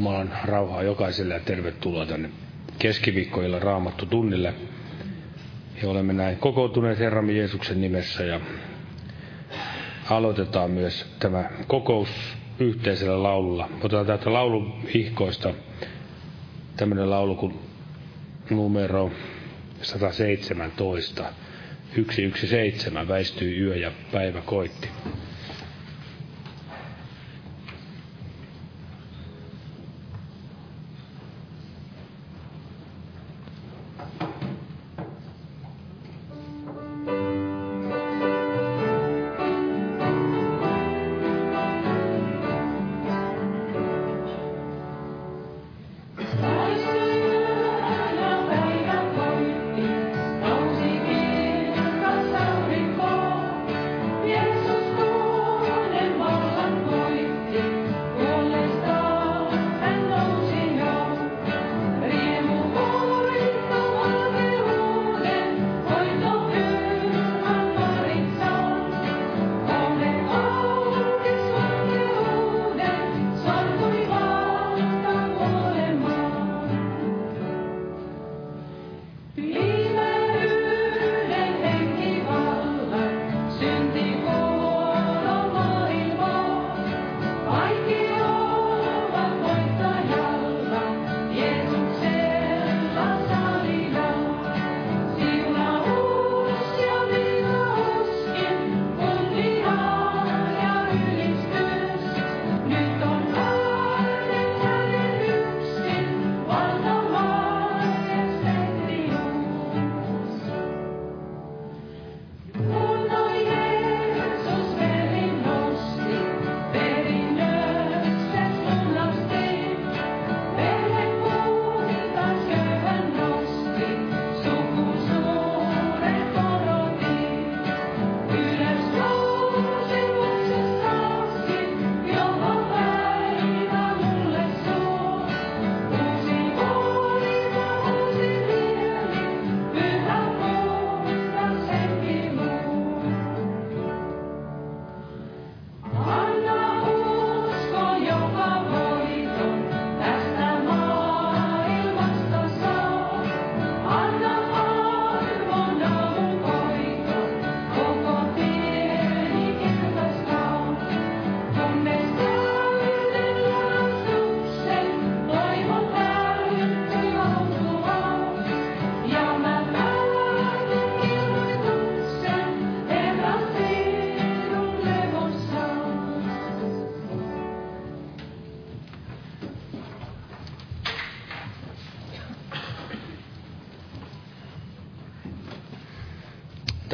Jumalan 0.00 0.32
rauhaa 0.44 0.82
jokaiselle 0.82 1.34
ja 1.34 1.40
tervetuloa 1.40 2.06
tänne 2.06 2.30
keskiviikkoilla 2.78 3.58
raamattu 3.58 4.06
tunnille. 4.06 4.54
Ja 5.82 5.88
olemme 5.88 6.12
näin 6.12 6.36
kokoutuneet 6.36 6.98
Herramme 6.98 7.32
Jeesuksen 7.32 7.80
nimessä 7.80 8.24
ja 8.24 8.40
aloitetaan 10.10 10.70
myös 10.70 11.06
tämä 11.18 11.50
kokous 11.66 12.08
yhteisellä 12.60 13.22
laululla. 13.22 13.68
Otetaan 13.82 14.06
täältä 14.06 14.32
lauluihkoista 14.32 15.54
tämmöinen 16.76 17.10
laulu 17.10 17.34
kuin 17.36 17.58
numero 18.50 19.10
117. 19.82 21.24
117 21.94 23.08
väistyy 23.08 23.66
yö 23.66 23.76
ja 23.76 23.92
päivä 24.12 24.40
koitti. 24.40 24.88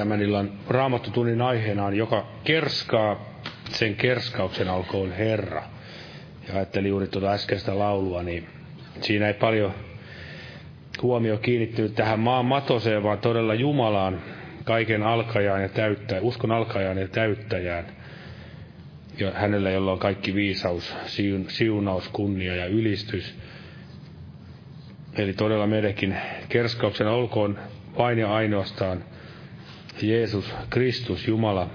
Tämän 0.07 0.23
illan 0.23 0.53
raamattotunnin 0.69 1.43
aiheena 1.43 1.85
on, 1.85 1.97
joka 1.97 2.27
kerskaa, 2.45 3.41
sen 3.71 3.95
kerskauksen 3.95 4.69
alkoon 4.69 5.13
Herra. 5.13 5.63
Ja 6.49 6.55
ajattelin 6.55 6.89
juuri 6.89 7.07
tuota 7.07 7.33
äskeistä 7.33 7.79
laulua, 7.79 8.23
niin 8.23 8.47
siinä 9.01 9.27
ei 9.29 9.35
paljon 9.35 9.75
huomio 11.03 11.39
kiinnittynyt 11.39 11.95
tähän 11.95 12.21
maan 12.21 12.45
matoseen, 12.45 13.03
vaan 13.03 13.19
todella 13.19 13.55
Jumalaan, 13.55 14.21
kaiken 14.65 15.03
alkajaan 15.03 15.63
ja 15.63 15.69
täyttäjään, 15.69 16.25
uskon 16.25 16.53
alkajaan 16.53 16.99
ja 16.99 17.09
täyttäjään. 17.09 17.85
Ja 19.19 19.31
hänellä, 19.35 19.71
jolla 19.71 19.93
on 19.93 19.99
kaikki 19.99 20.35
viisaus, 20.35 20.95
siunaus, 21.49 22.09
kunnia 22.09 22.55
ja 22.57 22.67
ylistys. 22.67 23.35
Eli 25.19 25.33
todella 25.33 25.67
meidänkin 25.67 26.17
kerskauksen 26.49 27.07
olkoon 27.07 27.59
vain 27.99 28.19
ja 28.19 28.35
ainoastaan– 28.35 29.05
Jeesus 30.03 30.55
Kristus, 30.71 31.29
Jumala. 31.29 31.71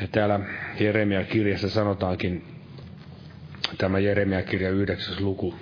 Ja 0.00 0.08
täällä 0.08 0.40
Jeremia 0.80 1.24
kirjassa 1.24 1.70
sanotaankin, 1.70 2.44
tämä 3.78 3.98
Jeremia 3.98 4.42
kirja 4.42 4.70
9. 4.70 5.14
luku. 5.20 5.54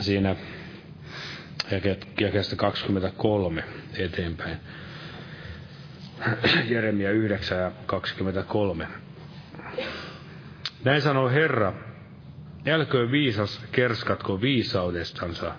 Siinä 0.00 0.36
jakeesta 2.20 2.56
23 2.56 3.64
eteenpäin. 3.98 4.56
Jeremia 6.68 7.10
9 7.10 7.58
ja 7.58 7.72
23. 7.86 8.88
Näin 10.84 11.02
sanoo 11.02 11.28
Herra, 11.28 11.87
Älköön 12.66 13.10
viisas 13.10 13.60
kerskatko 13.72 14.40
viisaudestansa, 14.40 15.54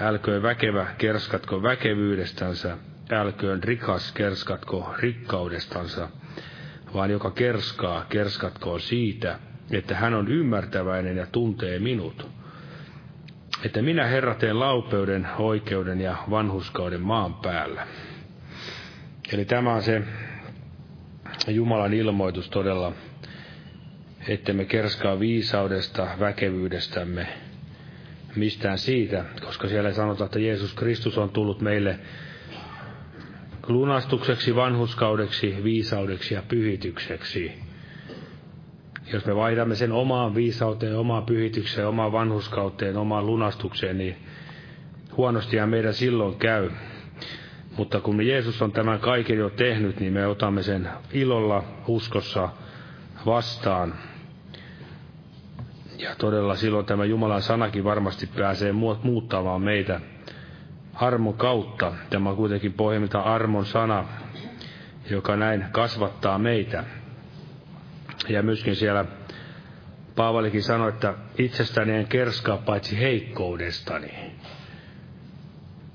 älköön 0.00 0.42
väkevä 0.42 0.86
kerskatko 0.98 1.62
väkevyydestänsä, 1.62 2.76
älköön 3.10 3.62
rikas 3.62 4.12
kerskatko 4.12 4.94
rikkaudestansa, 4.98 6.08
vaan 6.94 7.10
joka 7.10 7.30
kerskaa, 7.30 8.06
kerskatkoon 8.08 8.80
siitä, 8.80 9.38
että 9.70 9.96
hän 9.96 10.14
on 10.14 10.28
ymmärtäväinen 10.28 11.16
ja 11.16 11.26
tuntee 11.26 11.78
minut. 11.78 12.28
Että 13.64 13.82
minä 13.82 14.06
Herra 14.06 14.34
teen 14.34 14.60
laupeuden, 14.60 15.28
oikeuden 15.38 16.00
ja 16.00 16.16
vanhuskauden 16.30 17.00
maan 17.00 17.34
päällä. 17.34 17.86
Eli 19.32 19.44
tämä 19.44 19.74
on 19.74 19.82
se 19.82 20.02
Jumalan 21.48 21.94
ilmoitus 21.94 22.50
todella 22.50 22.92
ettemme 24.28 24.64
kerskaa 24.64 25.20
viisaudesta, 25.20 26.08
väkevyydestämme, 26.20 27.26
mistään 28.36 28.78
siitä, 28.78 29.24
koska 29.44 29.68
siellä 29.68 29.92
sanotaan, 29.92 30.26
että 30.26 30.38
Jeesus 30.38 30.74
Kristus 30.74 31.18
on 31.18 31.30
tullut 31.30 31.60
meille 31.60 31.98
lunastukseksi, 33.68 34.56
vanhuskaudeksi, 34.56 35.56
viisaudeksi 35.64 36.34
ja 36.34 36.42
pyhitykseksi. 36.48 37.52
Jos 39.12 39.26
me 39.26 39.36
vaihdamme 39.36 39.74
sen 39.74 39.92
omaan 39.92 40.34
viisauteen, 40.34 40.96
omaan 40.96 41.24
pyhitykseen, 41.24 41.88
omaan 41.88 42.12
vanhuskauteen, 42.12 42.96
omaan 42.96 43.26
lunastukseen, 43.26 43.98
niin 43.98 44.16
huonostihan 45.16 45.68
meidän 45.68 45.94
silloin 45.94 46.34
käy. 46.38 46.70
Mutta 47.76 48.00
kun 48.00 48.26
Jeesus 48.26 48.62
on 48.62 48.72
tämän 48.72 49.00
kaiken 49.00 49.38
jo 49.38 49.50
tehnyt, 49.50 50.00
niin 50.00 50.12
me 50.12 50.26
otamme 50.26 50.62
sen 50.62 50.88
ilolla, 51.12 51.64
uskossa 51.86 52.48
vastaan. 53.26 53.94
Ja 55.98 56.14
todella 56.18 56.56
silloin 56.56 56.86
tämä 56.86 57.04
Jumalan 57.04 57.42
sanakin 57.42 57.84
varmasti 57.84 58.26
pääsee 58.26 58.72
muuttamaan 59.02 59.62
meitä 59.62 60.00
armon 60.94 61.34
kautta. 61.34 61.92
Tämä 62.10 62.30
on 62.30 62.36
kuitenkin 62.36 62.72
pohjimmiltaan 62.72 63.24
armon 63.24 63.66
sana, 63.66 64.04
joka 65.10 65.36
näin 65.36 65.64
kasvattaa 65.72 66.38
meitä. 66.38 66.84
Ja 68.28 68.42
myöskin 68.42 68.76
siellä 68.76 69.04
Paavalikin 70.18 70.62
sanoi, 70.62 70.88
että 70.88 71.14
itsestäni 71.38 71.92
en 71.92 72.06
kerskaa 72.08 72.56
paitsi 72.56 72.98
heikkoudestani. 73.00 74.32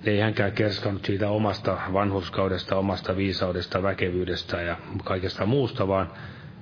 Ei 0.06 0.20
hänkään 0.20 0.52
kerskannut 0.52 1.06
siitä 1.06 1.30
omasta 1.30 1.78
vanhuskaudesta, 1.94 2.76
omasta 2.76 3.16
viisaudesta, 3.16 3.84
väkevyydestä 3.84 4.62
ja 4.62 4.78
kaikesta 5.04 5.46
muusta, 5.46 5.88
vaan 5.88 6.12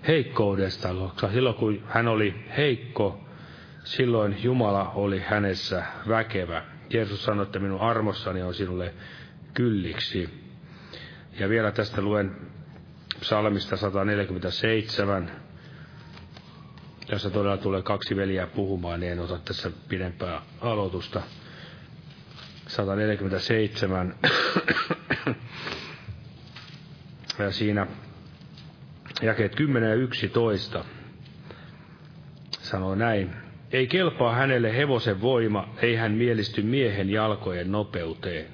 heikkoudesta. 0.07 0.93
Koska 0.93 1.31
silloin 1.31 1.55
kun 1.55 1.83
hän 1.87 2.07
oli 2.07 2.35
heikko, 2.57 3.19
silloin 3.83 4.43
Jumala 4.43 4.91
oli 4.95 5.19
hänessä 5.19 5.83
väkevä. 6.07 6.63
Jeesus 6.89 7.23
sanoi, 7.23 7.43
että 7.43 7.59
minun 7.59 7.81
armossani 7.81 8.41
on 8.41 8.53
sinulle 8.53 8.93
kylliksi. 9.53 10.29
Ja 11.39 11.49
vielä 11.49 11.71
tästä 11.71 12.01
luen 12.01 12.35
psalmista 13.19 13.77
147, 13.77 15.31
jossa 17.11 17.29
todella 17.29 17.57
tulee 17.57 17.81
kaksi 17.81 18.15
veliä 18.15 18.47
puhumaan, 18.47 18.99
niin 18.99 19.11
en 19.11 19.19
ota 19.19 19.37
tässä 19.45 19.71
pidempää 19.89 20.41
aloitusta. 20.61 21.21
147. 22.67 24.15
ja 27.39 27.51
siinä 27.51 27.87
jakeet 29.21 29.55
10 29.55 29.89
ja 29.89 29.95
11 29.95 30.85
sanoo 32.51 32.95
näin. 32.95 33.29
Ei 33.71 33.87
kelpaa 33.87 34.35
hänelle 34.35 34.77
hevosen 34.77 35.21
voima, 35.21 35.69
ei 35.81 35.95
hän 35.95 36.11
mielisty 36.11 36.61
miehen 36.61 37.09
jalkojen 37.09 37.71
nopeuteen. 37.71 38.45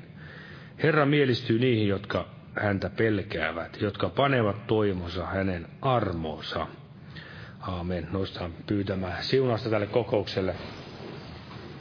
Herra 0.84 1.06
mielistyy 1.06 1.60
niihin, 1.60 1.88
jotka 1.88 2.26
häntä 2.62 2.90
pelkäävät, 2.90 3.82
jotka 3.82 4.10
panevat 4.10 4.68
toimonsa 4.68 5.26
hänen 5.26 5.66
armoonsa. 5.82 6.68
Aamen. 7.62 8.08
Noistaan 8.12 8.52
pyytämään 8.68 9.24
siunasta 9.24 9.70
tälle 9.70 9.88
kokoukselle. 9.88 10.56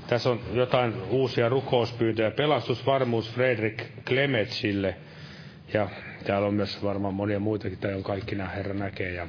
Tässä 0.08 0.30
on 0.30 0.40
jotain 0.52 0.94
uusia 1.10 1.48
rukouspyyntöjä. 1.48 2.30
Pelastusvarmuus 2.30 3.30
Fredrik 3.32 3.82
Klemetsille. 4.04 4.96
Ja 5.74 5.88
täällä 6.24 6.48
on 6.48 6.54
myös 6.54 6.82
varmaan 6.82 7.14
monia 7.14 7.40
muitakin, 7.40 7.78
tai 7.78 7.94
on 7.94 8.02
kaikki 8.02 8.34
nämä 8.34 8.48
Herra 8.48 8.74
näkee. 8.74 9.12
Ja 9.12 9.26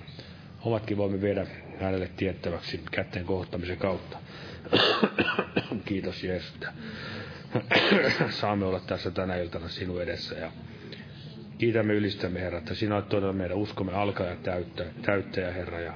omatkin 0.62 0.98
voimme 0.98 1.22
viedä 1.22 1.48
hänelle 1.82 2.10
tiettäväksi 2.18 2.82
kätten 2.92 3.26
kohtamisen 3.26 3.78
kautta. 3.78 4.18
Kiitos 5.86 6.24
Jeesus, 6.24 6.54
että 6.56 6.74
saamme 8.30 8.66
olla 8.66 8.80
tässä 8.80 9.12
tänä 9.12 9.36
iltana 9.36 9.68
sinun 9.68 10.02
edessä. 10.02 10.36
Ja 10.36 10.52
kiitämme 11.58 11.94
ylistämme 11.94 12.42
Herra, 12.42 12.58
että 12.58 12.76
sinä 12.76 12.96
olet 12.96 13.10
todella 13.10 13.34
meidän 13.34 13.58
uskomme 13.58 13.94
alkaja 13.94 14.36
täyttäjä, 14.36 14.90
täyttäjä 15.02 15.52
Herra. 15.52 15.80
Ja 15.80 15.94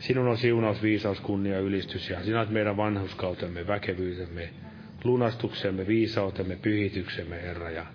Sinun 0.00 0.28
on 0.28 0.38
siunaus, 0.38 0.82
viisaus, 0.82 1.20
kunnia, 1.20 1.58
ylistys 1.58 2.10
ja 2.10 2.24
sinä 2.24 2.38
olet 2.38 2.50
meidän 2.50 2.76
vanhuskautemme, 2.76 3.66
väkevyytemme, 3.66 4.48
lunastuksemme, 5.04 5.86
viisautemme, 5.86 6.56
pyhityksemme, 6.56 7.42
Herra. 7.42 7.70
Ja 7.70 7.86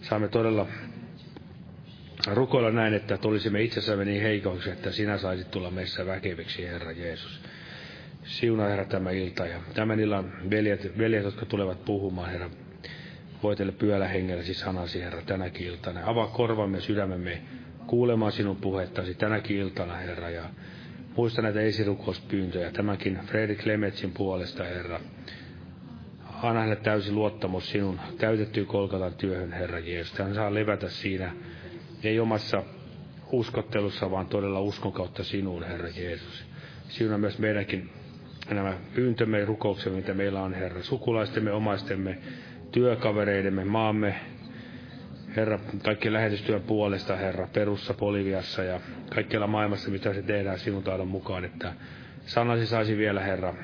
saamme 0.00 0.28
todella 0.28 0.66
rukoilla 2.26 2.70
näin, 2.70 2.94
että 2.94 3.18
olisimme 3.24 3.62
itsessämme 3.62 4.04
niin 4.04 4.22
heikoiksi, 4.22 4.70
että 4.70 4.90
sinä 4.92 5.18
saisit 5.18 5.50
tulla 5.50 5.70
meissä 5.70 6.06
väkeviksi, 6.06 6.66
Herra 6.66 6.92
Jeesus. 6.92 7.40
Siuna, 8.24 8.64
Herra, 8.64 8.84
tämä 8.84 9.10
ilta 9.10 9.46
ja 9.46 9.58
tämän 9.74 10.00
illan 10.00 10.32
veljet, 10.50 10.98
veljet 10.98 11.24
jotka 11.24 11.46
tulevat 11.46 11.84
puhumaan, 11.84 12.30
Herra, 12.30 12.50
voitelle 13.42 13.72
pyöllä 13.72 14.08
hengelläsi 14.08 14.54
sanasi, 14.54 15.00
Herra, 15.00 15.22
tänäkin 15.22 15.66
iltana. 15.66 16.00
Avaa 16.04 16.26
korvamme 16.26 16.80
sydämemme 16.80 17.42
kuulemaan 17.86 18.32
sinun 18.32 18.56
puhettasi 18.56 19.14
tänäkin 19.14 19.56
iltana, 19.56 19.94
Herra, 19.96 20.30
ja 20.30 20.42
Muista 21.18 21.42
näitä 21.42 21.60
esirukouspyyntöjä, 21.60 22.70
tämäkin 22.70 23.18
Fredrik 23.26 23.66
Lemetsin 23.66 24.12
puolesta, 24.12 24.64
Herra. 24.64 25.00
Anna 26.42 26.60
hänelle 26.60 26.76
täysi 26.76 27.12
luottamus 27.12 27.70
sinun 27.70 28.00
täytettyyn 28.18 28.66
kolkatan 28.66 29.14
työhön, 29.14 29.52
Herra 29.52 29.78
Jeesus. 29.78 30.18
Hän 30.18 30.34
saa 30.34 30.54
levätä 30.54 30.88
siinä, 30.88 31.32
ei 32.04 32.20
omassa 32.20 32.62
uskottelussa, 33.32 34.10
vaan 34.10 34.26
todella 34.26 34.60
uskon 34.60 34.92
kautta 34.92 35.24
sinuun, 35.24 35.64
Herra 35.64 35.88
Jeesus. 35.96 36.44
Sinun 36.88 37.20
myös 37.20 37.38
meidänkin 37.38 37.90
nämä 38.50 38.74
pyyntömme 38.94 39.38
ja 39.40 39.46
rukouksemme, 39.46 39.96
mitä 39.96 40.14
meillä 40.14 40.42
on, 40.42 40.54
Herra. 40.54 40.82
Sukulaistemme, 40.82 41.52
omaistemme, 41.52 42.18
työkavereidemme, 42.72 43.64
maamme, 43.64 44.14
Herra, 45.36 45.58
kaikki 45.84 46.12
lähetystyön 46.12 46.62
puolesta, 46.62 47.16
Herra, 47.16 47.48
Perussa, 47.52 47.94
Poliviassa 47.94 48.62
ja 48.62 48.80
kaikkialla 49.14 49.46
maailmassa, 49.46 49.90
mitä 49.90 50.14
se 50.14 50.22
tehdään 50.22 50.58
sinun 50.58 50.82
taidon 50.82 51.08
mukaan, 51.08 51.44
että 51.44 51.72
sanasi 52.26 52.66
saisi 52.66 52.96
vielä, 52.96 53.20
Herra, 53.20 53.54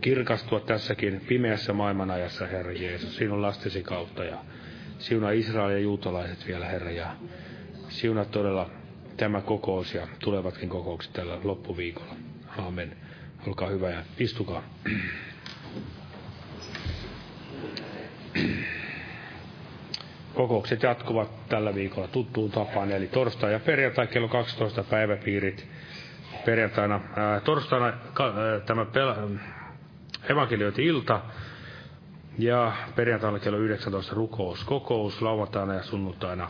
kirkastua 0.00 0.60
tässäkin 0.60 1.20
pimeässä 1.28 1.72
maailmanajassa, 1.72 2.46
Herra 2.46 2.72
Jeesus, 2.72 3.16
sinun 3.16 3.42
lastesi 3.42 3.82
kautta 3.82 4.24
ja 4.24 4.36
siuna 4.98 5.30
Israel 5.30 5.70
ja 5.70 5.78
juutalaiset 5.78 6.46
vielä, 6.46 6.66
Herra, 6.66 6.90
ja 6.90 7.16
siuna 7.88 8.24
todella 8.24 8.70
tämä 9.16 9.40
kokous 9.40 9.94
ja 9.94 10.08
tulevatkin 10.18 10.68
kokoukset 10.68 11.12
tällä 11.12 11.38
loppuviikolla. 11.44 12.14
Aamen. 12.58 12.96
Olkaa 13.46 13.68
hyvä 13.68 13.90
ja 13.90 14.02
istukaa. 14.18 14.62
Kokoukset 20.34 20.82
jatkuvat 20.82 21.48
tällä 21.48 21.74
viikolla 21.74 22.08
tuttuun 22.08 22.50
tapaan, 22.50 22.90
eli 22.90 23.06
torstai 23.06 23.52
ja 23.52 23.60
perjantai 23.60 24.06
kello 24.06 24.28
12 24.28 24.84
päiväpiirit. 24.84 25.66
Perjantaina, 26.44 27.00
ää, 27.16 27.40
torstaina 27.40 27.86
ää, 27.86 28.60
tämä 28.66 28.84
pel- 28.84 29.38
evankeliointi-ilta 30.30 31.20
ja 32.38 32.72
perjantaina 32.96 33.38
kello 33.38 33.58
19 33.58 34.14
rukous, 34.14 34.64
kokous, 34.64 35.22
lauantaina 35.22 35.74
ja 35.74 35.82
sunnuntaina 35.82 36.48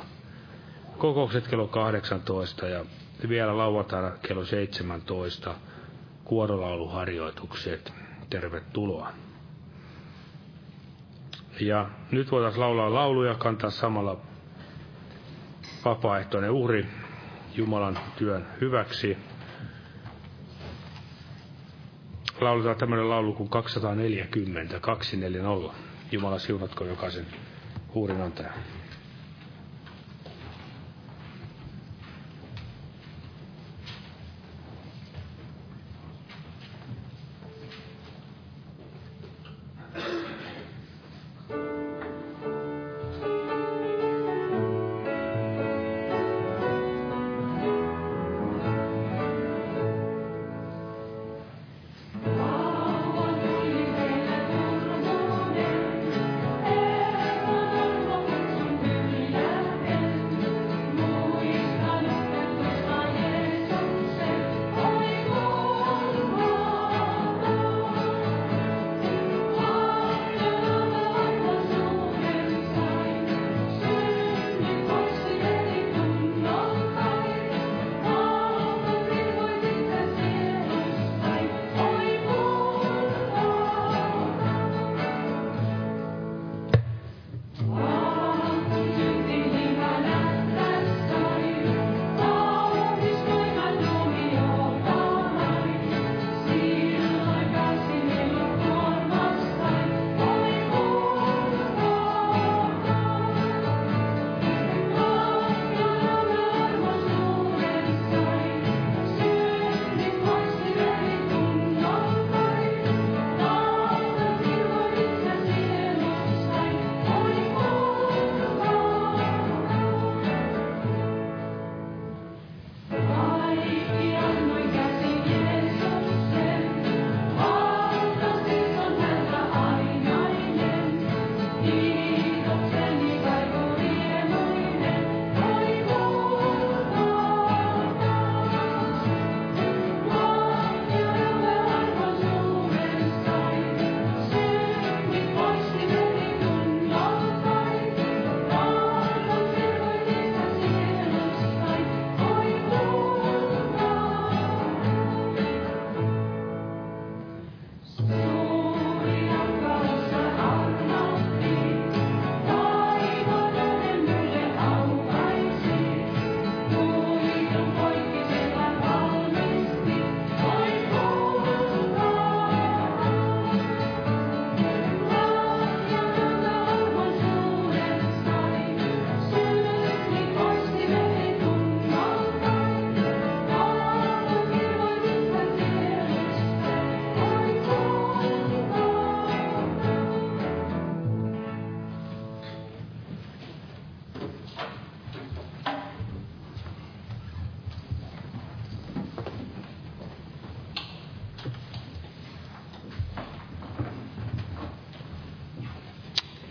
kokoukset 0.98 1.48
kello 1.48 1.66
18 1.66 2.68
ja 2.68 2.84
vielä 3.28 3.56
lauantaina 3.58 4.10
kello 4.22 4.44
17 4.44 5.54
kuorolauluharjoitukset. 6.24 7.92
Tervetuloa. 8.30 9.12
Ja 11.60 11.88
nyt 12.10 12.30
voitaisiin 12.30 12.60
laulaa 12.60 12.94
lauluja, 12.94 13.34
kantaa 13.34 13.70
samalla 13.70 14.16
vapaaehtoinen 15.84 16.50
uhri 16.50 16.86
Jumalan 17.54 17.98
työn 18.18 18.46
hyväksi. 18.60 19.18
Lauletaan 22.40 22.76
tämmöinen 22.76 23.10
laulu 23.10 23.32
kuin 23.32 23.48
240, 23.48 24.80
240. 24.80 25.74
Jumala 26.12 26.38
siunatko 26.38 26.84
jokaisen 26.84 27.26
uhrin 27.94 28.20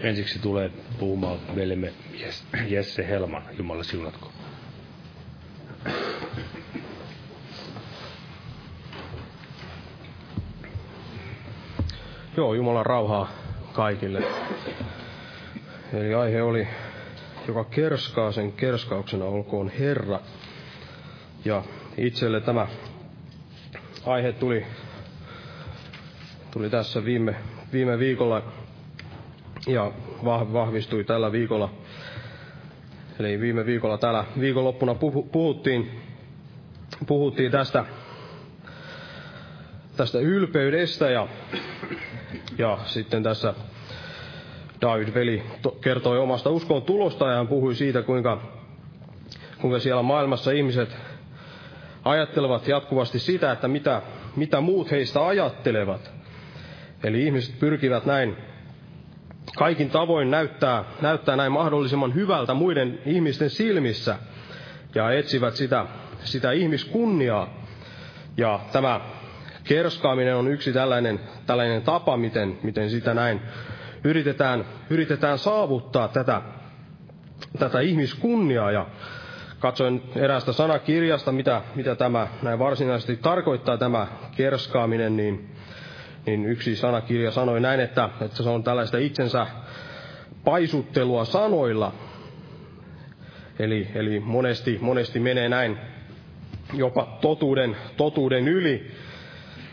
ensiksi 0.06 0.40
tulee 0.40 0.72
puhumaan 1.00 1.38
veljemme 1.56 1.94
Jesse 2.68 3.08
Helman. 3.08 3.44
Jumala 3.58 3.84
siunatko. 3.84 4.32
Joo, 12.38 12.54
Jumalan 12.54 12.86
rauhaa 12.86 13.30
kaikille. 13.74 14.22
Eli 15.94 16.14
aihe 16.14 16.42
oli, 16.42 16.68
joka 17.48 17.64
kerskaa 17.64 18.32
sen 18.32 18.52
kerskauksena 18.52 19.26
olkoon 19.26 19.70
Herra. 19.70 20.20
Ja 21.46 21.64
itselle 21.98 22.42
tämä 22.42 22.68
aihe 24.06 24.32
tuli, 24.32 24.66
tuli 26.52 26.70
tässä 26.70 27.06
viime, 27.06 27.36
viime 27.74 28.00
viikolla 28.00 28.65
ja 29.68 29.92
vahvistui 30.54 31.04
tällä 31.04 31.32
viikolla. 31.32 31.70
Eli 33.20 33.40
viime 33.40 33.66
viikolla 33.66 33.98
täällä 33.98 34.26
viikonloppuna 34.40 34.96
puhuttiin, 35.32 36.02
puhuttiin 37.08 37.52
tästä, 37.52 37.86
tästä 39.98 40.20
ylpeydestä 40.20 41.10
ja, 41.10 41.28
ja 42.58 42.78
sitten 42.86 43.24
tässä 43.24 43.54
David 44.82 45.14
veli 45.14 45.44
kertoi 45.82 46.20
omasta 46.20 46.50
uskon 46.50 46.82
tulosta 46.82 47.30
ja 47.30 47.36
hän 47.38 47.48
puhui 47.48 47.76
siitä, 47.76 48.02
kuinka, 48.02 48.42
kuinka 49.62 49.80
siellä 49.80 50.02
maailmassa 50.04 50.52
ihmiset 50.52 50.98
ajattelevat 52.04 52.68
jatkuvasti 52.68 53.20
sitä, 53.20 53.52
että 53.52 53.68
mitä, 53.68 54.02
mitä 54.36 54.62
muut 54.62 54.92
heistä 54.92 55.28
ajattelevat. 55.28 56.12
Eli 57.04 57.24
ihmiset 57.26 57.60
pyrkivät 57.60 58.06
näin 58.06 58.38
kaikin 59.56 59.90
tavoin 59.90 60.32
näyttää, 60.32 60.84
näyttää 61.02 61.36
näin 61.36 61.52
mahdollisimman 61.52 62.16
hyvältä 62.16 62.54
muiden 62.54 63.00
ihmisten 63.06 63.50
silmissä 63.50 64.18
ja 64.96 65.12
etsivät 65.12 65.56
sitä, 65.56 65.86
sitä 66.24 66.52
ihmiskunniaa. 66.52 67.48
Ja 68.38 68.60
tämä 68.72 69.02
kerskaaminen 69.64 70.36
on 70.36 70.48
yksi 70.48 70.74
tällainen, 70.74 71.20
tällainen 71.46 71.82
tapa, 71.82 72.18
miten, 72.18 72.58
miten 72.64 72.90
sitä 72.90 73.14
näin 73.14 73.42
yritetään, 74.04 74.66
yritetään 74.90 75.38
saavuttaa 75.38 76.08
tätä, 76.08 76.42
tätä 77.60 77.80
ihmiskunniaa. 77.80 78.72
Ja 78.72 78.86
katsoin 79.60 80.04
eräästä 80.16 80.52
sanakirjasta, 80.54 81.32
mitä, 81.32 81.62
mitä 81.76 81.96
tämä 81.96 82.28
näin 82.42 82.60
varsinaisesti 82.60 83.18
tarkoittaa 83.18 83.78
tämä 83.78 84.08
kerskaaminen, 84.38 85.18
niin, 85.18 85.55
niin 86.26 86.46
yksi 86.46 86.76
sanakirja 86.76 87.32
sanoi 87.32 87.62
näin, 87.62 87.80
että, 87.80 88.10
että 88.22 88.44
se 88.44 88.50
on 88.50 88.64
tällaista 88.64 88.98
itsensä 88.98 89.48
paisuttelua 90.44 91.26
sanoilla. 91.26 91.94
Eli, 93.60 93.88
eli 93.96 94.20
monesti, 94.20 94.78
monesti 94.82 95.20
menee 95.20 95.50
näin 95.50 95.78
jopa 96.74 97.18
totuuden, 97.22 97.78
totuuden 97.98 98.48
yli. 98.48 98.92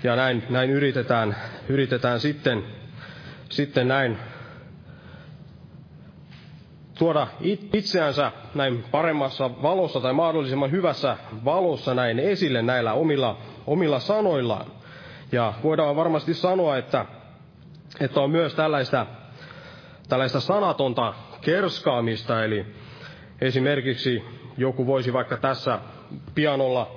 Ja 0.02 0.16
näin, 0.16 0.42
näin 0.50 0.70
yritetään, 0.70 1.36
yritetään 1.68 2.20
sitten, 2.20 2.62
sitten 3.48 3.88
näin 3.88 4.18
tuoda 6.98 7.26
itseänsä 7.72 8.32
näin 8.54 8.84
paremmassa 8.90 9.50
valossa 9.62 10.00
tai 10.00 10.12
mahdollisimman 10.12 10.70
hyvässä 10.70 11.16
valossa 11.44 11.94
näin 11.94 12.18
esille 12.18 12.62
näillä 12.62 12.92
omilla, 12.92 13.38
omilla 13.66 14.00
sanoillaan. 14.00 14.81
Ja 15.32 15.52
voidaan 15.62 15.96
varmasti 15.96 16.34
sanoa, 16.34 16.76
että, 16.76 17.06
että 18.00 18.20
on 18.20 18.30
myös 18.30 18.54
tällaista, 18.54 19.06
tällaista 20.08 20.40
sanatonta 20.40 21.14
kerskaamista, 21.40 22.44
eli 22.44 22.66
esimerkiksi 23.40 24.24
joku 24.58 24.86
voisi 24.86 25.12
vaikka 25.12 25.36
tässä 25.36 25.78
pianolla 26.34 26.90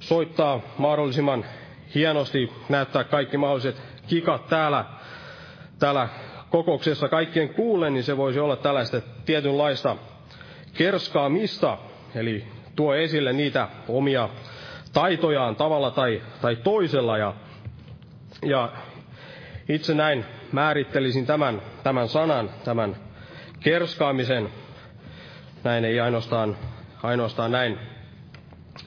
soittaa 0.00 0.60
mahdollisimman 0.78 1.44
hienosti, 1.94 2.52
näyttää 2.68 3.04
kaikki 3.04 3.36
mahdolliset 3.36 3.82
kikat 4.06 4.46
täällä, 4.48 4.84
täällä 5.78 6.08
kokouksessa 6.50 7.08
kaikkien 7.08 7.48
kuulen, 7.48 7.94
niin 7.94 8.04
se 8.04 8.16
voisi 8.16 8.38
olla 8.40 8.56
tällaista 8.56 9.00
tietynlaista 9.24 9.96
kerskaamista, 10.74 11.78
eli 12.14 12.44
tuo 12.76 12.94
esille 12.94 13.32
niitä 13.32 13.68
omia 13.88 14.28
taitojaan 14.92 15.56
tavalla 15.56 15.90
tai, 15.90 16.22
tai 16.40 16.56
toisella. 16.56 17.18
Ja, 17.18 17.34
ja 18.42 18.72
itse 19.68 19.94
näin 19.94 20.24
määrittelisin 20.52 21.26
tämän, 21.26 21.62
tämän 21.82 22.08
sanan, 22.08 22.50
tämän 22.64 22.96
kerskaamisen, 23.60 24.48
näin 25.64 25.84
ei 25.84 26.00
ainoastaan, 26.00 26.56
ainoastaan 27.02 27.52
näin 27.52 27.78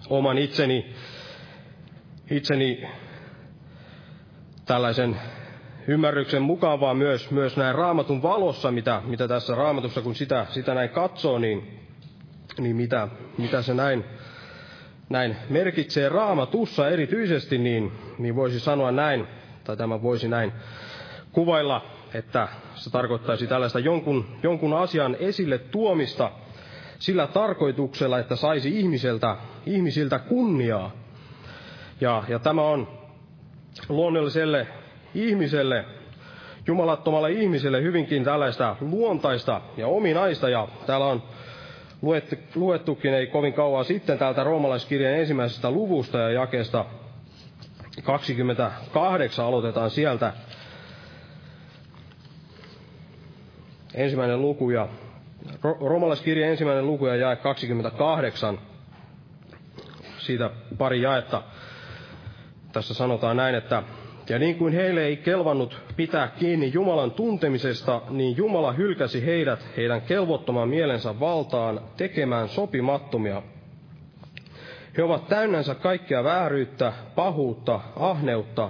oman 0.10 0.38
itseni, 0.38 0.94
itseni 2.32 2.88
tällaisen 4.66 5.18
ymmärryksen 5.88 6.42
mukaan, 6.42 6.80
vaan 6.80 6.98
myös, 6.98 7.32
myös 7.32 7.58
näin 7.58 7.76
raamatun 7.76 8.22
valossa, 8.22 8.72
mitä, 8.72 9.02
mitä 9.06 9.28
tässä 9.28 9.56
raamatussa, 9.56 10.02
kun 10.02 10.16
sitä, 10.16 10.46
sitä 10.50 10.74
näin 10.74 10.90
katsoo, 10.90 11.40
niin, 11.40 11.80
niin 12.60 12.76
mitä, 12.76 13.08
mitä 13.38 13.62
se 13.62 13.74
näin, 13.74 14.06
näin 15.12 15.36
merkitsee 15.50 16.10
raamatussa 16.10 16.90
erityisesti, 16.90 17.58
niin, 17.58 17.92
niin 18.18 18.36
voisi 18.36 18.60
sanoa 18.60 18.92
näin, 18.92 19.28
tai 19.64 19.78
tämä 19.78 20.02
voisi 20.02 20.28
näin 20.28 20.52
kuvailla, 21.32 21.86
että 22.14 22.48
se 22.76 22.90
tarkoittaisi 22.90 23.48
tällaista 23.48 23.80
jonkun, 23.80 24.26
jonkun 24.44 24.74
asian 24.74 25.16
esille 25.20 25.58
tuomista 25.58 26.32
sillä 27.00 27.28
tarkoituksella, 27.28 28.20
että 28.20 28.36
saisi 28.36 28.80
ihmiseltä, 28.80 29.38
ihmisiltä 29.66 30.20
kunniaa. 30.20 30.92
Ja, 32.02 32.24
ja 32.28 32.40
tämä 32.40 32.62
on 32.62 32.88
luonnolliselle 33.90 34.68
ihmiselle, 35.16 35.86
jumalattomalle 36.68 37.32
ihmiselle 37.32 37.82
hyvinkin 37.82 38.24
tällaista 38.24 38.76
luontaista 38.82 39.62
ja 39.78 39.88
ominaista. 39.88 40.50
Ja 40.50 40.68
täällä 40.86 41.06
on 41.06 41.24
luettukin 42.56 43.14
ei 43.14 43.28
kovin 43.28 43.54
kauan 43.54 43.86
sitten 43.86 44.18
täältä 44.18 44.44
roomalaiskirjan 44.44 45.14
ensimmäisestä 45.14 45.72
luvusta 45.72 46.18
ja 46.20 46.30
jakeesta 46.32 46.86
28 48.04 49.46
aloitetaan 49.46 49.90
sieltä. 49.90 50.34
Ensimmäinen 53.94 54.42
luku 54.42 54.70
ja 54.70 54.88
Roomalaiskirjan 55.64 56.50
ensimmäinen 56.50 56.88
luku 56.88 57.06
ja 57.08 57.16
jae 57.16 57.36
28. 57.36 58.60
Siitä 60.18 60.50
pari 60.78 61.02
jaetta. 61.02 61.44
Tässä 62.74 62.94
sanotaan 62.94 63.38
näin, 63.38 63.56
että 63.56 63.84
ja 64.30 64.40
niin 64.40 64.56
kuin 64.56 64.74
heille 64.74 65.04
ei 65.06 65.18
kelvannut 65.18 65.82
pitää 65.96 66.28
kiinni 66.28 66.72
Jumalan 66.74 67.12
tuntemisesta, 67.12 68.02
niin 68.10 68.38
Jumala 68.38 68.72
hylkäsi 68.72 69.26
heidät 69.26 69.68
heidän 69.78 70.02
kelvottoman 70.02 70.70
mielensä 70.70 71.20
valtaan 71.20 71.82
tekemään 71.98 72.50
sopimattomia. 72.50 73.42
He 74.98 75.04
ovat 75.04 75.28
täynnänsä 75.28 75.76
kaikkea 75.76 76.24
vääryyttä, 76.24 76.94
pahuutta, 77.16 77.80
ahneutta, 77.96 78.70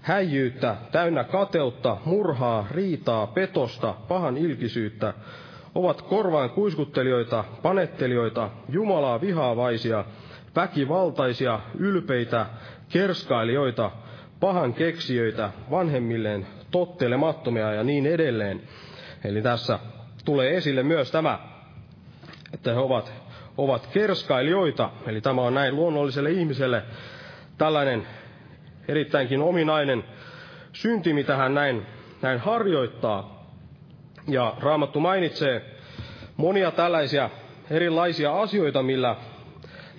häijyyttä, 0.00 0.76
täynnä 0.92 1.24
kateutta, 1.24 1.96
murhaa, 2.04 2.66
riitaa, 2.70 3.26
petosta, 3.26 3.94
pahan 4.08 4.36
ilkisyyttä, 4.36 5.14
ovat 5.74 6.02
korvaan 6.02 6.50
kuiskuttelijoita, 6.50 7.44
panettelijoita, 7.62 8.50
Jumalaa 8.68 9.20
vihaavaisia, 9.20 10.04
väkivaltaisia, 10.56 11.60
ylpeitä, 11.78 12.46
kerskailijoita, 12.88 13.90
pahan 14.40 14.74
keksijöitä, 14.74 15.50
vanhemmilleen 15.70 16.46
tottelemattomia 16.70 17.72
ja 17.72 17.84
niin 17.84 18.06
edelleen. 18.06 18.62
Eli 19.24 19.42
tässä 19.42 19.78
tulee 20.24 20.56
esille 20.56 20.82
myös 20.82 21.10
tämä, 21.10 21.38
että 22.54 22.72
he 22.72 22.78
ovat, 22.78 23.12
ovat 23.58 23.86
kerskailijoita. 23.86 24.90
Eli 25.06 25.20
tämä 25.20 25.42
on 25.42 25.54
näin 25.54 25.76
luonnolliselle 25.76 26.30
ihmiselle 26.30 26.82
tällainen 27.58 28.06
erittäinkin 28.88 29.42
ominainen 29.42 30.04
synti, 30.72 31.12
mitä 31.12 31.36
hän 31.36 31.54
näin, 31.54 31.86
näin 32.22 32.38
harjoittaa. 32.38 33.44
Ja 34.28 34.54
Raamattu 34.60 35.00
mainitsee 35.00 35.64
monia 36.36 36.70
tällaisia 36.70 37.30
erilaisia 37.70 38.40
asioita, 38.40 38.82
millä, 38.82 39.16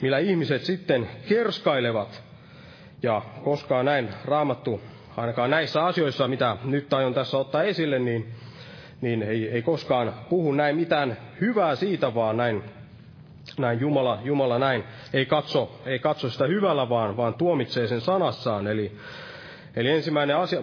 millä 0.01 0.17
ihmiset 0.17 0.61
sitten 0.61 1.09
kerskailevat. 1.29 2.24
Ja 3.05 3.21
koskaan 3.43 3.85
näin 3.85 4.09
raamattu, 4.25 4.81
ainakaan 5.17 5.49
näissä 5.49 5.85
asioissa, 5.85 6.27
mitä 6.27 6.57
nyt 6.63 6.93
aion 6.93 7.13
tässä 7.13 7.37
ottaa 7.37 7.63
esille, 7.63 7.99
niin, 7.99 8.31
niin 9.01 9.23
ei, 9.23 9.49
ei 9.49 9.61
koskaan 9.61 10.13
puhu 10.29 10.51
näin 10.51 10.75
mitään 10.75 11.17
hyvää 11.41 11.75
siitä, 11.75 12.15
vaan 12.15 12.37
näin, 12.37 12.63
näin 13.57 13.79
Jumala, 13.79 14.19
Jumala 14.23 14.59
näin 14.59 14.83
ei 15.13 15.25
katso, 15.25 15.81
ei 15.85 15.99
katso 15.99 16.29
sitä 16.29 16.47
hyvällä, 16.47 16.89
vaan, 16.89 17.17
vaan 17.17 17.33
tuomitsee 17.33 17.87
sen 17.87 18.01
sanassaan. 18.01 18.67
Eli, 18.67 18.91
eli 19.75 19.89
ensimmäinen 19.89 20.37
asia, 20.37 20.61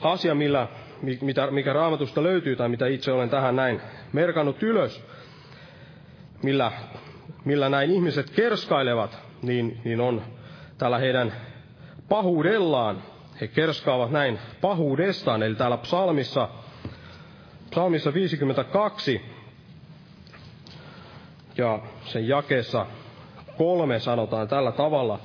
asia 0.00 0.34
millä, 0.34 0.68
mitä, 1.20 1.50
mikä 1.50 1.72
raamatusta 1.72 2.22
löytyy 2.22 2.56
tai 2.56 2.68
mitä 2.68 2.86
itse 2.86 3.12
olen 3.12 3.30
tähän 3.30 3.56
näin 3.56 3.80
merkannut 4.12 4.62
ylös, 4.62 5.04
millä, 6.42 6.72
millä 7.44 7.68
näin 7.68 7.90
ihmiset 7.90 8.30
kerskailevat, 8.30 9.18
niin, 9.42 9.80
niin 9.84 10.00
on 10.00 10.22
täällä 10.78 10.98
heidän 10.98 11.32
pahuudellaan. 12.08 13.02
He 13.40 13.46
kerskaavat 13.46 14.10
näin 14.10 14.38
pahuudestaan, 14.60 15.42
eli 15.42 15.54
täällä 15.54 15.76
psalmissa, 15.76 16.48
psalmissa 17.70 18.14
52 18.14 19.20
ja 21.56 21.78
sen 22.04 22.28
jakeessa 22.28 22.86
kolme 23.58 24.00
sanotaan 24.00 24.48
tällä 24.48 24.72
tavalla, 24.72 25.18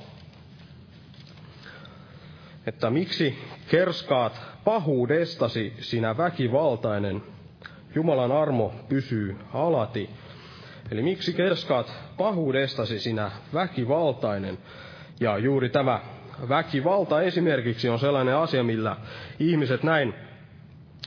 että 2.66 2.90
miksi 2.90 3.38
kerskaat 3.68 4.40
pahuudestasi 4.64 5.72
sinä 5.80 6.16
väkivaltainen, 6.16 7.22
Jumalan 7.94 8.32
armo 8.32 8.72
pysyy 8.88 9.36
alati. 9.54 10.10
Eli 10.90 11.02
miksi 11.02 11.32
kerskaat 11.32 11.92
pahuudestasi 12.16 13.00
sinä 13.00 13.30
väkivaltainen? 13.54 14.58
Ja 15.22 15.38
juuri 15.38 15.68
tämä 15.68 16.00
väkivalta 16.48 17.22
esimerkiksi 17.22 17.88
on 17.88 17.98
sellainen 17.98 18.36
asia, 18.36 18.62
millä 18.64 18.96
ihmiset 19.38 19.82
näin 19.82 20.14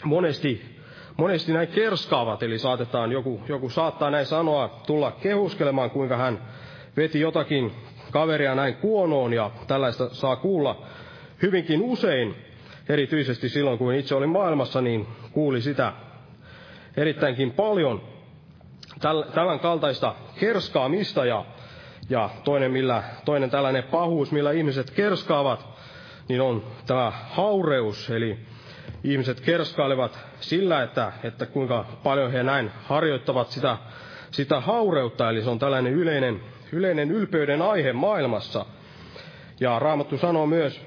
monesti, 0.04 0.80
monesti 1.18 1.54
näin 1.54 1.68
kerskaavat, 1.68 2.44
eli 2.44 2.60
saatetaan 2.60 3.12
joku, 3.12 3.42
joku 3.50 3.70
saattaa 3.70 4.12
näin 4.12 4.26
sanoa, 4.26 4.82
tulla 4.88 5.12
kehuskelemaan, 5.12 5.90
kuinka 5.92 6.18
hän 6.18 6.40
veti 6.98 7.20
jotakin 7.20 7.72
kaveria 8.12 8.56
näin 8.56 8.76
kuonoon, 8.76 9.34
ja 9.34 9.52
tällaista 9.68 10.10
saa 10.14 10.36
kuulla 10.36 10.82
hyvinkin 11.42 11.82
usein, 11.82 12.36
erityisesti 12.90 13.50
silloin 13.50 13.78
kun 13.78 13.94
itse 13.94 14.16
olin 14.16 14.30
maailmassa, 14.30 14.82
niin 14.82 15.08
kuuli 15.32 15.62
sitä 15.62 15.94
erittäinkin 16.98 17.52
paljon. 17.52 18.02
Tämän 19.34 19.60
kaltaista 19.60 20.16
kerskaamista 20.40 21.26
ja, 21.26 21.46
ja 22.10 22.30
toinen, 22.44 22.72
millä, 22.72 23.04
toinen 23.26 23.50
tällainen 23.50 23.84
pahuus, 23.84 24.32
millä 24.32 24.52
ihmiset 24.52 24.92
kerskaavat, 24.92 25.66
niin 26.28 26.42
on 26.42 26.64
tämä 26.88 27.12
haureus, 27.30 28.10
eli 28.10 28.40
ihmiset 29.04 29.42
kerskailevat 29.42 30.20
sillä, 30.40 30.84
että, 30.84 31.12
että 31.24 31.46
kuinka 31.46 31.86
paljon 32.04 32.32
he 32.32 32.44
näin 32.44 32.72
harjoittavat 32.84 33.50
sitä, 33.50 33.78
sitä 34.32 34.60
haureutta, 34.60 35.30
eli 35.30 35.42
se 35.44 35.50
on 35.50 35.60
tällainen 35.60 35.94
yleinen, 35.94 36.42
yleinen 36.72 37.12
ylpeyden 37.12 37.62
aihe 37.62 37.94
maailmassa. 37.94 38.66
Ja 39.60 39.80
Raamattu 39.80 40.18
sanoo 40.18 40.48
myös, 40.48 40.82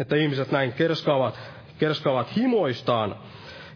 että 0.00 0.16
ihmiset 0.16 0.50
näin 0.50 0.72
kerskaavat, 0.72 1.40
kerskaavat 1.78 2.36
himoistaan, 2.36 3.16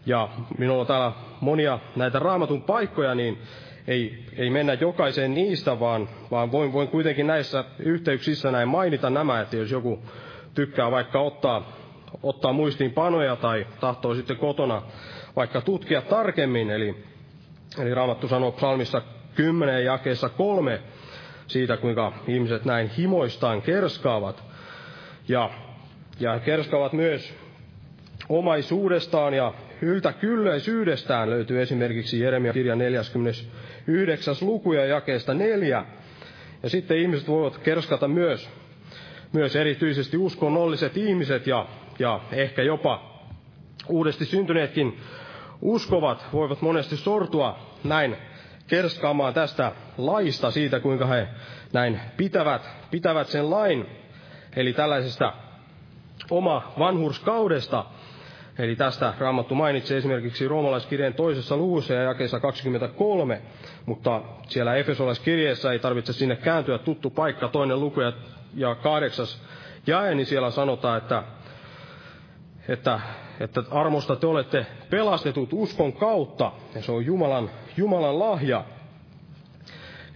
ja 0.05 0.29
minulla 0.57 0.81
on 0.81 0.87
täällä 0.87 1.11
monia 1.41 1.79
näitä 1.95 2.19
raamatun 2.19 2.61
paikkoja, 2.61 3.15
niin 3.15 3.41
ei, 3.87 4.25
ei 4.37 4.49
mennä 4.49 4.73
jokaiseen 4.73 5.33
niistä, 5.33 5.79
vaan, 5.79 6.09
vaan 6.31 6.51
voin, 6.51 6.73
voin 6.73 6.87
kuitenkin 6.87 7.27
näissä 7.27 7.63
yhteyksissä 7.79 8.51
näin 8.51 8.67
mainita 8.67 9.09
nämä, 9.09 9.41
että 9.41 9.55
jos 9.55 9.71
joku 9.71 9.99
tykkää 10.53 10.91
vaikka 10.91 11.19
ottaa, 11.21 11.71
ottaa 12.23 12.53
muistiinpanoja 12.53 13.35
tai 13.35 13.67
tahtoo 13.79 14.15
sitten 14.15 14.37
kotona 14.37 14.81
vaikka 15.35 15.61
tutkia 15.61 16.01
tarkemmin, 16.01 16.69
eli, 16.69 16.95
eli 17.81 17.93
Raamattu 17.93 18.27
sanoo 18.27 18.51
psalmissa 18.51 19.01
10 19.35 19.85
jakeessa 19.85 20.29
kolme 20.29 20.81
siitä, 21.47 21.77
kuinka 21.77 22.13
ihmiset 22.27 22.65
näin 22.65 22.87
himoistaan 22.89 23.61
kerskaavat. 23.61 24.43
Ja, 25.27 25.49
ja 26.19 26.39
kerskaavat 26.39 26.93
myös 26.93 27.33
omaisuudestaan 28.29 29.33
ja 29.33 29.53
yltäkylläisyydestään 29.81 31.29
löytyy 31.29 31.61
esimerkiksi 31.61 32.19
Jeremia 32.19 32.53
kirja 32.53 32.75
49. 33.87 34.35
luku 34.41 34.73
ja 34.73 34.85
jakeesta 34.85 35.33
neljä. 35.33 35.85
Ja 36.63 36.69
sitten 36.69 36.97
ihmiset 36.97 37.27
voivat 37.27 37.57
kerskata 37.57 38.07
myös, 38.07 38.49
myös 39.33 39.55
erityisesti 39.55 40.17
uskonnolliset 40.17 40.97
ihmiset 40.97 41.47
ja, 41.47 41.65
ja 41.99 42.19
ehkä 42.31 42.61
jopa 42.61 43.13
uudesti 43.89 44.25
syntyneetkin 44.25 44.97
uskovat 45.61 46.25
voivat 46.33 46.61
monesti 46.61 46.97
sortua 46.97 47.59
näin 47.83 48.17
kerskaamaan 48.67 49.33
tästä 49.33 49.71
laista 49.97 50.51
siitä, 50.51 50.79
kuinka 50.79 51.05
he 51.05 51.27
näin 51.73 51.99
pitävät, 52.17 52.69
pitävät 52.91 53.27
sen 53.27 53.49
lain, 53.49 53.85
eli 54.55 54.73
tällaisesta 54.73 55.33
oma 56.31 56.73
vanhurskaudesta, 56.79 57.85
Eli 58.57 58.75
tästä 58.75 59.13
Raamattu 59.19 59.55
mainitsee 59.55 59.97
esimerkiksi 59.97 60.47
roomalaiskirjeen 60.47 61.13
toisessa 61.13 61.57
luvussa 61.57 61.93
ja 61.93 62.03
jakeessa 62.03 62.39
23, 62.39 63.41
mutta 63.85 64.21
siellä 64.47 64.75
Efesolaiskirjeessä 64.75 65.71
ei 65.71 65.79
tarvitse 65.79 66.13
sinne 66.13 66.35
kääntyä 66.35 66.77
tuttu 66.77 67.09
paikka, 67.09 67.47
toinen 67.47 67.79
luku 67.79 68.01
ja, 68.01 68.13
ja 68.55 68.75
kahdeksas 68.75 69.41
jae, 69.87 70.15
niin 70.15 70.25
siellä 70.25 70.51
sanotaan, 70.51 70.97
että, 70.97 71.23
että, 72.67 72.99
että 73.39 73.63
armosta 73.71 74.15
te 74.15 74.27
olette 74.27 74.65
pelastetut 74.89 75.49
uskon 75.51 75.93
kautta, 75.93 76.51
ja 76.75 76.81
se 76.81 76.91
on 76.91 77.05
Jumalan, 77.05 77.49
Jumalan 77.77 78.19
lahja. 78.19 78.63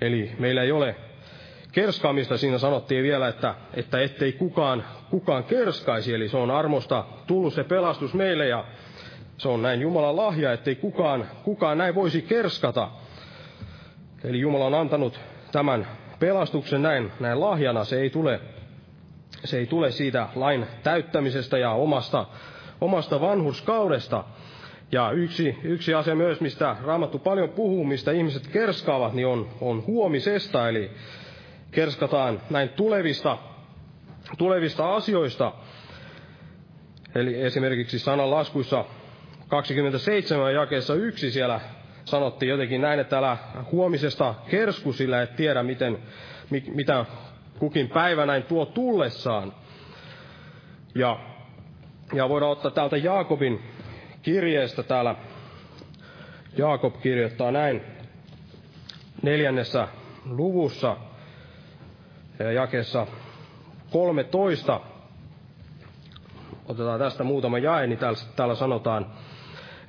Eli 0.01 0.31
meillä 0.39 0.63
ei 0.63 0.71
ole 0.71 0.95
kerskaamista 1.77 2.37
siinä 2.37 2.57
sanottiin 2.57 3.03
vielä, 3.03 3.27
että, 3.27 3.55
että 3.73 4.01
ettei 4.01 4.31
kukaan, 4.31 4.83
kukaan 5.09 5.43
kerskaisi, 5.43 6.13
eli 6.13 6.29
se 6.29 6.37
on 6.37 6.51
armosta 6.51 7.05
tullut 7.27 7.53
se 7.53 7.63
pelastus 7.63 8.13
meille 8.13 8.47
ja 8.47 8.65
se 9.37 9.47
on 9.47 9.61
näin 9.61 9.81
Jumalan 9.81 10.15
lahja, 10.15 10.53
ettei 10.53 10.75
kukaan, 10.75 11.25
kukaan 11.43 11.77
näin 11.77 11.95
voisi 11.95 12.21
kerskata. 12.21 12.89
Eli 14.23 14.39
Jumala 14.39 14.65
on 14.65 14.73
antanut 14.73 15.19
tämän 15.51 15.87
pelastuksen 16.19 16.81
näin, 16.81 17.11
näin 17.19 17.39
lahjana, 17.39 17.83
se 17.83 18.01
ei 18.01 18.09
tule, 18.09 18.39
se 19.45 19.57
ei 19.57 19.65
tule 19.65 19.91
siitä 19.91 20.27
lain 20.35 20.65
täyttämisestä 20.83 21.57
ja 21.57 21.71
omasta, 21.71 22.25
omasta 22.81 23.21
vanhurskaudesta. 23.21 24.23
Ja 24.91 25.11
yksi, 25.11 25.57
yksi 25.63 25.93
asia 25.93 26.15
myös, 26.15 26.41
mistä 26.41 26.75
Raamattu 26.85 27.19
paljon 27.19 27.49
puhuu, 27.49 27.83
mistä 27.83 28.11
ihmiset 28.11 28.47
kerskaavat, 28.47 29.13
niin 29.13 29.27
on, 29.27 29.49
on 29.61 29.83
huomisesta, 29.87 30.69
eli 30.69 30.91
kerskataan 31.77 32.41
näin 32.49 32.69
tulevista, 32.69 33.37
tulevista 34.37 34.95
asioista. 34.95 35.53
Eli 37.15 37.41
esimerkiksi 37.41 37.99
sanan 37.99 38.31
laskuissa 38.31 38.85
27 39.47 40.53
jakeessa 40.53 40.93
yksi 40.93 41.31
siellä 41.31 41.59
sanottiin 42.05 42.49
jotenkin 42.49 42.81
näin, 42.81 42.99
että 42.99 43.17
älä 43.17 43.37
huomisesta 43.71 44.35
kersku, 44.49 44.93
sillä 44.93 45.21
et 45.21 45.35
tiedä, 45.35 45.63
miten, 45.63 45.97
mitä 46.73 47.05
kukin 47.59 47.89
päivä 47.89 48.25
näin 48.25 48.43
tuo 48.43 48.65
tullessaan. 48.65 49.53
Ja, 50.95 51.19
ja 52.13 52.29
voidaan 52.29 52.51
ottaa 52.51 52.71
täältä 52.71 52.97
Jaakobin 52.97 53.61
kirjeestä 54.21 54.83
täällä. 54.83 55.15
Jaakob 56.57 57.01
kirjoittaa 57.01 57.51
näin 57.51 57.81
neljännessä 59.21 59.87
luvussa 60.25 60.97
jakessa 62.43 63.07
13. 63.91 64.81
Otetaan 66.67 66.99
tästä 66.99 67.23
muutama 67.23 67.57
jae, 67.57 67.87
niin 67.87 67.99
täällä, 67.99 68.19
täällä 68.35 68.55
sanotaan, 68.55 69.05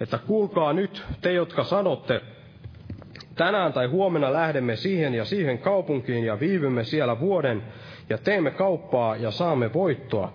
että 0.01 0.19
kuulkaa 0.19 0.73
nyt 0.73 1.05
te, 1.21 1.33
jotka 1.33 1.65
sanotte, 1.65 2.21
tänään 3.35 3.73
tai 3.73 3.87
huomenna 3.87 4.33
lähdemme 4.33 4.77
siihen 4.77 5.15
ja 5.15 5.25
siihen 5.25 5.59
kaupunkiin 5.59 6.25
ja 6.25 6.41
viivymme 6.41 6.85
siellä 6.85 7.21
vuoden 7.21 7.63
ja 8.11 8.19
teemme 8.19 8.51
kauppaa 8.51 9.17
ja 9.17 9.31
saamme 9.31 9.73
voittoa. 9.73 10.33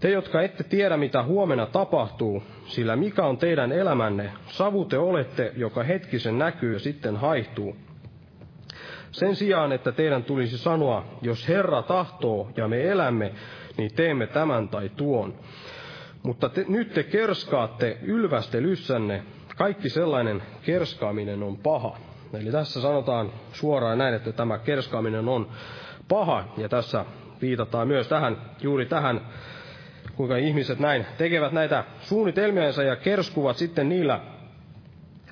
Te, 0.00 0.10
jotka 0.10 0.42
ette 0.42 0.64
tiedä, 0.64 0.96
mitä 0.96 1.22
huomenna 1.22 1.66
tapahtuu, 1.66 2.42
sillä 2.66 2.96
mikä 2.96 3.24
on 3.24 3.38
teidän 3.38 3.72
elämänne, 3.72 4.32
savu 4.46 4.84
te 4.84 4.98
olette, 4.98 5.52
joka 5.56 5.82
hetkisen 5.82 6.38
näkyy 6.38 6.72
ja 6.72 6.78
sitten 6.78 7.16
haihtuu. 7.16 7.76
Sen 9.12 9.36
sijaan, 9.36 9.72
että 9.72 9.92
teidän 9.92 10.24
tulisi 10.24 10.58
sanoa, 10.58 11.04
jos 11.22 11.48
Herra 11.48 11.82
tahtoo 11.82 12.50
ja 12.56 12.68
me 12.68 12.84
elämme, 12.90 13.32
niin 13.76 13.94
teemme 13.94 14.26
tämän 14.26 14.68
tai 14.68 14.90
tuon. 14.96 15.34
Mutta 16.22 16.48
te, 16.48 16.64
nyt 16.68 16.92
te 16.94 17.02
kerskaatte 17.02 17.98
ylvästelyssänne, 18.02 19.22
kaikki 19.56 19.88
sellainen 19.88 20.42
kerskaaminen 20.62 21.42
on 21.42 21.56
paha. 21.56 21.96
Eli 22.34 22.50
tässä 22.52 22.80
sanotaan 22.80 23.32
suoraan 23.52 23.98
näin, 23.98 24.14
että 24.14 24.32
tämä 24.32 24.58
kerskaaminen 24.58 25.28
on 25.28 25.48
paha, 26.08 26.44
ja 26.56 26.68
tässä 26.68 27.04
viitataan 27.40 27.88
myös 27.88 28.08
tähän, 28.08 28.36
juuri 28.62 28.86
tähän, 28.86 29.20
kuinka 30.16 30.36
ihmiset 30.36 30.78
näin 30.78 31.06
tekevät 31.18 31.52
näitä 31.52 31.84
suunnitelmiansa 32.00 32.82
ja 32.82 32.96
kerskuvat 32.96 33.56
sitten 33.56 33.88
niillä, 33.88 34.20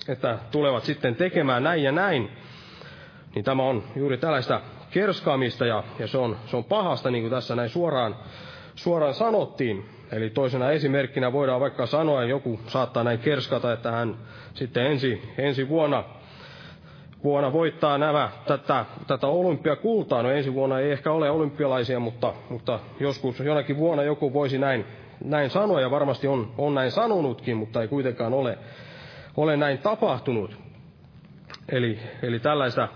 että 0.08 0.38
tulevat 0.50 0.84
sitten 0.84 1.16
tekemään 1.16 1.62
näin 1.62 1.82
ja 1.82 1.92
näin, 1.92 2.30
niin 3.38 3.44
tämä 3.44 3.62
on 3.62 3.83
juuri 3.96 4.18
tällaista 4.18 4.61
kerskaamista 4.90 5.66
ja, 5.66 5.83
ja 5.98 6.07
se, 6.07 6.18
on, 6.18 6.37
se 6.46 6.57
on 6.57 6.64
pahasta, 6.64 7.11
niin 7.11 7.22
kuin 7.22 7.31
tässä 7.31 7.57
näin 7.57 7.68
suoraan, 7.68 8.16
suoraan 8.74 9.14
sanottiin. 9.14 9.85
Eli 10.12 10.31
toisena 10.31 10.70
esimerkkinä 10.70 11.33
voidaan 11.33 11.61
vaikka 11.61 11.87
sanoa, 11.87 12.22
että 12.22 12.31
joku 12.31 12.61
saattaa 12.66 13.05
näin 13.05 13.18
kerskata, 13.18 13.72
että 13.72 13.90
hän 13.90 14.16
sitten 14.55 14.87
ensi, 14.87 15.22
ensi 15.38 15.68
vuonna, 15.68 16.05
vuonna 17.24 17.53
voittaa 17.53 17.98
nämä, 17.98 18.31
tätä, 18.46 18.85
tätä 19.07 19.27
olympiakultaa. 19.27 20.22
No 20.22 20.31
ensi 20.31 20.55
vuonna 20.55 20.81
ei 20.81 20.90
ehkä 20.90 21.12
ole 21.12 21.31
olympialaisia, 21.31 22.01
mutta, 22.01 22.35
mutta 22.51 22.81
joskus 23.01 23.40
jonakin 23.40 23.77
vuonna 23.77 24.03
joku 24.03 24.33
voisi 24.33 24.59
näin, 24.59 24.85
näin 25.24 25.51
sanoa, 25.51 25.81
ja 25.81 25.90
varmasti 25.90 26.29
on, 26.29 26.53
on 26.59 26.74
näin 26.74 26.90
sanonutkin, 26.90 27.57
mutta 27.57 27.83
ei 27.83 27.88
kuitenkaan 27.88 28.35
ole, 28.35 28.59
ole 29.37 29.57
näin 29.57 29.79
tapahtunut. 29.79 30.68
Eli, 31.68 31.98
eli 32.22 32.38
tällaista, 32.40 32.88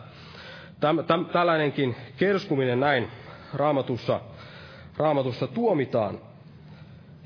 täm, 0.82 1.04
täm, 1.04 1.24
tällainenkin 1.26 1.96
kerskuminen 2.16 2.80
näin 2.80 3.08
raamatussa, 3.54 4.20
raamatussa 4.96 5.46
tuomitaan. 5.46 6.18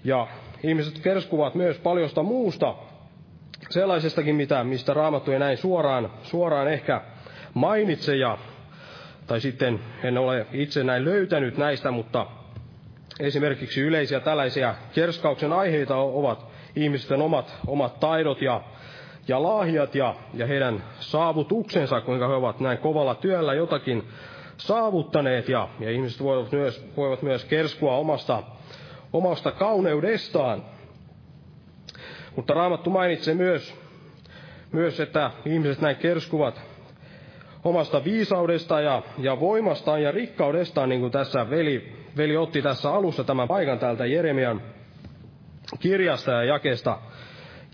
Ja 0.05 0.27
ihmiset 0.63 0.99
kerskuvat 0.99 1.55
myös 1.55 1.79
paljosta 1.79 2.23
muusta, 2.23 2.75
sellaisestakin, 3.71 4.37
mitä, 4.37 4.65
mistä 4.65 4.95
raamattu 4.95 5.31
ei 5.33 5.39
näin 5.39 5.57
suoraan, 5.57 6.11
suoraan 6.23 6.69
ehkä 6.69 7.01
mainitse, 7.55 8.17
ja, 8.17 8.39
tai 9.27 9.41
sitten 9.41 9.81
en 10.03 10.19
ole 10.19 10.47
itse 10.53 10.85
näin 10.85 11.05
löytänyt 11.05 11.59
näistä, 11.59 11.91
mutta 11.91 12.27
esimerkiksi 13.21 13.81
yleisiä 13.81 14.21
tällaisia 14.21 14.75
kerskauksen 14.95 15.53
aiheita 15.53 15.97
ovat 15.97 16.47
ihmisten 16.77 17.23
omat, 17.23 17.55
omat 17.67 18.01
taidot 18.01 18.43
ja, 18.43 18.61
ja 19.29 19.43
lahjat 19.43 19.95
ja, 19.95 20.15
ja 20.35 20.47
heidän 20.47 20.85
saavutuksensa, 21.01 22.01
kuinka 22.01 22.29
he 22.29 22.35
ovat 22.35 22.61
näin 22.61 22.79
kovalla 22.79 23.15
työllä 23.15 23.55
jotakin 23.55 24.09
saavuttaneet, 24.57 25.49
ja, 25.49 25.69
ja 25.81 25.91
ihmiset 25.91 26.23
voivat 26.23 26.53
myös, 26.53 26.87
voivat 26.97 27.23
myös 27.23 27.45
kerskua 27.45 27.97
omasta 27.97 28.43
omasta 29.13 29.53
kauneudestaan. 29.53 30.63
Mutta 32.37 32.55
Raamattu 32.55 32.91
mainitsee 32.91 33.35
myös, 33.35 33.75
myös 34.73 35.01
että 35.01 35.31
ihmiset 35.45 35.81
näin 35.81 35.97
kerskuvat 35.97 36.61
omasta 37.65 38.05
viisaudestaan 38.05 38.85
ja, 38.85 39.03
ja 39.19 39.41
voimastaan 39.41 40.03
ja 40.03 40.11
rikkaudestaan, 40.13 40.89
niin 40.89 41.01
kuin 41.01 41.13
tässä 41.13 41.51
veli, 41.51 41.93
veli 42.17 42.37
otti 42.37 42.63
tässä 42.63 42.91
alussa 42.93 43.25
tämän 43.25 43.49
paikan 43.49 43.79
täältä 43.79 44.07
Jeremian 44.07 44.63
kirjasta 45.81 46.31
ja 46.33 46.45
jakeesta, 46.45 46.99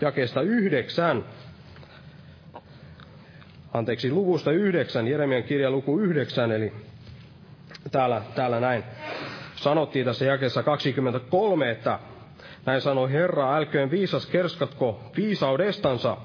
jakeesta 0.01 0.41
yhdeksän. 0.41 1.25
Anteeksi, 3.73 4.11
luvusta 4.11 4.53
yhdeksän, 4.53 5.09
Jeremian 5.09 5.43
kirja 5.43 5.71
luku 5.71 5.99
yhdeksän, 5.99 6.53
eli 6.53 6.73
täällä, 7.91 8.23
täällä 8.35 8.61
näin 8.61 8.85
sanottiin 9.55 10.05
tässä 10.05 10.25
jakeessa 10.25 10.63
23, 10.63 11.71
että 11.71 11.99
näin 12.67 12.81
sanoi 12.81 13.13
Herra, 13.13 13.57
älköön 13.57 13.91
viisas 13.91 14.27
kerskatko 14.27 15.01
viisaudestansa, 15.17 16.17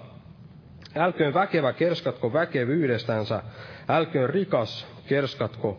älköön 0.96 1.34
väkevä 1.34 1.74
kerskatko 1.74 2.34
väkevyydestänsä, 2.34 3.44
älköön 3.90 4.30
rikas 4.30 4.88
kerskatko 5.08 5.78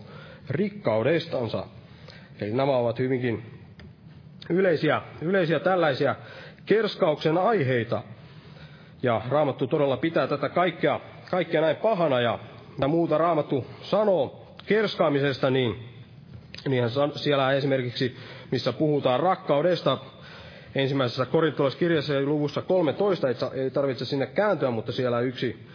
rikkaudestansa. 0.50 1.66
Eli 2.40 2.50
nämä 2.50 2.76
ovat 2.76 2.98
hyvinkin 2.98 3.42
yleisiä, 4.50 5.02
yleisiä 5.20 5.60
tällaisia 5.60 6.14
kerskauksen 6.66 7.38
aiheita. 7.38 8.02
Ja 9.02 9.22
Raamattu 9.28 9.66
todella 9.66 9.96
pitää 9.96 10.26
tätä 10.26 10.48
kaikkea, 10.48 11.00
kaikkea 11.30 11.60
näin 11.60 11.76
pahana 11.76 12.20
ja 12.20 12.38
muuta 12.88 13.18
Raamattu 13.18 13.66
sanoo 13.82 14.46
kerskaamisesta, 14.66 15.50
niin 15.50 15.88
Niinhän 16.68 16.90
siellä 17.16 17.52
esimerkiksi, 17.52 18.16
missä 18.50 18.72
puhutaan 18.72 19.20
rakkaudesta, 19.20 19.98
ensimmäisessä 20.74 21.26
korintolaiskirjassa 21.26 22.14
ja 22.14 22.20
luvussa 22.22 22.62
13, 22.62 23.28
ei 23.54 23.70
tarvitse 23.70 24.04
sinne 24.04 24.26
kääntyä, 24.26 24.70
mutta 24.70 24.92
siellä 24.92 25.20
yksi, 25.20 25.66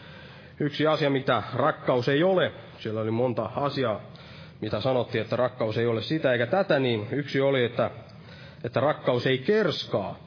yksi 0.59 0.87
asia, 0.87 1.09
mitä 1.09 1.43
rakkaus 1.53 2.09
ei 2.09 2.23
ole. 2.23 2.51
Siellä 2.79 3.01
oli 3.01 3.11
monta 3.11 3.49
asiaa, 3.55 4.01
mitä 4.61 4.81
sanottiin, 4.81 5.21
että 5.21 5.35
rakkaus 5.35 5.77
ei 5.77 5.85
ole 5.85 6.01
sitä 6.01 6.31
eikä 6.31 6.45
tätä, 6.45 6.79
niin 6.79 7.07
yksi 7.11 7.41
oli, 7.41 7.63
että, 7.63 7.91
että 8.63 8.79
rakkaus 8.79 9.27
ei 9.27 9.37
kerskaa. 9.37 10.19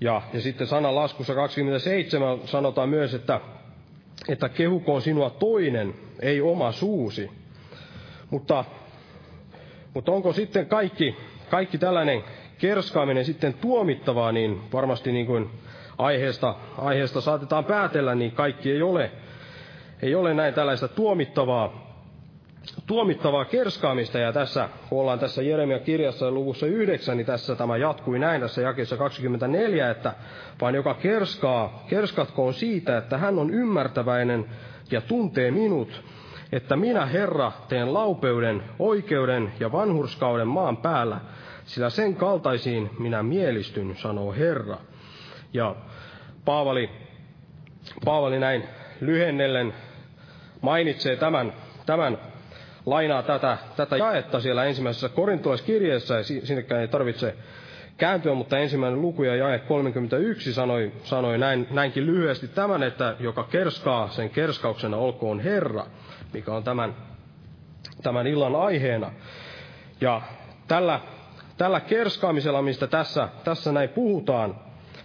Ja, 0.00 0.22
ja 0.32 0.40
sitten 0.40 0.66
sanan 0.66 0.94
laskussa 0.94 1.34
27 1.34 2.38
sanotaan 2.44 2.88
myös, 2.88 3.14
että, 3.14 3.40
että 4.28 4.48
kehukoon 4.48 5.02
sinua 5.02 5.30
toinen, 5.30 5.94
ei 6.20 6.40
oma 6.40 6.72
suusi. 6.72 7.30
Mutta 8.30 8.64
mutta 9.94 10.12
onko 10.12 10.32
sitten 10.32 10.66
kaikki, 10.66 11.16
kaikki 11.50 11.78
tällainen 11.78 12.22
kerskaaminen 12.58 13.24
sitten 13.24 13.54
tuomittavaa, 13.54 14.32
niin 14.32 14.60
varmasti 14.72 15.12
niin 15.12 15.26
kuin 15.26 15.50
aiheesta, 15.98 16.54
aiheesta 16.78 17.20
saatetaan 17.20 17.64
päätellä, 17.64 18.14
niin 18.14 18.32
kaikki 18.32 18.70
ei 18.72 18.82
ole, 18.82 19.10
ei 20.02 20.14
ole 20.14 20.34
näin 20.34 20.54
tällaista 20.54 20.88
tuomittavaa, 20.88 21.81
tuomittavaa 22.92 23.44
kerskaamista. 23.44 24.18
Ja 24.18 24.32
tässä, 24.32 24.68
ollaan 24.90 25.18
tässä 25.18 25.42
Jeremia 25.42 25.78
kirjassa 25.78 26.30
luvussa 26.30 26.66
9, 26.66 27.16
niin 27.16 27.26
tässä 27.26 27.54
tämä 27.54 27.76
jatkui 27.76 28.18
näin 28.18 28.40
tässä 28.40 28.62
jakeessa 28.62 28.96
24, 28.96 29.90
että 29.90 30.14
vaan 30.60 30.74
joka 30.74 30.94
kerskaa, 30.94 31.84
kerskatkoon 31.88 32.54
siitä, 32.54 32.98
että 32.98 33.18
hän 33.18 33.38
on 33.38 33.50
ymmärtäväinen 33.50 34.44
ja 34.90 35.00
tuntee 35.00 35.50
minut, 35.50 36.02
että 36.52 36.76
minä, 36.76 37.06
Herra, 37.06 37.52
teen 37.68 37.94
laupeuden, 37.94 38.62
oikeuden 38.78 39.52
ja 39.60 39.72
vanhurskauden 39.72 40.48
maan 40.48 40.76
päällä, 40.76 41.20
sillä 41.64 41.90
sen 41.90 42.16
kaltaisiin 42.16 42.90
minä 42.98 43.22
mielistyn, 43.22 43.96
sanoo 43.96 44.32
Herra. 44.32 44.76
Ja 45.52 45.76
Paavali, 46.44 46.90
Paavali 48.04 48.38
näin 48.38 48.64
lyhennellen 49.00 49.74
mainitsee 50.60 51.16
tämän, 51.16 51.52
tämän 51.86 52.31
lainaa 52.86 53.22
tätä, 53.22 53.58
tätä 53.76 53.96
jaetta 53.96 54.40
siellä 54.40 54.64
ensimmäisessä 54.64 55.08
korintolaiskirjeessä, 55.08 56.14
ja 56.14 56.22
sinnekään 56.24 56.80
ei 56.80 56.88
tarvitse 56.88 57.34
kääntyä, 57.96 58.34
mutta 58.34 58.58
ensimmäinen 58.58 59.02
luku 59.02 59.22
ja 59.22 59.36
jae 59.36 59.58
31 59.58 60.52
sanoi, 60.52 60.92
sanoi 61.04 61.38
näin, 61.38 61.66
näinkin 61.70 62.06
lyhyesti 62.06 62.48
tämän, 62.48 62.82
että 62.82 63.16
joka 63.20 63.44
kerskaa, 63.44 64.08
sen 64.08 64.30
kerskauksena 64.30 64.96
olkoon 64.96 65.40
Herra 65.40 65.86
mikä 66.32 66.52
on 66.52 66.64
tämän, 66.64 66.96
tämän 68.02 68.26
illan 68.26 68.56
aiheena. 68.56 69.12
Ja 70.00 70.22
tällä, 70.68 71.00
tällä 71.56 71.80
kerskaamisella, 71.80 72.62
mistä 72.62 72.86
tässä, 72.86 73.28
tässä 73.44 73.72
näin 73.72 73.88
puhutaan, 73.88 74.56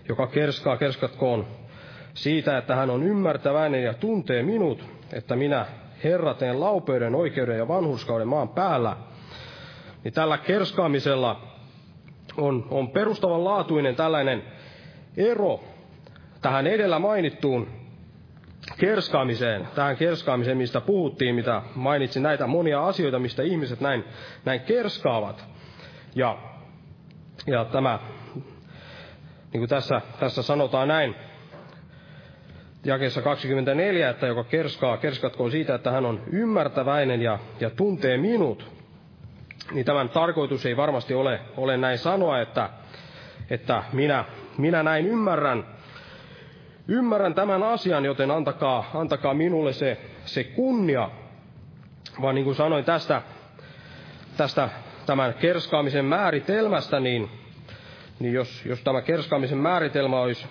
joka 0.09 0.27
kerskaa, 0.27 0.77
kerskatkoon 0.77 1.47
siitä, 2.13 2.57
että 2.57 2.75
hän 2.75 2.89
on 2.89 3.03
ymmärtäväinen 3.03 3.83
ja 3.83 3.93
tuntee 3.93 4.43
minut, 4.43 4.83
että 5.13 5.35
minä 5.35 5.65
Herra 6.03 6.33
teen 6.33 6.59
laupeuden, 6.59 7.15
oikeuden 7.15 7.57
ja 7.57 7.67
vanhurskauden 7.67 8.27
maan 8.27 8.49
päällä, 8.49 8.97
niin 10.03 10.13
tällä 10.13 10.37
kerskaamisella 10.37 11.41
on, 12.37 12.67
on 12.71 12.89
perustavanlaatuinen 12.89 13.95
tällainen 13.95 14.43
ero 15.17 15.59
tähän 16.41 16.67
edellä 16.67 16.99
mainittuun 16.99 17.67
kerskaamiseen, 18.77 19.67
tähän 19.75 19.97
kerskaamiseen, 19.97 20.57
mistä 20.57 20.81
puhuttiin, 20.81 21.35
mitä 21.35 21.61
mainitsin 21.75 22.23
näitä 22.23 22.47
monia 22.47 22.87
asioita, 22.87 23.19
mistä 23.19 23.43
ihmiset 23.43 23.81
näin, 23.81 24.03
näin 24.45 24.59
kerskaavat. 24.59 25.45
Ja, 26.15 26.37
ja 27.47 27.65
tämä, 27.65 27.99
niin 29.53 29.61
kuin 29.61 29.69
tässä, 29.69 30.01
tässä 30.19 30.41
sanotaan 30.41 30.87
näin, 30.87 31.15
jakeessa 32.87 33.21
24, 33.21 34.09
että 34.09 34.27
joka 34.27 34.43
kerskaa, 34.43 34.97
kerskatkoon 34.97 35.51
siitä, 35.51 35.75
että 35.75 35.91
hän 35.91 36.05
on 36.05 36.21
ymmärtäväinen 36.31 37.21
ja, 37.21 37.39
ja 37.59 37.69
tuntee 37.69 38.17
minut, 38.17 38.71
niin 39.71 39.85
tämän 39.85 40.09
tarkoitus 40.09 40.65
ei 40.65 40.77
varmasti 40.77 41.13
ole, 41.13 41.39
ole 41.57 41.77
näin 41.77 41.97
sanoa, 41.97 42.41
että, 42.41 42.69
että 43.49 43.83
minä, 43.93 44.25
minä 44.57 44.83
näin 44.83 45.07
ymmärrän, 45.07 45.77
Ymmärrän 46.87 47.33
tämän 47.33 47.63
asian, 47.63 48.05
joten 48.05 48.31
antakaa, 48.31 48.91
antakaa 48.93 49.33
minulle 49.33 49.73
se, 49.73 49.97
se 50.25 50.43
kunnia. 50.43 51.09
Vaan 52.21 52.35
niin 52.35 52.45
kuin 52.45 52.55
sanoin 52.55 52.85
tästä, 52.85 53.21
tästä 54.37 54.69
tämän 55.05 55.33
kerskaamisen 55.33 56.05
määritelmästä, 56.05 56.99
niin, 56.99 57.29
niin 58.19 58.33
jos, 58.33 58.65
jos 58.65 58.81
tämä 58.81 59.01
kerskaamisen 59.01 59.57
määritelmä 59.57 60.19
olisi, 60.19 60.45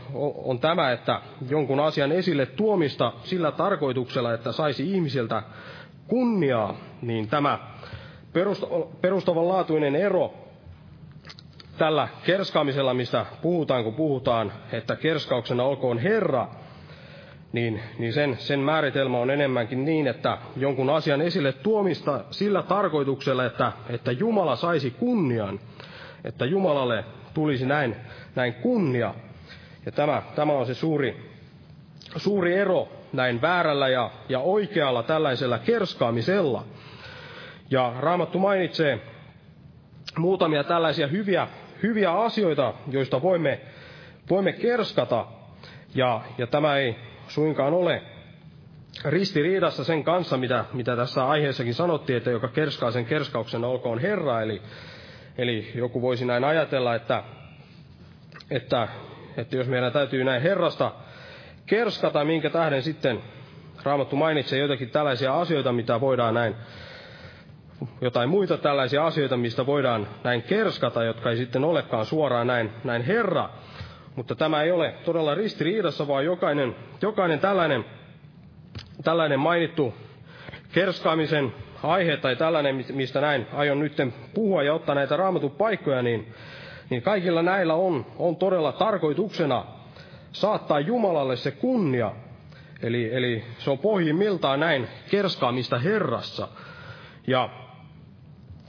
on 0.44 0.58
tämä, 0.58 0.92
että 0.92 1.20
jonkun 1.48 1.80
asian 1.80 2.12
esille 2.12 2.46
tuomista 2.46 3.12
sillä 3.24 3.52
tarkoituksella, 3.52 4.34
että 4.34 4.52
saisi 4.52 4.92
ihmisiltä 4.92 5.42
kunniaa, 6.08 6.76
niin 7.02 7.28
tämä 7.28 7.58
perustavanlaatuinen 9.00 9.96
ero 9.96 10.34
tällä 11.78 12.08
kerskaamisella, 12.24 12.94
mistä 12.94 13.26
puhutaan, 13.42 13.84
kun 13.84 13.94
puhutaan, 13.94 14.52
että 14.72 14.96
kerskauksena 14.96 15.62
olkoon 15.62 15.98
Herra, 15.98 16.48
niin, 17.52 17.80
niin 17.98 18.12
sen, 18.12 18.36
sen 18.38 18.60
määritelmä 18.60 19.18
on 19.18 19.30
enemmänkin 19.30 19.84
niin, 19.84 20.06
että 20.06 20.38
jonkun 20.56 20.90
asian 20.90 21.22
esille 21.22 21.52
tuomista 21.52 22.24
sillä 22.30 22.62
tarkoituksella, 22.62 23.44
että, 23.44 23.72
että 23.88 24.12
Jumala 24.12 24.56
saisi 24.56 24.90
kunnian. 24.90 25.60
että 26.24 26.44
Jumalalle 26.44 27.04
tulisi 27.36 27.66
näin, 27.66 27.96
näin 28.34 28.54
kunnia. 28.54 29.14
Ja 29.86 29.92
tämä, 29.92 30.22
tämä 30.34 30.52
on 30.52 30.66
se 30.66 30.74
suuri, 30.74 31.16
suuri 32.16 32.54
ero 32.54 32.88
näin 33.12 33.42
väärällä 33.42 33.88
ja, 33.88 34.10
ja 34.28 34.38
oikealla 34.38 35.02
tällaisella 35.02 35.58
kerskaamisella. 35.58 36.64
Ja 37.70 37.92
Raamattu 38.00 38.38
mainitsee 38.38 39.00
muutamia 40.18 40.64
tällaisia 40.64 41.06
hyviä, 41.06 41.48
hyviä 41.82 42.12
asioita, 42.12 42.74
joista 42.90 43.22
voimme, 43.22 43.60
voimme 44.30 44.52
kerskata. 44.52 45.26
Ja, 45.94 46.20
ja 46.38 46.46
tämä 46.46 46.76
ei 46.76 46.96
suinkaan 47.28 47.74
ole 47.74 48.02
ristiriidassa 49.04 49.84
sen 49.84 50.04
kanssa, 50.04 50.36
mitä, 50.36 50.64
mitä 50.72 50.96
tässä 50.96 51.28
aiheessakin 51.28 51.74
sanottiin, 51.74 52.16
että 52.16 52.30
joka 52.30 52.48
kerskaa 52.48 52.90
sen 52.90 53.04
kerskauksen 53.04 53.64
olkoon 53.64 53.98
Herra. 53.98 54.42
Eli, 54.42 54.62
eli 55.38 55.72
joku 55.74 56.02
voisi 56.02 56.24
näin 56.24 56.44
ajatella, 56.44 56.94
että, 56.94 57.22
että, 58.50 58.88
että 59.36 59.56
jos 59.56 59.66
meidän 59.68 59.92
täytyy 59.92 60.24
näin 60.24 60.42
Herrasta 60.42 60.92
kerskata, 61.66 62.24
minkä 62.24 62.50
tähden 62.50 62.82
sitten 62.82 63.20
Raamattu 63.82 64.16
mainitsee 64.16 64.58
jotakin 64.58 64.90
tällaisia 64.90 65.40
asioita, 65.40 65.72
mitä 65.72 66.00
voidaan 66.00 66.34
näin, 66.34 66.54
jotain 68.00 68.28
muita 68.28 68.56
tällaisia 68.58 69.06
asioita, 69.06 69.36
mistä 69.36 69.66
voidaan 69.66 70.08
näin 70.24 70.42
kerskata, 70.42 71.04
jotka 71.04 71.30
ei 71.30 71.36
sitten 71.36 71.64
olekaan 71.64 72.06
suoraan 72.06 72.46
näin, 72.46 72.70
näin 72.84 73.02
Herra. 73.02 73.48
Mutta 74.16 74.34
tämä 74.34 74.62
ei 74.62 74.70
ole 74.72 74.94
todella 75.04 75.34
ristiriidassa, 75.34 76.08
vaan 76.08 76.24
jokainen, 76.24 76.76
jokainen 77.02 77.40
tällainen 77.40 77.84
tällainen 79.04 79.40
mainittu 79.40 79.94
kerskaamisen 80.72 81.52
aihe 81.86 82.16
tai 82.16 82.36
tällainen, 82.36 82.84
mistä 82.92 83.20
näin 83.20 83.46
aion 83.52 83.80
nyt 83.80 83.96
puhua 84.34 84.62
ja 84.62 84.74
ottaa 84.74 84.94
näitä 84.94 85.16
raamatun 85.16 85.50
paikkoja, 85.50 86.02
niin, 86.02 86.34
niin 86.90 87.02
kaikilla 87.02 87.42
näillä 87.42 87.74
on, 87.74 88.06
on 88.18 88.36
todella 88.36 88.72
tarkoituksena 88.72 89.64
saattaa 90.32 90.80
Jumalalle 90.80 91.36
se 91.36 91.50
kunnia. 91.50 92.12
Eli, 92.82 93.14
eli 93.14 93.44
se 93.58 93.70
on 93.70 93.78
pohjimmiltaan 93.78 94.60
näin 94.60 94.88
kerskaamista 95.10 95.78
Herrassa. 95.78 96.48
Ja, 97.26 97.50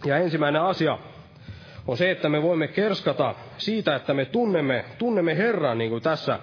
ja 0.06 0.18
ensimmäinen 0.18 0.62
asia 0.62 0.98
on 1.88 1.98
se, 1.98 2.12
että 2.12 2.30
me 2.30 2.42
voimme 2.42 2.68
kerskata 2.68 3.36
siitä, 3.58 3.96
että 3.96 4.14
me 4.14 4.26
tunnemme, 4.26 4.86
tunnemme 4.98 5.38
Herran, 5.38 5.78
niin 5.78 5.90
kuin 5.90 6.04
tässä 6.04 6.40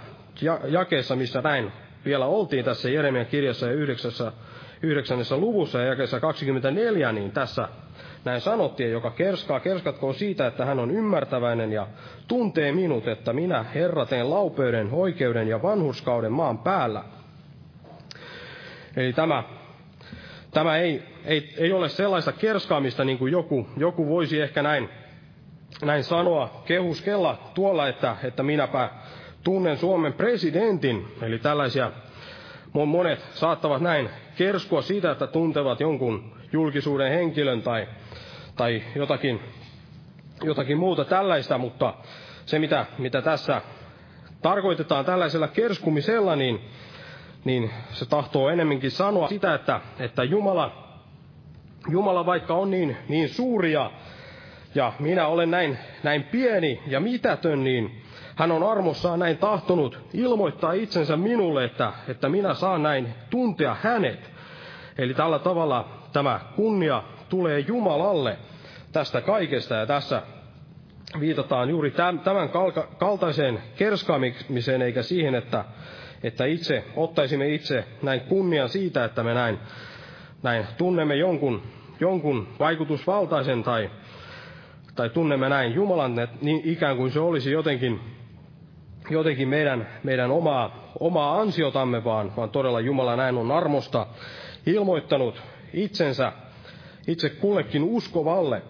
jakeessa, 0.68 1.16
missä 1.16 1.40
näin 1.40 1.72
vielä 2.04 2.26
oltiin 2.26 2.64
tässä 2.64 2.90
Jeremian 2.90 3.26
kirjassa 3.26 3.66
ja 3.66 3.72
yhdeksässä, 3.72 4.32
yhdeksännessä 4.82 5.36
luvussa 5.36 5.78
ja 5.78 5.86
jakeessa 5.86 6.20
24, 6.20 7.12
niin 7.12 7.30
tässä 7.30 7.68
näin 8.24 8.40
sanottiin, 8.40 8.92
joka 8.92 9.10
kerskaa, 9.10 9.60
kerskatkoon 9.60 10.14
siitä, 10.14 10.46
että 10.46 10.64
hän 10.64 10.78
on 10.78 10.90
ymmärtäväinen 10.90 11.72
ja 11.72 11.86
tuntee 12.28 12.72
minut, 12.72 13.08
että 13.08 13.32
minä, 13.32 13.62
Herra, 13.62 14.06
teen 14.06 14.30
laupeuden, 14.30 14.88
oikeuden 14.92 15.48
ja 15.48 15.62
vanhurskauden 15.62 16.32
maan 16.32 16.58
päällä. 16.58 17.04
Eli 18.96 19.12
tämä, 19.12 19.42
tämä 20.50 20.76
ei, 20.76 21.02
ei, 21.24 21.54
ei 21.56 21.72
ole 21.72 21.88
sellaista 21.88 22.32
kerskaamista, 22.32 23.04
niin 23.04 23.18
kuin 23.18 23.32
joku, 23.32 23.68
joku 23.76 24.08
voisi 24.08 24.40
ehkä 24.40 24.62
näin, 24.62 24.88
näin 25.82 26.04
sanoa, 26.04 26.62
kehuskella 26.64 27.38
tuolla, 27.54 27.88
että, 27.88 28.16
että 28.24 28.42
minäpä 28.42 28.90
tunnen 29.44 29.76
Suomen 29.76 30.12
presidentin, 30.12 31.06
eli 31.22 31.38
tällaisia 31.38 31.92
monet 32.74 33.26
saattavat 33.34 33.82
näin 33.82 34.10
kerskua 34.36 34.82
siitä, 34.82 35.10
että 35.10 35.26
tuntevat 35.26 35.80
jonkun 35.80 36.32
julkisuuden 36.52 37.12
henkilön 37.12 37.62
tai, 37.62 37.88
tai 38.56 38.82
jotakin, 38.96 39.40
jotakin 40.42 40.78
muuta 40.78 41.04
tällaista, 41.04 41.58
mutta 41.58 41.94
se 42.46 42.58
mitä, 42.58 42.86
mitä 42.98 43.22
tässä 43.22 43.62
tarkoitetaan 44.42 45.04
tällaisella 45.04 45.48
kerskumisella, 45.48 46.36
niin, 46.36 46.60
niin 47.44 47.70
se 47.90 48.06
tahtoo 48.06 48.48
enemminkin 48.48 48.90
sanoa 48.90 49.28
sitä, 49.28 49.54
että, 49.54 49.80
että 49.98 50.24
Jumala, 50.24 50.84
Jumala 51.88 52.26
vaikka 52.26 52.54
on 52.54 52.70
niin, 52.70 52.96
niin 53.08 53.28
suuri 53.28 53.72
ja, 53.72 53.90
ja 54.74 54.92
minä 54.98 55.26
olen 55.26 55.50
näin, 55.50 55.78
näin 56.02 56.24
pieni 56.24 56.82
ja 56.86 57.00
mitätön, 57.00 57.64
niin 57.64 58.02
hän 58.37 58.53
on 58.53 58.62
armossaan 58.70 59.18
näin 59.18 59.39
tahtonut 59.39 59.99
ilmoittaa 60.14 60.72
itsensä 60.72 61.16
minulle, 61.16 61.64
että, 61.64 61.93
että 62.09 62.28
minä 62.28 62.55
saan 62.55 62.82
näin 62.82 63.14
tuntea 63.30 63.76
hänet. 63.82 64.30
Eli 64.99 65.14
tällä 65.14 65.39
tavalla 65.39 65.89
tämä 66.12 66.41
kunnia 66.57 67.03
tulee 67.28 67.59
Jumalalle 67.59 68.39
tästä 68.93 69.20
kaikesta 69.20 69.74
ja 69.74 69.87
tässä 69.87 70.22
viitataan 71.20 71.70
juuri 71.70 71.91
tämän 72.24 72.51
kaltaiseen 72.99 73.62
kerskaamiseen 73.76 74.82
eikä 74.82 75.03
siihen, 75.03 75.35
että, 75.35 75.64
että 76.22 76.45
itse 76.45 76.85
ottaisimme 76.97 77.49
itse 77.49 77.85
näin 78.03 78.20
kunnian 78.20 78.68
siitä, 78.68 79.05
että 79.05 79.22
me 79.22 79.35
näin, 79.35 79.59
näin 80.43 80.66
tunnemme 80.78 81.16
jonkun, 81.16 81.62
jonkun 82.01 82.49
vaikutusvaltaisen 82.59 83.62
tai, 83.62 83.91
tai 84.95 85.11
tunnemme 85.11 85.49
näin 85.49 85.74
Jumalan, 85.74 86.14
niin 86.43 86.61
ikään 86.64 86.97
kuin 86.97 87.11
se 87.12 87.20
olisi 87.20 87.53
jotenkin 87.53 88.01
jotenkin 89.11 89.48
meidän, 89.48 89.88
meidän 90.02 90.30
omaa, 90.30 90.92
omaa 91.00 91.40
ansiotamme, 91.40 92.05
vaan, 92.05 92.36
vaan 92.36 92.50
todella 92.50 92.80
Jumala 92.80 93.16
näin 93.16 93.36
on 93.38 93.52
armosta 93.52 94.07
ilmoittanut 94.66 95.42
itsensä 95.72 96.32
itse 97.07 97.30
kullekin 97.30 97.82
uskovalle. 97.82 98.62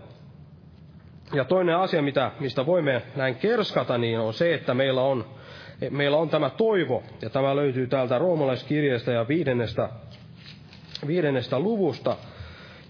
Ja 1.33 1.45
toinen 1.45 1.77
asia, 1.77 2.03
mitä, 2.03 2.31
mistä 2.41 2.67
voimme 2.67 3.03
näin 3.17 3.35
kerskata, 3.35 3.99
niin 3.99 4.19
on 4.19 4.35
se, 4.35 4.55
että 4.55 4.75
meillä 4.75 5.03
on, 5.03 5.25
meillä 5.91 6.17
on 6.17 6.29
tämä 6.29 6.51
toivo, 6.51 7.03
ja 7.23 7.31
tämä 7.31 7.57
löytyy 7.57 7.87
täältä 7.87 8.19
roomalaiskirjeestä 8.19 9.13
ja 9.13 9.29
viidennestä, 9.29 9.89
viidennestä 11.07 11.59
luvusta. 11.59 12.17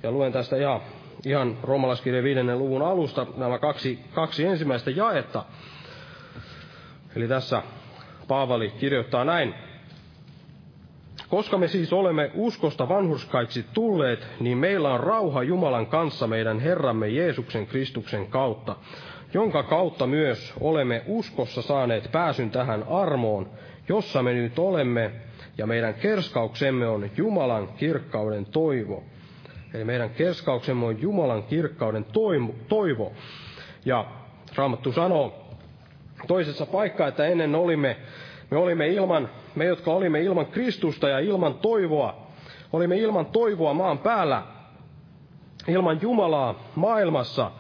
Ja 0.03 0.11
luen 0.11 0.32
tästä 0.32 0.57
ihan, 0.57 0.80
ihan 1.26 1.59
roomalaiskirjeen 1.62 2.24
viidennen 2.24 2.59
luvun 2.59 2.82
alusta 2.82 3.26
nämä 3.36 3.59
kaksi, 3.59 3.99
kaksi 4.14 4.45
ensimmäistä 4.45 4.90
jaetta. 4.90 5.45
Eli 7.16 7.28
tässä 7.28 7.62
Paavali 8.28 8.70
kirjoittaa 8.70 9.24
näin. 9.24 9.54
Koska 11.28 11.58
me 11.58 11.68
siis 11.68 11.92
olemme 11.92 12.30
uskosta 12.34 12.88
vanhurskaiksi 12.88 13.66
tulleet, 13.74 14.26
niin 14.40 14.58
meillä 14.58 14.94
on 14.94 15.00
rauha 15.00 15.42
Jumalan 15.42 15.86
kanssa 15.86 16.26
meidän 16.26 16.60
Herramme 16.60 17.08
Jeesuksen 17.08 17.66
Kristuksen 17.66 18.26
kautta, 18.26 18.76
jonka 19.34 19.62
kautta 19.62 20.06
myös 20.06 20.52
olemme 20.60 21.02
uskossa 21.06 21.62
saaneet 21.62 22.12
pääsyn 22.12 22.50
tähän 22.50 22.84
armoon, 22.88 23.50
jossa 23.88 24.22
me 24.22 24.32
nyt 24.32 24.58
olemme, 24.58 25.10
ja 25.58 25.66
meidän 25.66 25.94
kerskauksemme 25.94 26.86
on 26.86 27.10
Jumalan 27.16 27.68
kirkkauden 27.68 28.46
toivo. 28.46 29.04
Eli 29.74 29.84
meidän 29.84 30.10
kerskauksemme 30.10 30.86
on 30.86 31.02
Jumalan 31.02 31.42
kirkkauden 31.42 32.06
toivo. 32.68 33.12
Ja 33.84 34.04
Raamattu 34.56 34.92
sanoo 34.92 35.43
toisessa 36.27 36.66
paikkaa, 36.66 37.09
että 37.09 37.27
ennen 37.27 37.55
olimme, 37.55 37.97
me 38.51 38.57
olimme 38.57 38.89
ilman, 38.89 39.29
me 39.55 39.64
jotka 39.64 39.93
olimme 39.93 40.20
ilman 40.20 40.47
Kristusta 40.47 41.09
ja 41.09 41.18
ilman 41.18 41.55
toivoa, 41.55 42.27
olimme 42.72 42.97
ilman 42.97 43.27
toivoa 43.27 43.75
maan 43.75 43.99
päällä, 43.99 44.43
ilman 45.68 45.99
Jumalaa 46.03 46.55
maailmassa. 46.75 47.51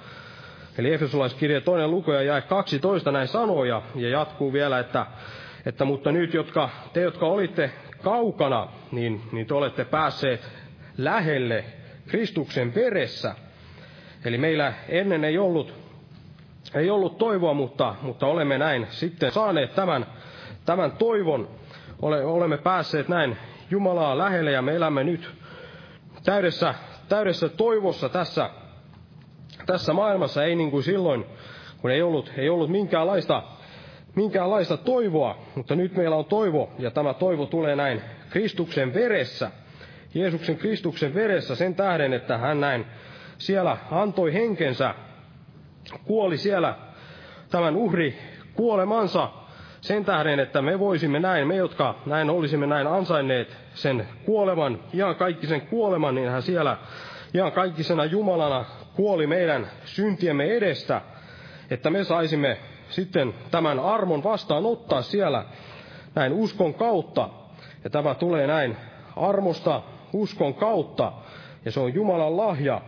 Eli 0.78 0.92
Efesolaiskirja 0.92 1.60
toinen 1.60 1.90
luku 1.90 2.10
ja 2.10 2.22
jae 2.22 2.42
12 2.42 3.12
näin 3.12 3.28
sanoja 3.28 3.82
ja 3.94 4.08
jatkuu 4.08 4.52
vielä, 4.52 4.78
että, 4.78 5.06
että 5.66 5.84
mutta 5.84 6.12
nyt 6.12 6.34
jotka, 6.34 6.70
te 6.92 7.00
jotka 7.00 7.26
olitte 7.26 7.70
kaukana, 8.02 8.68
niin, 8.92 9.22
niin 9.32 9.46
te 9.46 9.54
olette 9.54 9.84
päässeet 9.84 10.48
lähelle 10.98 11.64
Kristuksen 12.06 12.74
veressä. 12.74 13.34
Eli 14.24 14.38
meillä 14.38 14.72
ennen 14.88 15.24
ei 15.24 15.38
ollut 15.38 15.83
ei 16.74 16.90
ollut 16.90 17.18
toivoa, 17.18 17.54
mutta, 17.54 17.94
mutta 18.02 18.26
olemme 18.26 18.58
näin 18.58 18.86
sitten 18.90 19.32
saaneet 19.32 19.74
tämän, 19.74 20.06
tämän 20.64 20.92
toivon. 20.92 21.48
Ole, 22.02 22.24
olemme 22.24 22.58
päässeet 22.58 23.08
näin 23.08 23.36
Jumalaa 23.70 24.18
lähelle 24.18 24.50
ja 24.50 24.62
me 24.62 24.74
elämme 24.74 25.04
nyt 25.04 25.30
täydessä, 26.24 26.74
täydessä 27.08 27.48
toivossa 27.48 28.08
tässä, 28.08 28.50
tässä 29.66 29.92
maailmassa, 29.92 30.44
ei 30.44 30.56
niin 30.56 30.70
kuin 30.70 30.82
silloin, 30.82 31.26
kun 31.80 31.90
ei 31.90 32.02
ollut, 32.02 32.32
ei 32.36 32.48
ollut 32.48 32.70
minkäänlaista, 32.70 33.42
minkäänlaista 34.14 34.76
toivoa, 34.76 35.38
mutta 35.54 35.74
nyt 35.74 35.96
meillä 35.96 36.16
on 36.16 36.24
toivo, 36.24 36.70
ja 36.78 36.90
tämä 36.90 37.14
toivo 37.14 37.46
tulee 37.46 37.76
näin 37.76 38.02
Kristuksen 38.30 38.94
veressä, 38.94 39.50
Jeesuksen 40.14 40.56
Kristuksen 40.56 41.14
veressä 41.14 41.54
sen 41.54 41.74
tähden, 41.74 42.12
että 42.12 42.38
hän 42.38 42.60
näin 42.60 42.86
siellä 43.38 43.76
antoi 43.90 44.32
henkensä 44.32 44.94
kuoli 46.04 46.36
siellä 46.38 46.74
tämän 47.50 47.76
uhri 47.76 48.18
kuolemansa 48.54 49.30
sen 49.80 50.04
tähden, 50.04 50.40
että 50.40 50.62
me 50.62 50.78
voisimme 50.78 51.20
näin, 51.20 51.48
me 51.48 51.56
jotka 51.56 51.94
näin 52.06 52.30
olisimme 52.30 52.66
näin 52.66 52.86
ansainneet 52.86 53.56
sen 53.74 54.08
kuoleman, 54.26 54.80
ihan 54.92 55.16
kaikki 55.16 55.46
sen 55.46 55.60
kuoleman, 55.60 56.14
niin 56.14 56.30
hän 56.30 56.42
siellä 56.42 56.76
ihan 57.34 57.52
kaikkisena 57.52 58.04
Jumalana 58.04 58.64
kuoli 58.96 59.26
meidän 59.26 59.70
syntiemme 59.84 60.44
edestä. 60.44 61.00
että 61.70 61.90
me 61.90 62.04
saisimme 62.04 62.58
sitten 62.88 63.34
tämän 63.50 63.78
armon 63.78 64.24
vastaanottaa 64.24 65.02
siellä 65.02 65.44
näin 66.14 66.32
uskon 66.32 66.74
kautta. 66.74 67.28
Ja 67.84 67.90
tämä 67.90 68.14
tulee 68.14 68.46
näin 68.46 68.76
armosta 69.16 69.82
uskon 70.12 70.54
kautta, 70.54 71.12
ja 71.64 71.72
se 71.72 71.80
on 71.80 71.94
Jumalan 71.94 72.36
lahja, 72.36 72.80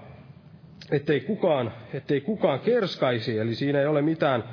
ettei 0.91 1.21
kukaan, 1.21 1.73
ettei 1.95 2.21
kukaan 2.21 2.61
kerskaisi, 2.61 3.39
eli 3.39 3.55
siinä 3.55 3.81
ei 3.81 3.87
ole 3.87 4.03
mitään, 4.03 4.45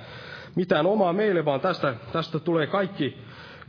mitään 0.55 0.85
omaa 0.85 1.13
meille, 1.13 1.45
vaan 1.45 1.59
tästä, 1.59 1.93
tästä 2.11 2.39
tulee 2.39 2.67
kaikki, 2.67 3.17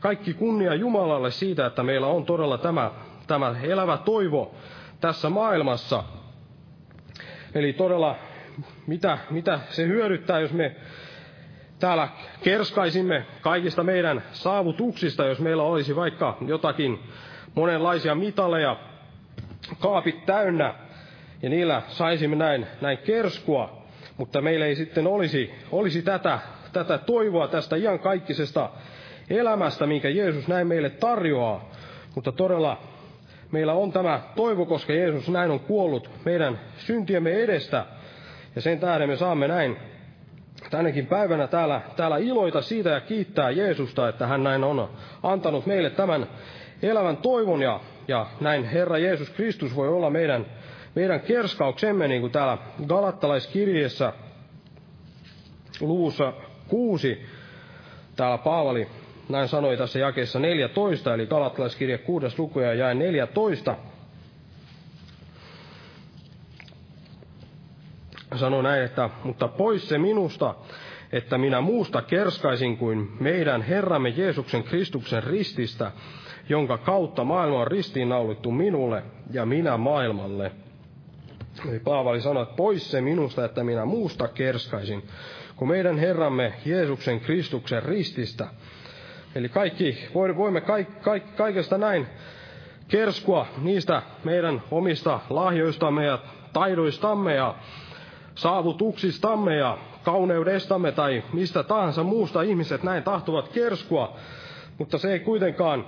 kaikki 0.01 0.35
kunnia 0.35 0.75
Jumalalle 0.75 1.31
siitä, 1.31 1.67
että 1.67 1.83
meillä 1.83 2.07
on 2.07 2.25
todella 2.25 2.59
tämä, 2.59 2.91
tämä 3.27 3.55
elävä 3.63 3.97
toivo 4.05 4.55
tässä 5.01 5.31
maailmassa. 5.31 6.05
Eli 7.55 7.73
todella, 7.73 8.17
mitä, 8.87 9.19
mitä 9.31 9.61
se 9.71 9.87
hyödyttää, 9.87 10.41
jos 10.41 10.53
me 10.53 10.77
täällä 11.79 12.09
kerskaisimme 12.43 13.27
kaikista 13.41 13.83
meidän 13.83 14.23
saavutuksista, 14.33 15.25
jos 15.27 15.41
meillä 15.41 15.63
olisi 15.63 15.97
vaikka 15.97 16.37
jotakin 16.47 16.99
monenlaisia 17.55 18.15
mitaleja, 18.15 18.77
kaapit 19.81 20.27
täynnä, 20.27 20.75
ja 21.43 21.51
niillä 21.51 21.83
saisimme 21.89 22.37
näin, 22.37 22.67
näin 22.81 22.99
kerskua, 22.99 23.83
mutta 24.17 24.41
meillä 24.41 24.67
ei 24.67 24.77
sitten 24.77 25.07
olisi, 25.07 25.55
olisi 25.73 26.03
tätä, 26.03 26.39
tätä 26.73 26.99
toivoa 26.99 27.49
tästä 27.49 27.77
iankaikkisesta 27.77 28.71
elämästä, 29.31 29.87
minkä 29.87 30.09
Jeesus 30.09 30.49
näin 30.49 30.67
meille 30.67 30.91
tarjoaa. 30.91 31.71
Mutta 32.15 32.33
todella 32.33 32.83
meillä 33.53 33.73
on 33.73 33.93
tämä 33.93 34.21
toivo, 34.37 34.67
koska 34.67 34.93
Jeesus 34.93 35.29
näin 35.29 35.51
on 35.51 35.61
kuollut 35.61 36.11
meidän 36.25 36.61
syntiemme 36.79 37.33
edestä. 37.43 37.87
Ja 38.57 38.63
sen 38.63 38.81
tähden 38.81 39.09
me 39.09 39.17
saamme 39.17 39.49
näin 39.49 39.77
tänäkin 40.71 41.07
päivänä 41.07 41.47
täällä, 41.47 41.81
täällä 41.97 42.17
iloita 42.19 42.63
siitä 42.63 42.91
ja 42.91 43.01
kiittää 43.01 43.51
Jeesusta, 43.51 44.09
että 44.09 44.27
hän 44.27 44.45
näin 44.45 44.65
on 44.65 44.89
antanut 45.23 45.67
meille 45.67 45.91
tämän 45.91 46.27
elävän 46.83 47.17
toivon 47.17 47.63
ja, 47.63 47.81
ja 48.09 48.27
näin 48.41 48.65
Herra 48.65 48.99
Jeesus 48.99 49.31
Kristus 49.31 49.77
voi 49.77 49.89
olla 49.89 50.11
meidän, 50.11 50.47
meidän 50.95 51.21
kerskauksemme, 51.21 52.09
niin 52.09 52.21
kuin 52.21 52.33
täällä 52.33 52.59
Galattalaiskirjeessä 52.87 54.13
luvussa 55.81 56.33
kuusi, 56.69 57.27
täällä 58.17 58.39
Paavali 58.39 58.89
näin 59.29 59.49
sanoi 59.49 59.77
tässä 59.77 59.99
jakeessa 59.99 60.39
14, 60.39 61.15
eli 61.15 61.27
Galattalaiskirje 61.27 61.99
6. 61.99 62.27
luku 62.39 62.61
ja 62.61 62.75
jäi 62.75 62.95
14. 62.95 63.77
Sanoi 68.37 68.63
näin, 68.63 68.83
että 68.83 69.11
mutta 69.25 69.49
pois 69.49 69.89
se 69.89 69.99
minusta, 69.99 70.55
että 71.13 71.39
minä 71.39 71.61
muusta 71.61 72.03
kerskaisin 72.03 72.77
kuin 72.77 73.11
meidän 73.21 73.63
Herramme 73.63 74.09
Jeesuksen 74.09 74.65
Kristuksen 74.65 75.25
rististä, 75.25 75.93
jonka 76.49 76.79
kautta 76.79 77.25
maailma 77.25 77.61
on 77.61 77.67
ristiinnaulittu 77.67 78.51
minulle 78.51 79.03
ja 79.31 79.47
minä 79.47 79.77
maailmalle. 79.77 80.53
Eli 81.69 81.79
Paavali 81.79 82.21
sanoi, 82.21 82.43
että 82.43 82.55
pois 82.57 82.91
se 82.91 83.01
minusta, 83.01 83.45
että 83.45 83.65
minä 83.65 83.85
muusta 83.85 84.29
kerskaisin, 84.29 85.03
kun 85.57 85.69
meidän 85.69 85.99
Herramme 85.99 86.53
Jeesuksen 86.65 87.21
Kristuksen 87.21 87.83
rististä. 87.83 88.47
Eli 89.35 89.49
kaikki, 89.49 90.09
voimme 90.15 90.63
kaikesta 91.37 91.79
näin 91.79 92.07
kerskua 92.89 93.47
niistä 93.59 94.03
meidän 94.25 94.63
omista 94.71 95.21
lahjoistamme 95.31 96.05
ja 96.07 96.19
taidoistamme 96.53 97.35
ja 97.35 97.55
saavutuksistamme 98.35 99.57
ja 99.57 99.79
kauneudestamme 100.03 100.93
tai 100.93 101.23
mistä 101.33 101.63
tahansa 101.63 102.03
muusta 102.03 102.43
ihmiset 102.43 102.83
näin 102.83 103.03
tahtovat 103.03 103.49
kerskua, 103.49 104.17
mutta 104.79 104.99
se 104.99 105.13
ei 105.13 105.21
kuitenkaan 105.21 105.87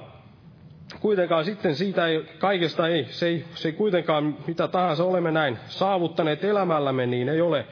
kuitenkaan 1.01 1.45
sitten 1.45 1.75
siitä 1.77 2.07
ei, 2.07 2.27
kaikesta 2.39 2.89
ei 2.89 3.07
se, 3.11 3.27
ei, 3.27 3.45
se 3.55 3.69
ei 3.69 3.73
kuitenkaan, 3.73 4.37
mitä 4.47 4.69
tahansa 4.69 5.05
olemme 5.05 5.31
näin 5.31 5.59
saavuttaneet 5.67 6.45
elämällämme, 6.45 7.07
niin 7.07 7.29
ei 7.29 7.41
ole 7.41 7.67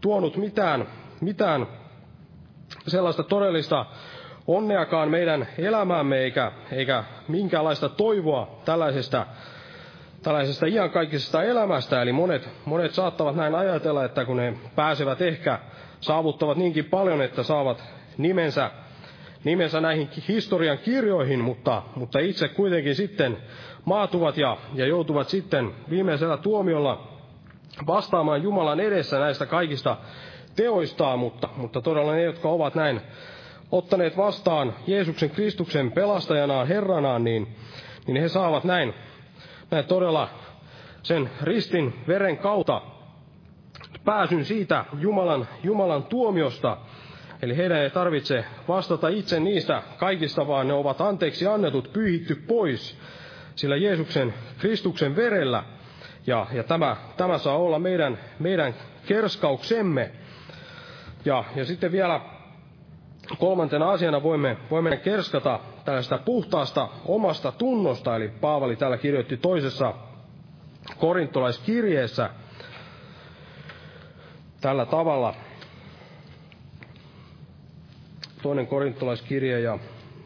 tuonut 0.00 0.36
mitään, 0.36 0.86
mitään 1.20 1.66
sellaista 2.86 3.22
todellista 3.22 3.86
onneakaan 4.46 5.10
meidän 5.10 5.48
elämäämme, 5.58 6.18
eikä, 6.18 6.52
eikä 6.72 7.04
minkäänlaista 7.28 7.88
toivoa 7.88 8.60
tällaisesta, 8.64 9.26
tällaisesta 10.22 10.66
iankaikkisesta 10.66 11.42
elämästä. 11.42 12.02
Eli 12.02 12.12
monet, 12.12 12.48
monet 12.64 12.94
saattavat 12.94 13.36
näin 13.36 13.54
ajatella, 13.54 14.04
että 14.04 14.24
kun 14.24 14.36
ne 14.36 14.54
pääsevät 14.76 15.22
ehkä, 15.22 15.58
saavuttavat 16.00 16.56
niinkin 16.56 16.84
paljon, 16.84 17.22
että 17.22 17.42
saavat 17.42 17.84
nimensä 18.18 18.70
nimensä 19.44 19.80
näihin 19.80 20.08
historian 20.28 20.78
kirjoihin, 20.78 21.40
mutta, 21.40 21.82
mutta 21.96 22.18
itse 22.18 22.48
kuitenkin 22.48 22.94
sitten 22.94 23.38
maatuvat 23.84 24.36
ja, 24.36 24.56
ja 24.74 24.86
joutuvat 24.86 25.28
sitten 25.28 25.70
viimeisellä 25.90 26.36
tuomiolla 26.36 27.08
vastaamaan 27.86 28.42
Jumalan 28.42 28.80
edessä 28.80 29.18
näistä 29.18 29.46
kaikista 29.46 29.96
teoistaan, 30.56 31.18
mutta, 31.18 31.48
mutta 31.56 31.80
todella 31.80 32.12
ne, 32.12 32.22
jotka 32.22 32.48
ovat 32.48 32.74
näin 32.74 33.00
ottaneet 33.72 34.16
vastaan 34.16 34.74
Jeesuksen 34.86 35.30
Kristuksen 35.30 35.92
pelastajanaan, 35.92 36.68
Herranaan, 36.68 37.24
niin, 37.24 37.56
niin 38.06 38.22
he 38.22 38.28
saavat 38.28 38.64
näin, 38.64 38.94
näin 39.70 39.84
todella 39.84 40.28
sen 41.02 41.30
ristin 41.42 41.94
veren 42.08 42.38
kautta 42.38 42.82
pääsyn 44.04 44.44
siitä 44.44 44.84
Jumalan, 44.98 45.48
Jumalan 45.62 46.02
tuomiosta, 46.02 46.76
Eli 47.42 47.56
heidän 47.56 47.78
ei 47.78 47.90
tarvitse 47.90 48.44
vastata 48.68 49.08
itse 49.08 49.40
niistä 49.40 49.82
kaikista, 49.96 50.46
vaan 50.46 50.68
ne 50.68 50.74
ovat 50.74 51.00
anteeksi 51.00 51.46
annetut, 51.46 51.92
pyyhitty 51.92 52.34
pois, 52.34 52.98
sillä 53.54 53.76
Jeesuksen, 53.76 54.34
Kristuksen 54.58 55.16
verellä. 55.16 55.62
Ja, 56.26 56.46
ja 56.52 56.62
tämä, 56.62 56.96
tämä 57.16 57.38
saa 57.38 57.56
olla 57.56 57.78
meidän, 57.78 58.18
meidän 58.38 58.74
kerskauksemme. 59.06 60.10
Ja, 61.24 61.44
ja 61.56 61.64
sitten 61.64 61.92
vielä 61.92 62.20
kolmantena 63.38 63.90
asiana 63.90 64.22
voimme, 64.22 64.56
voimme 64.70 64.96
kerskata 64.96 65.60
tällaista 65.84 66.18
puhtaasta 66.18 66.88
omasta 67.06 67.52
tunnosta, 67.52 68.16
eli 68.16 68.28
Paavali 68.28 68.76
täällä 68.76 68.96
kirjoitti 68.96 69.36
toisessa 69.36 69.94
korintolaiskirjeessä 70.98 72.30
tällä 74.60 74.86
tavalla– 74.86 75.34
toinen 78.42 78.66
korintolaiskirja 78.66 79.58
ja 79.58 79.78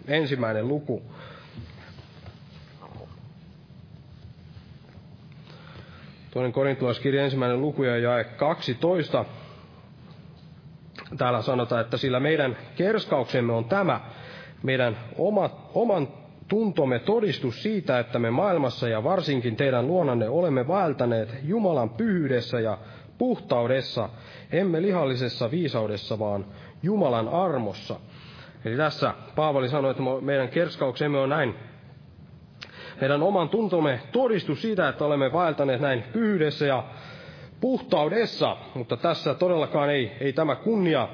ensimmäinen 0.08 0.68
luku. 0.68 1.02
Toinen 6.30 6.52
korintolaiskirja 6.52 7.24
ensimmäinen 7.24 7.60
luku 7.60 7.82
ja 7.82 7.98
jae 7.98 8.24
12. 8.24 9.24
Täällä 11.18 11.42
sanotaan, 11.42 11.80
että 11.80 11.96
sillä 11.96 12.20
meidän 12.20 12.56
kerskauksemme 12.76 13.52
on 13.52 13.64
tämä, 13.64 14.00
meidän 14.62 14.96
oma, 15.18 15.50
oman 15.74 16.08
tuntomme 16.48 16.98
todistus 16.98 17.62
siitä, 17.62 17.98
että 17.98 18.18
me 18.18 18.30
maailmassa 18.30 18.88
ja 18.88 19.04
varsinkin 19.04 19.56
teidän 19.56 19.86
luonanne 19.86 20.28
olemme 20.28 20.68
vaeltaneet 20.68 21.36
Jumalan 21.42 21.90
pyhyydessä 21.90 22.60
ja 22.60 22.78
puhtaudessa, 23.18 24.08
emme 24.52 24.82
lihallisessa 24.82 25.50
viisaudessa, 25.50 26.18
vaan 26.18 26.44
Jumalan 26.86 27.28
armossa. 27.28 27.96
Eli 28.64 28.76
tässä 28.76 29.14
Paavali 29.36 29.68
sanoi, 29.68 29.90
että 29.90 30.02
meidän 30.20 30.48
kerskauksemme 30.48 31.18
on 31.18 31.28
näin 31.28 31.54
meidän 33.00 33.22
oman 33.22 33.48
tuntomme 33.48 34.00
todistus 34.12 34.62
siitä, 34.62 34.88
että 34.88 35.04
olemme 35.04 35.32
vaeltaneet 35.32 35.80
näin 35.80 36.04
pyydessä 36.12 36.66
ja 36.66 36.84
puhtaudessa, 37.60 38.56
mutta 38.74 38.96
tässä 38.96 39.34
todellakaan 39.34 39.90
ei, 39.90 40.12
ei 40.20 40.32
tämä 40.32 40.56
kunnia 40.56 41.08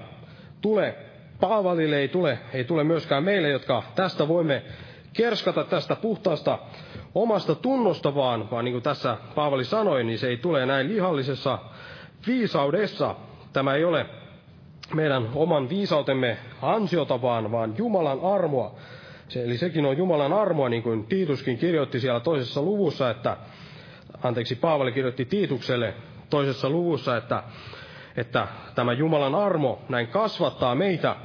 tule 0.61 0.95
Paavalille, 1.41 1.97
ei 1.97 2.09
tule, 2.09 2.39
ei 2.53 2.65
tule 2.65 2.85
myöskään 2.85 3.25
meille, 3.25 3.49
jotka 3.49 3.83
tästä 3.95 4.29
voimme 4.29 4.63
kerskata 5.13 5.65
tästä 5.65 5.97
puhtaasta 5.97 6.59
omasta 7.15 7.55
tunnosta, 7.55 8.15
vaan, 8.15 8.51
vaan 8.51 8.65
niin 8.65 8.73
kuin 8.73 8.83
tässä 8.83 9.17
Paavali 9.35 9.65
sanoi, 9.65 10.05
niin 10.05 10.19
se 10.19 10.29
ei 10.29 10.37
tule 10.37 10.67
näin 10.67 10.89
lihallisessa 10.89 11.59
viisaudessa. 12.27 13.15
Tämä 13.53 13.75
ei 13.75 13.85
ole 13.85 14.07
meidän 14.95 15.29
oman 15.35 15.69
viisautemme 15.69 16.39
ansiota, 16.63 17.23
vaan, 17.23 17.53
vaan 17.53 17.75
Jumalan 17.79 18.21
armoa. 18.23 18.75
Se, 19.29 19.45
eli 19.45 19.59
sekin 19.59 19.87
on 19.87 19.97
Jumalan 19.97 20.33
armoa, 20.33 20.69
niin 20.69 20.83
kuin 20.83 21.05
Tiituskin 21.07 21.59
kirjoitti 21.59 22.01
siellä 22.01 22.21
toisessa 22.21 22.63
luvussa, 22.63 23.11
että, 23.11 23.37
anteeksi, 24.23 24.55
Paavali 24.55 24.93
kirjoitti 24.93 25.25
Tiitukselle 25.25 25.95
toisessa 26.31 26.71
luvussa, 26.71 27.17
että, 27.17 27.43
että 28.17 28.47
tämä 28.75 28.93
Jumalan 28.93 29.35
armo 29.35 29.83
näin 29.89 30.07
kasvattaa 30.07 30.75
meitä, 30.75 31.17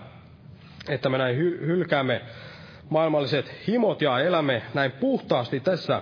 että 0.90 1.10
me 1.10 1.18
näin 1.18 1.38
hylkäämme 1.38 2.22
maailmalliset 2.90 3.54
himot 3.68 4.02
ja 4.02 4.20
elämme 4.20 4.62
näin 4.74 4.92
puhtaasti 4.92 5.60
tässä, 5.60 6.02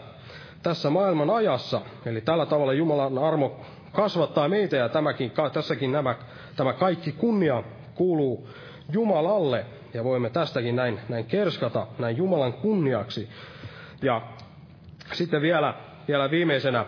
tässä 0.63 0.89
maailman 0.89 1.29
ajassa. 1.29 1.81
Eli 2.05 2.21
tällä 2.21 2.45
tavalla 2.45 2.73
Jumalan 2.73 3.17
armo 3.17 3.59
kasvattaa 3.95 4.49
meitä 4.49 4.75
ja 4.77 4.89
tämäkin, 4.89 5.31
tässäkin 5.53 5.91
nämä, 5.91 6.15
tämä 6.55 6.73
kaikki 6.73 7.11
kunnia 7.11 7.63
kuuluu 7.95 8.49
Jumalalle 8.91 9.65
ja 9.93 10.03
voimme 10.03 10.29
tästäkin 10.29 10.75
näin, 10.75 10.99
näin 11.09 11.25
kerskata 11.25 11.87
näin 11.99 12.17
Jumalan 12.17 12.53
kunniaksi. 12.53 13.29
Ja 14.01 14.21
sitten 15.13 15.41
vielä, 15.41 15.73
vielä 16.07 16.31
viimeisenä, 16.31 16.85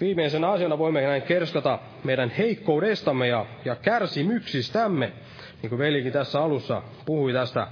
viimeisenä 0.00 0.48
asiana 0.48 0.78
voimme 0.78 1.00
näin 1.00 1.22
kerskata 1.22 1.78
meidän 2.04 2.30
heikkoudestamme 2.30 3.28
ja, 3.28 3.46
ja 3.64 3.76
kärsimyksistämme, 3.76 5.12
niin 5.62 5.70
kuin 5.70 5.78
velikin 5.78 6.12
tässä 6.12 6.42
alussa 6.42 6.82
puhui 7.06 7.32
tästä, 7.32 7.66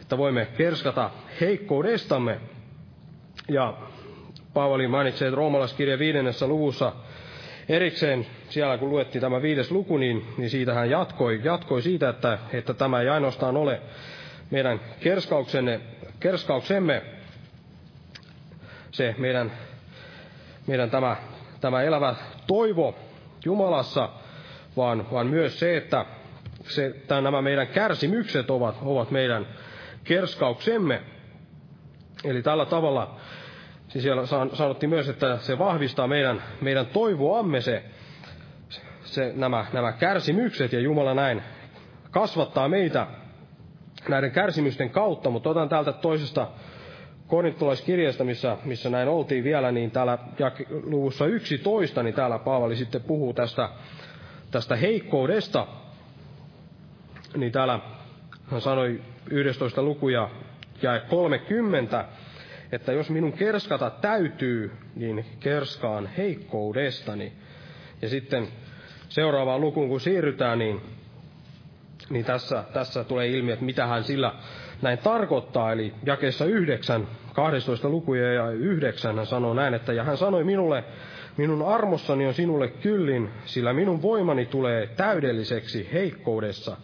että 0.00 0.18
voimme 0.18 0.46
kerskata 0.56 1.10
heikkoudestamme. 1.40 2.40
Ja 3.48 3.74
Paavali 4.54 4.88
mainitsee 4.88 5.30
roomalaiskirjan 5.30 5.98
viidennessä 5.98 6.46
luvussa 6.46 6.92
erikseen 7.68 8.26
siellä, 8.48 8.78
kun 8.78 8.90
luettiin 8.90 9.22
tämä 9.22 9.42
viides 9.42 9.70
luku, 9.70 9.96
niin, 9.96 10.26
niin 10.38 10.50
siitä 10.50 10.74
hän 10.74 10.90
jatkoi, 10.90 11.40
jatkoi 11.44 11.82
siitä, 11.82 12.08
että, 12.08 12.38
että 12.52 12.74
tämä 12.74 13.00
ei 13.00 13.08
ainoastaan 13.08 13.56
ole 13.56 13.80
meidän 14.50 14.80
kerskauksemme, 16.20 17.02
se 18.90 19.14
meidän, 19.18 19.52
meidän 20.66 20.90
tämä, 20.90 21.16
tämä 21.60 21.82
elävä 21.82 22.14
toivo 22.46 22.94
Jumalassa, 23.44 24.08
vaan, 24.76 25.06
vaan 25.12 25.26
myös 25.26 25.58
se, 25.58 25.76
että 25.76 26.06
se, 26.68 26.86
että 26.86 27.20
nämä 27.20 27.42
meidän 27.42 27.66
kärsimykset 27.66 28.50
ovat, 28.50 28.76
ovat 28.82 29.10
meidän 29.10 29.46
kerskauksemme. 30.04 31.02
Eli 32.24 32.42
tällä 32.42 32.66
tavalla 32.66 33.16
Siis 33.96 34.04
siellä 34.04 34.26
sanottiin 34.52 34.90
myös, 34.90 35.08
että 35.08 35.36
se 35.36 35.58
vahvistaa 35.58 36.06
meidän, 36.06 36.42
meidän 36.60 36.86
toivoamme 36.86 37.60
se, 37.60 37.84
se, 39.04 39.32
nämä, 39.36 39.66
nämä 39.72 39.92
kärsimykset 39.92 40.72
ja 40.72 40.80
Jumala 40.80 41.14
näin 41.14 41.42
kasvattaa 42.10 42.68
meitä 42.68 43.06
näiden 44.08 44.30
kärsimysten 44.30 44.90
kautta, 44.90 45.30
mutta 45.30 45.50
otan 45.50 45.68
täältä 45.68 45.92
toisesta 45.92 46.48
korintolaiskirjasta, 47.26 48.24
missä, 48.24 48.56
missä 48.64 48.90
näin 48.90 49.08
oltiin 49.08 49.44
vielä, 49.44 49.72
niin 49.72 49.90
täällä 49.90 50.18
luvussa 50.82 51.26
11, 51.26 52.02
niin 52.02 52.14
täällä 52.14 52.38
Paavali 52.38 52.76
sitten 52.76 53.02
puhuu 53.02 53.32
tästä, 53.34 53.68
tästä 54.50 54.76
heikkoudesta. 54.76 55.66
Niin 57.36 57.52
täällä 57.52 57.80
hän 58.50 58.60
sanoi 58.60 59.00
11 59.30 59.82
lukuja 59.82 60.30
ja 60.82 61.00
30, 61.00 62.04
että 62.72 62.92
jos 62.92 63.10
minun 63.10 63.32
kerskata 63.32 63.90
täytyy, 63.90 64.72
niin 64.96 65.24
kerskaan 65.40 66.06
heikkoudestani. 66.06 67.32
Ja 68.02 68.08
sitten 68.08 68.48
seuraavaan 69.08 69.60
lukuun 69.60 69.88
kun 69.88 70.00
siirrytään, 70.00 70.58
niin, 70.58 70.80
niin 72.10 72.24
tässä, 72.24 72.64
tässä 72.72 73.04
tulee 73.04 73.28
ilmi, 73.28 73.52
että 73.52 73.64
mitä 73.64 73.86
hän 73.86 74.04
sillä 74.04 74.32
näin 74.82 74.98
tarkoittaa. 74.98 75.72
Eli 75.72 75.94
jakeessa 76.06 76.44
9, 76.44 77.08
12 77.32 77.88
lukuja 77.88 78.32
ja 78.32 78.50
9 78.50 79.16
hän 79.16 79.26
sanoo 79.26 79.54
näin, 79.54 79.74
että 79.74 79.92
ja 79.92 80.04
hän 80.04 80.16
sanoi 80.16 80.44
minulle, 80.44 80.84
minun 81.36 81.62
armossani 81.62 82.26
on 82.26 82.34
sinulle 82.34 82.68
kyllin, 82.68 83.30
sillä 83.44 83.72
minun 83.72 84.02
voimani 84.02 84.46
tulee 84.46 84.86
täydelliseksi 84.86 85.88
heikkoudessa. 85.92 86.76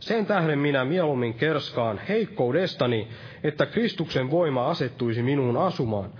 Sen 0.00 0.26
tähden 0.26 0.58
minä 0.58 0.84
mieluummin 0.84 1.34
kerskaan 1.34 2.00
heikkoudestani, 2.08 3.08
että 3.44 3.66
Kristuksen 3.66 4.30
voima 4.30 4.66
asettuisi 4.70 5.22
minuun 5.22 5.56
asumaan. 5.56 6.10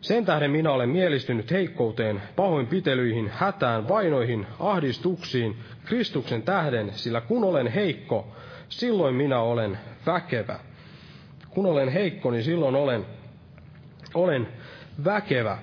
Sen 0.00 0.24
tähden 0.24 0.50
minä 0.50 0.70
olen 0.72 0.88
mielistynyt 0.88 1.50
heikkouteen, 1.50 2.22
pahoinpitelyihin, 2.36 3.28
hätään, 3.34 3.88
vainoihin, 3.88 4.46
ahdistuksiin, 4.60 5.56
Kristuksen 5.84 6.42
tähden, 6.42 6.92
sillä 6.92 7.20
kun 7.20 7.44
olen 7.44 7.66
heikko, 7.66 8.26
silloin 8.68 9.14
minä 9.14 9.40
olen 9.40 9.78
väkevä. 10.06 10.58
Kun 11.50 11.66
olen 11.66 11.88
heikko, 11.88 12.30
niin 12.30 12.44
silloin 12.44 12.74
olen, 12.74 13.06
olen 14.14 14.48
väkevä. 15.04 15.58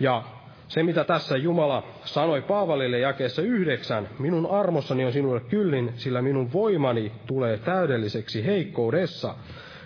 Ja 0.00 0.24
se, 0.68 0.82
mitä 0.82 1.04
tässä 1.04 1.36
Jumala 1.36 1.82
sanoi 2.04 2.42
Paavalille 2.42 2.98
jakeessa 2.98 3.42
yhdeksän, 3.42 4.08
minun 4.18 4.50
armossani 4.50 5.04
on 5.04 5.12
sinulle 5.12 5.40
kyllin, 5.40 5.92
sillä 5.96 6.22
minun 6.22 6.52
voimani 6.52 7.12
tulee 7.26 7.58
täydelliseksi 7.58 8.46
heikkoudessa, 8.46 9.34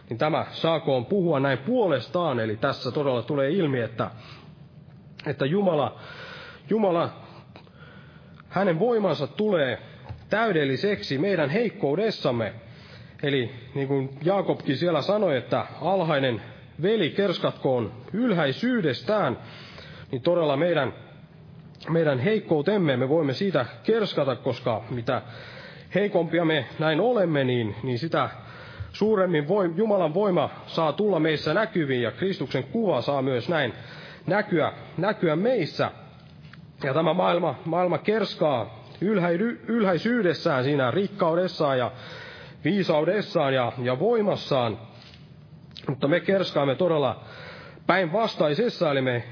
niin 0.09 0.19
tämä 0.19 0.47
saakoon 0.51 1.07
puhua 1.07 1.41
näin 1.41 1.59
puolestaan, 1.59 2.41
eli 2.41 2.57
tässä 2.57 2.91
todella 2.91 3.23
tulee 3.23 3.51
ilmi, 3.51 3.81
että, 3.81 4.11
että 5.27 5.47
Jumala, 5.47 6.01
Jumala, 6.71 7.11
hänen 8.49 8.79
voimansa 8.79 9.27
tulee 9.27 9.79
täydelliseksi 10.31 11.19
meidän 11.19 11.51
heikkoudessamme. 11.51 12.53
Eli 13.23 13.51
niin 13.75 13.89
kuin 13.89 14.11
Jaakobkin 14.25 14.77
siellä 14.77 15.03
sanoi, 15.03 15.37
että 15.37 15.67
alhainen 15.81 16.43
veli 16.83 17.11
kerskatkoon 17.11 17.93
ylhäisyydestään, 18.13 19.39
niin 20.13 20.23
todella 20.23 20.57
meidän, 20.57 20.95
meidän 21.89 22.19
heikkoutemme, 22.19 22.97
me 22.97 23.09
voimme 23.09 23.33
siitä 23.33 23.67
kerskata, 23.83 24.37
koska 24.37 24.83
mitä 24.91 25.23
heikompia 25.95 26.45
me 26.45 26.67
näin 26.79 27.01
olemme, 27.01 27.45
niin, 27.45 27.75
niin 27.83 27.99
sitä 27.99 28.31
suuremmin 28.93 29.49
voim, 29.49 29.75
Jumalan 29.77 30.15
voima 30.15 30.51
saa 30.67 30.93
tulla 30.93 31.21
meissä 31.21 31.55
näkyviin 31.55 32.03
ja 32.03 32.11
Kristuksen 32.11 32.65
kuva 32.65 33.01
saa 33.01 33.23
myös 33.23 33.49
näin 33.49 33.73
näkyä, 34.27 34.73
näkyä 34.97 35.37
meissä. 35.37 35.91
Ja 36.85 36.95
tämä 36.95 37.15
maailma, 37.15 37.55
maailma 37.65 37.99
kerskaa 37.99 38.85
ylhäisyydessään 39.69 40.65
siinä 40.65 40.91
rikkaudessaan 40.91 41.79
ja 41.79 41.93
viisaudessaan 42.65 43.55
ja, 43.55 43.73
ja 43.83 43.99
voimassaan. 43.99 44.79
Mutta 45.89 46.09
me 46.09 46.21
kerskaamme 46.21 46.75
todella 46.75 47.25
päinvastaisessa, 47.87 48.91
eli 48.91 49.03
me 49.03 49.25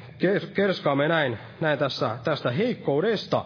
kerskaamme 0.55 1.09
näin, 1.09 1.39
näin 1.61 1.79
tässä, 1.79 2.19
tästä 2.25 2.51
heikkoudesta, 2.51 3.45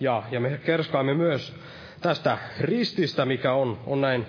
ja, 0.00 0.22
ja 0.30 0.40
me 0.40 0.60
kerskaamme 0.64 1.14
myös 1.14 1.56
tästä 2.00 2.38
rististä, 2.60 3.24
mikä 3.24 3.52
on, 3.52 3.78
on 3.86 4.00
näin, 4.00 4.26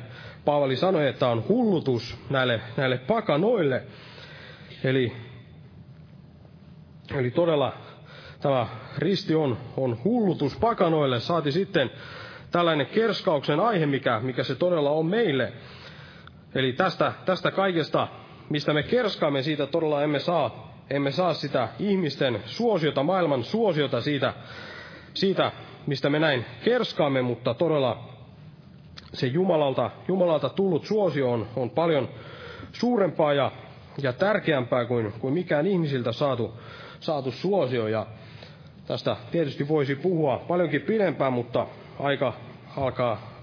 Paavali 0.47 0.75
sanoi, 0.75 1.07
että 1.07 1.27
on 1.27 1.43
hullutus 1.49 2.17
näille, 2.29 2.61
näille 2.77 2.97
pakanoille. 2.97 3.83
Eli, 4.83 5.11
eli 7.15 7.31
todella 7.31 7.73
tämä 8.41 8.67
risti 8.97 9.35
on, 9.35 9.57
on 9.77 9.97
hullutus 10.03 10.57
pakanoille, 10.57 11.19
saati 11.19 11.51
sitten 11.51 11.91
tällainen 12.51 12.85
kerskauksen 12.85 13.59
aihe, 13.59 13.85
mikä, 13.85 14.19
mikä 14.19 14.43
se 14.43 14.55
todella 14.55 14.91
on 14.91 15.05
meille. 15.05 15.53
Eli 16.55 16.73
tästä, 16.73 17.13
tästä 17.25 17.51
kaikesta, 17.51 18.07
mistä 18.49 18.73
me 18.73 18.83
kerskaamme, 18.83 19.41
siitä 19.41 19.67
todella 19.67 20.03
emme 20.03 20.19
saa 20.19 20.66
emme 20.89 21.11
saa 21.11 21.33
sitä 21.33 21.67
ihmisten 21.79 22.43
suosiota, 22.45 23.03
maailman 23.03 23.43
suosiota 23.43 24.01
siitä, 24.01 24.33
siitä 25.13 25.51
mistä 25.87 26.09
me 26.09 26.19
näin 26.19 26.45
kerskaamme, 26.63 27.21
mutta 27.21 27.53
todella 27.53 28.09
se 29.13 29.27
Jumalalta, 29.27 29.91
Jumalalta 30.07 30.49
tullut 30.49 30.85
suosio 30.85 31.31
on, 31.31 31.47
on 31.55 31.69
paljon 31.69 32.09
suurempaa 32.71 33.33
ja, 33.33 33.51
ja 34.01 34.13
tärkeämpää 34.13 34.85
kuin, 34.85 35.13
kuin 35.19 35.33
mikään 35.33 35.67
ihmisiltä 35.67 36.11
saatu, 36.11 36.53
saatu 36.99 37.31
suosio. 37.31 37.87
Ja 37.87 38.05
tästä 38.87 39.15
tietysti 39.31 39.67
voisi 39.67 39.95
puhua 39.95 40.37
paljonkin 40.47 40.81
pidempään, 40.81 41.33
mutta 41.33 41.67
aika 41.99 42.33
alkaa 42.77 43.37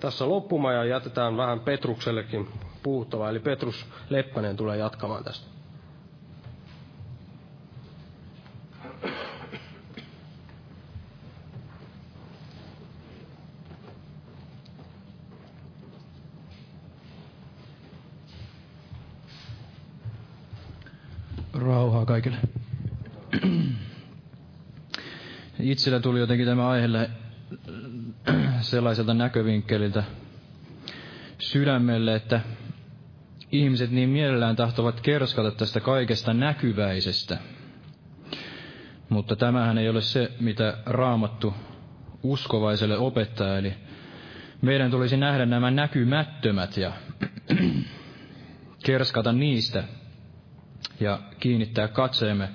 tässä 0.00 0.28
loppumaan 0.28 0.74
ja 0.74 0.84
jätetään 0.84 1.36
vähän 1.36 1.60
Petruksellekin 1.60 2.48
puhuttavaa. 2.82 3.30
Eli 3.30 3.38
Petrus 3.40 3.86
Leppänen 4.10 4.56
tulee 4.56 4.76
jatkamaan 4.78 5.24
tästä. 5.24 5.53
Rauhaa 22.04 22.20
kaikille. 22.20 22.36
Itsellä 25.60 26.00
tuli 26.00 26.20
jotenkin 26.20 26.46
tämä 26.46 26.68
aiheelle 26.68 27.10
sellaiselta 28.60 29.14
näkövinkkeliltä 29.14 30.04
sydämelle, 31.38 32.14
että 32.14 32.40
ihmiset 33.52 33.90
niin 33.90 34.08
mielellään 34.08 34.56
tahtovat 34.56 35.00
kerskata 35.00 35.50
tästä 35.50 35.80
kaikesta 35.80 36.34
näkyväisestä. 36.34 37.38
Mutta 39.08 39.36
tämähän 39.36 39.78
ei 39.78 39.88
ole 39.88 40.00
se, 40.00 40.32
mitä 40.40 40.78
raamattu 40.86 41.54
uskovaiselle 42.22 42.98
opettaa, 42.98 43.58
eli 43.58 43.74
meidän 44.62 44.90
tulisi 44.90 45.16
nähdä 45.16 45.46
nämä 45.46 45.70
näkymättömät 45.70 46.76
ja 46.76 46.92
kerskata 48.86 49.32
niistä 49.32 49.84
ja 51.00 51.18
kiinnittää 51.40 51.88
katseemme 51.88 52.48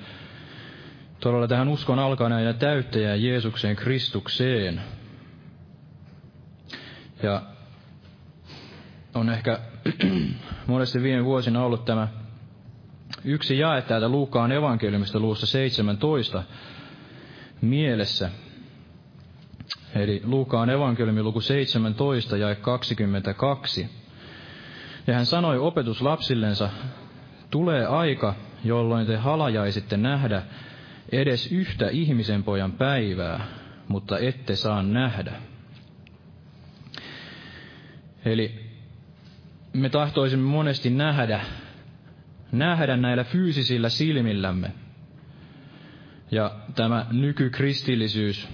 todella 1.20 1.48
tähän 1.48 1.68
uskon 1.68 2.00
alkaneen 2.00 2.46
ja 2.46 2.54
täyttäjään 2.54 3.24
Jeesukseen 3.24 3.76
Kristukseen. 3.76 4.82
Ja 7.24 7.42
on 9.16 9.30
ehkä 9.30 9.60
monesti 10.68 11.04
viime 11.04 11.26
vuosina 11.26 11.64
ollut 11.64 11.86
tämä 11.86 12.08
yksi 13.24 13.58
jae 13.58 13.82
täältä 13.82 14.10
Luukaan 14.10 14.52
evankeliumista 14.52 15.20
luussa 15.20 15.46
17 15.46 16.44
mielessä. 17.62 18.30
Eli 19.96 20.22
Luukaan 20.26 20.70
evankeliumi 20.70 21.24
luku 21.24 21.42
17 21.42 22.38
ja 22.38 22.56
22. 22.56 23.90
Ja 25.08 25.14
hän 25.14 25.26
sanoi 25.26 25.58
opetuslapsillensa, 25.58 26.70
tulee 27.52 27.86
aika, 27.86 28.36
jolloin 28.64 29.08
te 29.08 29.16
halajaisitte 29.16 29.98
nähdä 29.98 30.44
edes 31.12 31.52
yhtä 31.52 31.90
ihmisen 31.90 32.44
pojan 32.44 32.72
päivää, 32.72 33.46
mutta 33.88 34.20
ette 34.20 34.56
saa 34.56 34.84
nähdä. 34.84 35.32
Eli 38.26 38.70
me 39.74 39.90
tahtoisimme 39.90 40.50
monesti 40.50 40.90
nähdä, 40.90 41.42
nähdä 42.52 42.98
näillä 42.98 43.24
fyysisillä 43.24 43.90
silmillämme. 43.90 44.72
Ja 46.32 46.56
tämä 46.76 47.06
nykykristillisyys, 47.12 48.48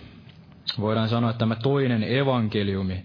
voidaan 0.79 1.09
sanoa, 1.09 1.29
että 1.29 1.39
tämä 1.39 1.55
toinen 1.55 2.03
evankeliumi, 2.03 3.03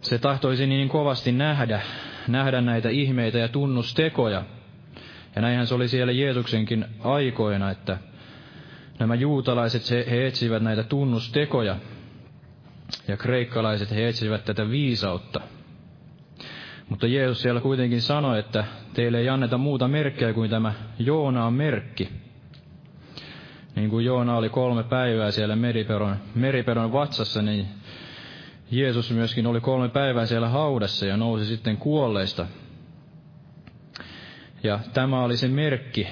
se 0.00 0.18
tahtoisi 0.18 0.66
niin 0.66 0.88
kovasti 0.88 1.32
nähdä, 1.32 1.82
nähdä 2.28 2.60
näitä 2.60 2.88
ihmeitä 2.88 3.38
ja 3.38 3.48
tunnustekoja. 3.48 4.44
Ja 5.36 5.42
näinhän 5.42 5.66
se 5.66 5.74
oli 5.74 5.88
siellä 5.88 6.12
Jeesuksenkin 6.12 6.84
aikoina, 7.00 7.70
että 7.70 7.98
nämä 8.98 9.14
juutalaiset, 9.14 9.90
he 9.90 10.26
etsivät 10.26 10.62
näitä 10.62 10.82
tunnustekoja, 10.82 11.76
ja 13.08 13.16
kreikkalaiset, 13.16 13.90
he 13.90 14.08
etsivät 14.08 14.44
tätä 14.44 14.70
viisautta. 14.70 15.40
Mutta 16.88 17.06
Jeesus 17.06 17.42
siellä 17.42 17.60
kuitenkin 17.60 18.02
sanoi, 18.02 18.38
että 18.38 18.64
teille 18.94 19.18
ei 19.18 19.28
anneta 19.28 19.58
muuta 19.58 19.88
merkkejä 19.88 20.32
kuin 20.32 20.50
tämä 20.50 20.72
Joonaan 20.98 21.52
merkki. 21.52 22.08
Niin 23.76 23.90
kuin 23.90 24.04
Joona 24.04 24.36
oli 24.36 24.48
kolme 24.48 24.82
päivää 24.82 25.30
siellä 25.30 25.56
meriperon, 25.56 26.16
meriperon 26.34 26.92
vatsassa, 26.92 27.42
niin 27.42 27.66
Jeesus 28.70 29.10
myöskin 29.10 29.46
oli 29.46 29.60
kolme 29.60 29.88
päivää 29.88 30.26
siellä 30.26 30.48
haudassa 30.48 31.06
ja 31.06 31.16
nousi 31.16 31.46
sitten 31.46 31.76
kuolleista. 31.76 32.46
Ja 34.64 34.80
tämä 34.92 35.22
oli 35.24 35.36
se 35.36 35.48
merkki. 35.48 36.06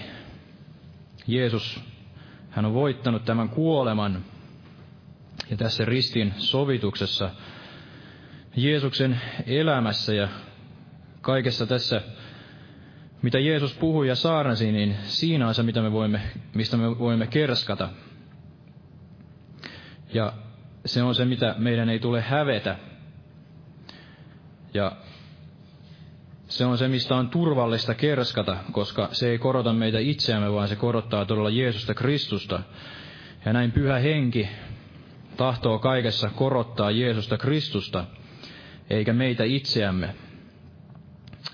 Jeesus, 1.26 1.80
hän 2.50 2.64
on 2.64 2.74
voittanut 2.74 3.24
tämän 3.24 3.48
kuoleman. 3.48 4.24
Ja 5.50 5.57
tässä 5.57 5.84
ristin 5.84 6.34
sovituksessa 6.38 7.30
Jeesuksen 8.57 9.20
elämässä 9.46 10.14
ja 10.14 10.28
kaikessa 11.20 11.66
tässä, 11.66 12.03
mitä 13.22 13.38
Jeesus 13.38 13.74
puhui 13.74 14.09
ja 14.09 14.14
saarnasi, 14.14 14.72
niin 14.72 14.96
siinä 15.03 15.48
on 15.48 15.55
se, 15.55 15.62
mitä 15.62 15.82
me 15.82 15.92
voimme, 15.92 16.20
mistä 16.55 16.76
me 16.76 16.98
voimme 16.98 17.26
kerskata. 17.26 17.88
Ja 20.14 20.32
se 20.86 21.03
on 21.03 21.14
se, 21.14 21.24
mitä 21.24 21.55
meidän 21.59 21.88
ei 21.88 21.98
tule 21.98 22.20
hävetä. 22.20 22.76
Ja 24.74 24.96
se 26.57 26.64
on 26.64 26.78
se, 26.78 26.88
mistä 26.88 27.16
on 27.16 27.28
turvallista 27.28 27.94
kerskata, 27.94 28.57
koska 28.72 29.09
se 29.12 29.30
ei 29.30 29.38
korota 29.38 29.72
meitä 29.72 29.98
itseämme, 29.98 30.53
vaan 30.53 30.68
se 30.68 30.76
korottaa 30.76 31.24
todella 31.24 31.50
Jeesusta 31.50 31.94
Kristusta. 31.94 32.61
Ja 33.44 33.53
näin 33.53 33.72
pyhä 33.72 33.98
henki 33.98 34.48
tahtoo 35.36 35.78
kaikessa 35.78 36.30
korottaa 36.34 36.90
Jeesusta 36.90 37.38
Kristusta, 37.38 38.05
eikä 38.90 39.12
meitä 39.12 39.44
itseämme. 39.44 40.14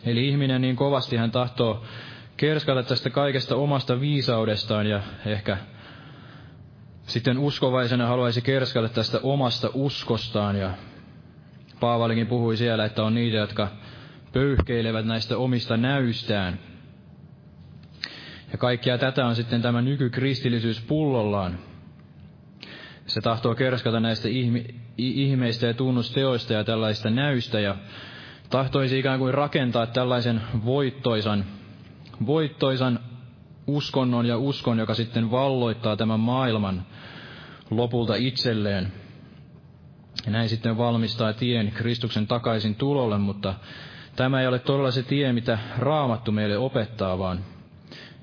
Eli 0.04 0.28
ihminen 0.28 0.60
niin 0.60 0.76
kovasti 0.76 1.16
hän 1.16 1.30
tahtoo 1.30 1.84
kerskata 2.36 2.82
tästä 2.82 3.10
kaikesta 3.10 3.56
omasta 3.56 4.00
viisaudestaan 4.00 4.86
ja 4.86 5.02
ehkä 5.26 5.56
sitten 7.06 7.38
uskovaisena 7.38 8.06
haluaisi 8.06 8.42
kerskata 8.42 8.88
tästä 8.88 9.20
omasta 9.22 9.70
uskostaan 9.74 10.56
ja 10.56 10.70
Paavalikin 11.80 12.26
puhui 12.26 12.56
siellä, 12.56 12.84
että 12.84 13.02
on 13.02 13.14
niitä, 13.14 13.36
jotka 13.36 13.68
pöyhkeilevät 14.32 15.06
näistä 15.06 15.38
omista 15.38 15.76
näystään. 15.76 16.58
Ja 18.52 18.58
kaikkia 18.58 18.98
tätä 18.98 19.26
on 19.26 19.36
sitten 19.36 19.62
tämä 19.62 19.82
nykykristillisyys 19.82 20.80
pullollaan. 20.80 21.58
Se 23.06 23.20
tahtoo 23.20 23.54
kerskata 23.54 24.00
näistä 24.00 24.28
ihmeistä 24.98 25.66
ja 25.66 25.74
tunnusteoista 25.74 26.52
ja 26.52 26.64
tällaista 26.64 27.10
näystä 27.10 27.60
ja 27.60 27.76
tahtoisi 28.50 28.98
ikään 28.98 29.18
kuin 29.18 29.34
rakentaa 29.34 29.86
tällaisen 29.86 30.40
voittoisan, 30.64 31.44
voittoisan 32.26 33.00
uskonnon 33.66 34.26
ja 34.26 34.38
uskon, 34.38 34.78
joka 34.78 34.94
sitten 34.94 35.30
valloittaa 35.30 35.96
tämän 35.96 36.20
maailman 36.20 36.86
lopulta 37.70 38.14
itselleen. 38.14 38.92
Ja 40.26 40.32
näin 40.32 40.48
sitten 40.48 40.78
valmistaa 40.78 41.32
tien 41.32 41.72
Kristuksen 41.72 42.26
takaisin 42.26 42.74
tulolle, 42.74 43.18
mutta 43.18 43.54
tämä 44.18 44.40
ei 44.40 44.46
ole 44.46 44.58
todella 44.58 44.90
se 44.90 45.02
tie, 45.02 45.32
mitä 45.32 45.58
Raamattu 45.78 46.32
meille 46.32 46.58
opettaa, 46.58 47.18
vaan 47.18 47.44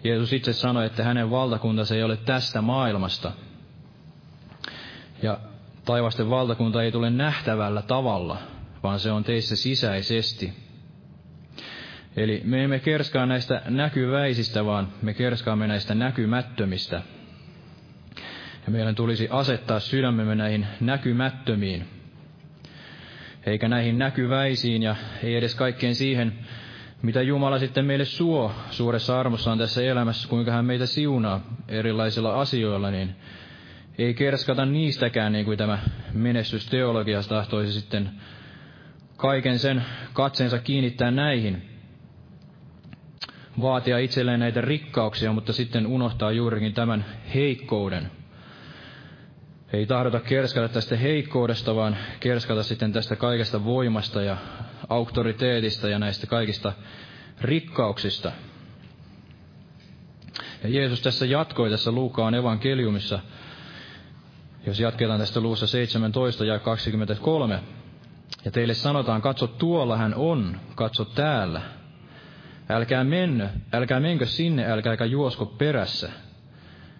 Jeesus 0.03 0.33
itse 0.33 0.53
sanoi, 0.53 0.85
että 0.85 1.03
hänen 1.03 1.31
valtakuntansa 1.31 1.95
ei 1.95 2.03
ole 2.03 2.17
tästä 2.17 2.61
maailmasta. 2.61 3.31
Ja 5.21 5.39
taivasten 5.85 6.29
valtakunta 6.29 6.83
ei 6.83 6.91
tule 6.91 7.09
nähtävällä 7.09 7.81
tavalla, 7.81 8.37
vaan 8.83 8.99
se 8.99 9.11
on 9.11 9.23
teissä 9.23 9.55
sisäisesti. 9.55 10.53
Eli 12.15 12.41
me 12.45 12.63
emme 12.63 12.79
kerskaa 12.79 13.25
näistä 13.25 13.61
näkyväisistä, 13.69 14.65
vaan 14.65 14.87
me 15.01 15.13
kerskaamme 15.13 15.67
näistä 15.67 15.95
näkymättömistä. 15.95 17.01
Ja 18.65 18.71
meidän 18.71 18.95
tulisi 18.95 19.27
asettaa 19.31 19.79
sydämemme 19.79 20.35
näihin 20.35 20.67
näkymättömiin, 20.81 21.94
eikä 23.45 23.67
näihin 23.67 23.97
näkyväisiin 23.97 24.83
ja 24.83 24.95
ei 25.23 25.35
edes 25.35 25.55
kaikkeen 25.55 25.95
siihen, 25.95 26.33
mitä 27.01 27.21
Jumala 27.21 27.59
sitten 27.59 27.85
meille 27.85 28.05
suo 28.05 28.51
suuressa 28.69 29.19
armossaan 29.19 29.57
tässä 29.57 29.83
elämässä, 29.83 30.27
kuinka 30.29 30.51
hän 30.51 30.65
meitä 30.65 30.85
siunaa 30.85 31.41
erilaisilla 31.67 32.41
asioilla, 32.41 32.91
niin 32.91 33.15
ei 33.97 34.13
kerskata 34.13 34.65
niistäkään, 34.65 35.31
niin 35.31 35.45
kuin 35.45 35.57
tämä 35.57 35.79
menestysteologia 36.13 37.23
tahtoisi 37.23 37.73
sitten 37.73 38.09
kaiken 39.17 39.59
sen 39.59 39.83
katseensa 40.13 40.59
kiinnittää 40.59 41.11
näihin, 41.11 41.61
vaatia 43.61 43.97
itselleen 43.97 44.39
näitä 44.39 44.61
rikkauksia, 44.61 45.33
mutta 45.33 45.53
sitten 45.53 45.87
unohtaa 45.87 46.31
juurikin 46.31 46.73
tämän 46.73 47.05
heikkouden. 47.35 48.11
Ei 49.73 49.85
tahdota 49.85 50.19
kerskata 50.19 50.69
tästä 50.69 50.95
heikkoudesta, 50.97 51.75
vaan 51.75 51.97
kerskata 52.19 52.63
sitten 52.63 52.93
tästä 52.93 53.15
kaikesta 53.15 53.65
voimasta 53.65 54.21
ja 54.21 54.37
auktoriteetista 54.89 55.89
ja 55.89 55.99
näistä 55.99 56.27
kaikista 56.27 56.73
rikkauksista. 57.41 58.31
Ja 60.63 60.69
Jeesus 60.69 61.01
tässä 61.01 61.25
jatkoi 61.25 61.69
tässä 61.69 61.91
Luukaan 61.91 62.35
evankeliumissa, 62.35 63.19
jos 64.65 64.79
jatketaan 64.79 65.19
tästä 65.19 65.39
luussa 65.39 65.67
17 65.67 66.45
ja 66.45 66.59
23, 66.59 67.59
ja 68.45 68.51
teille 68.51 68.73
sanotaan, 68.73 69.21
katso 69.21 69.47
tuolla 69.47 69.97
hän 69.97 70.15
on, 70.15 70.59
katso 70.75 71.05
täällä. 71.05 71.61
Älkää 72.69 73.03
mennä, 73.03 73.49
älkää 73.73 73.99
menkö 73.99 74.25
sinne, 74.25 74.71
älkääkä 74.71 75.05
juosko 75.05 75.45
perässä. 75.45 76.11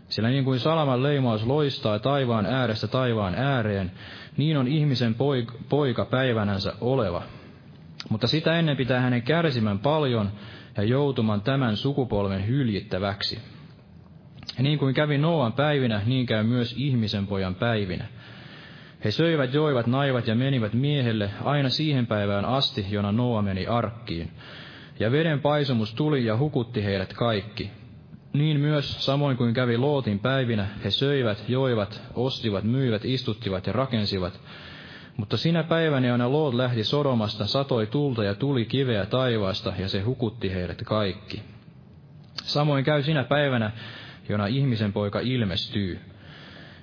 Sillä 0.09 0.29
niin 0.29 0.43
kuin 0.43 0.59
salaman 0.59 1.03
leimaus 1.03 1.45
loistaa 1.45 1.99
taivaan 1.99 2.45
äärestä 2.45 2.87
taivaan 2.87 3.35
ääreen, 3.35 3.91
niin 4.37 4.57
on 4.57 4.67
ihmisen 4.67 5.15
poika 5.69 6.05
päivänänsä 6.05 6.73
oleva. 6.81 7.23
Mutta 8.09 8.27
sitä 8.27 8.59
ennen 8.59 8.77
pitää 8.77 8.99
hänen 8.99 9.21
kärsimään 9.21 9.79
paljon 9.79 10.31
ja 10.77 10.83
joutumaan 10.83 11.41
tämän 11.41 11.77
sukupolven 11.77 12.47
hyljittäväksi. 12.47 13.39
Ja 14.57 14.63
niin 14.63 14.79
kuin 14.79 14.93
kävi 14.93 15.17
Noan 15.17 15.53
päivinä, 15.53 16.01
niin 16.05 16.25
käy 16.25 16.43
myös 16.43 16.75
ihmisen 16.77 17.27
pojan 17.27 17.55
päivinä. 17.55 18.05
He 19.03 19.11
söivät, 19.11 19.53
joivat, 19.53 19.87
naivat 19.87 20.27
ja 20.27 20.35
menivät 20.35 20.73
miehelle 20.73 21.29
aina 21.43 21.69
siihen 21.69 22.07
päivään 22.07 22.45
asti, 22.45 22.85
jona 22.89 23.11
Noa 23.11 23.41
meni 23.41 23.67
arkkiin. 23.67 24.31
Ja 24.99 25.11
veden 25.11 25.39
paisumus 25.39 25.93
tuli 25.93 26.25
ja 26.25 26.37
hukutti 26.37 26.83
heidät 26.83 27.13
kaikki. 27.13 27.71
Niin 28.37 28.59
myös, 28.59 29.05
samoin 29.05 29.37
kuin 29.37 29.53
kävi 29.53 29.77
Lootin 29.77 30.19
päivinä, 30.19 30.67
he 30.83 30.91
söivät, 30.91 31.43
joivat, 31.47 32.01
ostivat, 32.13 32.63
myivät, 32.63 33.05
istuttivat 33.05 33.67
ja 33.67 33.73
rakensivat. 33.73 34.39
Mutta 35.17 35.37
sinä 35.37 35.63
päivänä, 35.63 36.07
jona 36.07 36.31
Loot 36.31 36.53
lähti 36.53 36.83
Sodomasta, 36.83 37.47
satoi 37.47 37.87
tulta 37.87 38.23
ja 38.23 38.35
tuli 38.35 38.65
kiveä 38.65 39.05
taivaasta, 39.05 39.73
ja 39.79 39.89
se 39.89 40.01
hukutti 40.01 40.53
heidät 40.53 40.81
kaikki. 40.85 41.41
Samoin 42.43 42.83
käy 42.83 43.03
sinä 43.03 43.23
päivänä, 43.23 43.71
jona 44.29 44.47
ihmisen 44.47 44.93
poika 44.93 45.19
ilmestyy. 45.19 45.99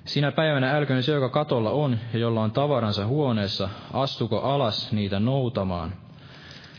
Sinä 0.05 0.31
päivänä 0.31 0.71
älköön 0.71 1.03
se, 1.03 1.11
joka 1.11 1.29
katolla 1.29 1.71
on 1.71 1.99
ja 2.13 2.19
jolla 2.19 2.41
on 2.41 2.51
tavaransa 2.51 3.05
huoneessa, 3.05 3.69
astuko 3.93 4.39
alas 4.39 4.91
niitä 4.91 5.19
noutamaan. 5.19 5.93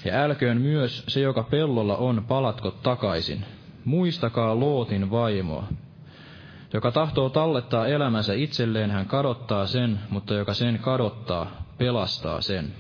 Ja 0.05 0.23
älköön 0.23 0.61
myös 0.61 1.05
se, 1.09 1.21
joka 1.21 1.43
pellolla 1.43 1.97
on, 1.97 2.25
palatko 2.29 2.71
takaisin. 2.71 3.45
Muistakaa 3.85 4.61
Lootin 4.61 5.11
vaimoa. 5.11 5.67
Joka 6.73 6.91
tahtoo 6.93 7.29
tallettaa 7.29 7.87
elämänsä 7.87 8.35
itselleen, 8.35 8.91
hän 8.91 9.07
kadottaa 9.07 9.67
sen, 9.67 10.01
mutta 10.11 10.35
joka 10.35 10.55
sen 10.55 10.79
kadottaa, 10.79 11.51
pelastaa 11.79 12.41
sen. 12.41 12.73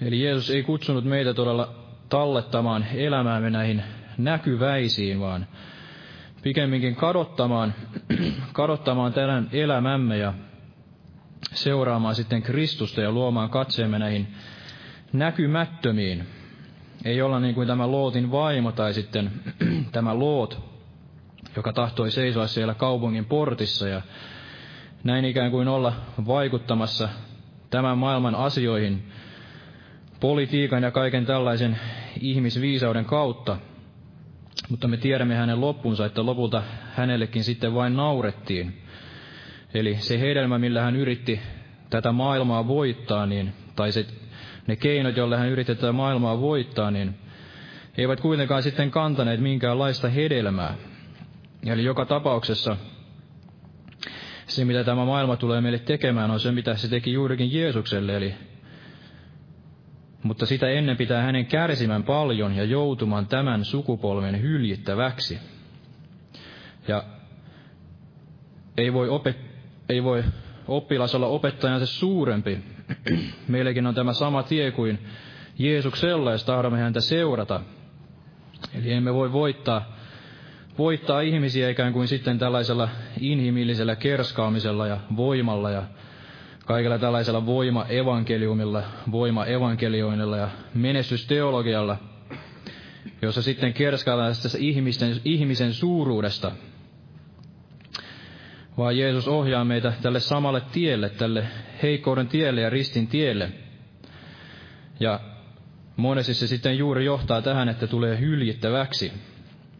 Eli 0.00 0.22
Jeesus 0.24 0.50
ei 0.50 0.62
kutsunut 0.62 1.04
meitä 1.04 1.34
todella 1.34 1.74
tallettamaan 2.08 2.86
elämäämme 2.94 3.50
näihin 3.50 3.82
näkyväisiin, 4.18 5.20
vaan 5.20 5.46
pikemminkin 6.42 6.96
kadottamaan, 6.96 7.74
kadottamaan 8.52 9.12
tämän 9.12 9.48
elämämme 9.52 10.16
ja 10.18 10.34
seuraamaan 11.52 12.14
sitten 12.14 12.42
Kristusta 12.42 13.00
ja 13.00 13.12
luomaan 13.12 13.50
katseemme 13.50 13.98
näihin 13.98 14.28
näkymättömiin. 15.12 16.26
Ei 17.04 17.22
olla 17.22 17.40
niin 17.40 17.54
kuin 17.54 17.68
tämä 17.68 17.90
Lootin 17.90 18.30
vaimo 18.30 18.72
tai 18.72 18.94
sitten 18.94 19.30
tämä 19.92 20.18
Loot, 20.18 20.60
joka 21.56 21.72
tahtoi 21.72 22.10
seisoa 22.10 22.46
siellä 22.46 22.74
kaupungin 22.74 23.24
portissa 23.24 23.88
ja 23.88 24.02
näin 25.04 25.24
ikään 25.24 25.50
kuin 25.50 25.68
olla 25.68 25.92
vaikuttamassa 26.26 27.08
tämän 27.70 27.98
maailman 27.98 28.34
asioihin 28.34 29.02
politiikan 30.20 30.82
ja 30.82 30.90
kaiken 30.90 31.26
tällaisen 31.26 31.78
ihmisviisauden 32.20 33.04
kautta. 33.04 33.56
Mutta 34.68 34.88
me 34.88 34.96
tiedämme 34.96 35.34
hänen 35.34 35.60
loppunsa, 35.60 36.06
että 36.06 36.26
lopulta 36.26 36.62
hänellekin 36.94 37.44
sitten 37.44 37.74
vain 37.74 37.96
naurettiin. 37.96 38.82
Eli 39.74 39.96
se 39.96 40.20
hedelmä, 40.20 40.58
millä 40.58 40.82
hän 40.82 40.96
yritti 40.96 41.40
tätä 41.90 42.12
maailmaa 42.12 42.68
voittaa, 42.68 43.26
niin, 43.26 43.52
tai 43.76 43.92
se, 43.92 44.06
ne 44.66 44.76
keinot, 44.76 45.16
joilla 45.16 45.36
hän 45.36 45.48
yritti 45.48 45.74
tätä 45.74 45.92
maailmaa 45.92 46.40
voittaa, 46.40 46.90
niin 46.90 47.14
eivät 47.98 48.20
kuitenkaan 48.20 48.62
sitten 48.62 48.90
kantaneet 48.90 49.40
minkäänlaista 49.40 50.08
hedelmää. 50.08 50.74
Eli 51.66 51.84
joka 51.84 52.04
tapauksessa 52.04 52.76
se, 54.46 54.64
mitä 54.64 54.84
tämä 54.84 55.04
maailma 55.04 55.36
tulee 55.36 55.60
meille 55.60 55.78
tekemään, 55.78 56.30
on 56.30 56.40
se, 56.40 56.52
mitä 56.52 56.76
se 56.76 56.88
teki 56.88 57.12
juurikin 57.12 57.52
Jeesukselle, 57.52 58.16
eli 58.16 58.34
mutta 60.22 60.46
sitä 60.46 60.68
ennen 60.68 60.96
pitää 60.96 61.22
hänen 61.22 61.46
kärsimään 61.46 62.02
paljon 62.02 62.56
ja 62.56 62.64
joutumaan 62.64 63.26
tämän 63.26 63.64
sukupolven 63.64 64.42
hyljittäväksi. 64.42 65.38
Ja 66.88 67.04
ei 68.76 68.92
voi, 68.92 69.08
opet, 69.08 69.36
ei 69.88 70.04
voi 70.04 70.24
oppilas 70.68 71.14
olla 71.14 71.26
opettajansa 71.26 71.86
suurempi. 71.86 72.58
Meilläkin 73.48 73.86
on 73.86 73.94
tämä 73.94 74.12
sama 74.12 74.42
tie 74.42 74.70
kuin 74.70 74.98
Jeesuksella, 75.58 76.32
jos 76.32 76.44
tahdomme 76.44 76.78
häntä 76.78 77.00
seurata. 77.00 77.60
Eli 78.74 78.92
emme 78.92 79.14
voi 79.14 79.32
voittaa, 79.32 79.96
voittaa 80.78 81.20
ihmisiä 81.20 81.70
ikään 81.70 81.92
kuin 81.92 82.08
sitten 82.08 82.38
tällaisella 82.38 82.88
inhimillisellä 83.20 83.96
kerskaamisella 83.96 84.86
ja 84.86 85.00
voimalla 85.16 85.70
ja 85.70 85.82
kaikella 86.66 86.98
tällaisella 86.98 87.46
voima-evankeliumilla, 87.46 88.82
voima-evankelioinnilla 89.12 90.36
ja 90.36 90.48
menestysteologialla, 90.74 91.96
jossa 93.22 93.42
sitten 93.42 93.72
kerskaillaan 93.72 94.34
tästä 94.42 94.58
ihmisten, 94.58 95.20
ihmisen 95.24 95.74
suuruudesta, 95.74 96.52
vaan 98.78 98.98
Jeesus 98.98 99.28
ohjaa 99.28 99.64
meitä 99.64 99.92
tälle 100.02 100.20
samalle 100.20 100.62
tielle, 100.72 101.08
tälle 101.08 101.46
heikkouden 101.82 102.28
tielle 102.28 102.60
ja 102.60 102.70
ristin 102.70 103.06
tielle. 103.06 103.50
Ja 105.00 105.20
monesti 105.96 106.34
se 106.34 106.46
sitten 106.46 106.78
juuri 106.78 107.04
johtaa 107.04 107.42
tähän, 107.42 107.68
että 107.68 107.86
tulee 107.86 108.20
hyljittäväksi. 108.20 109.12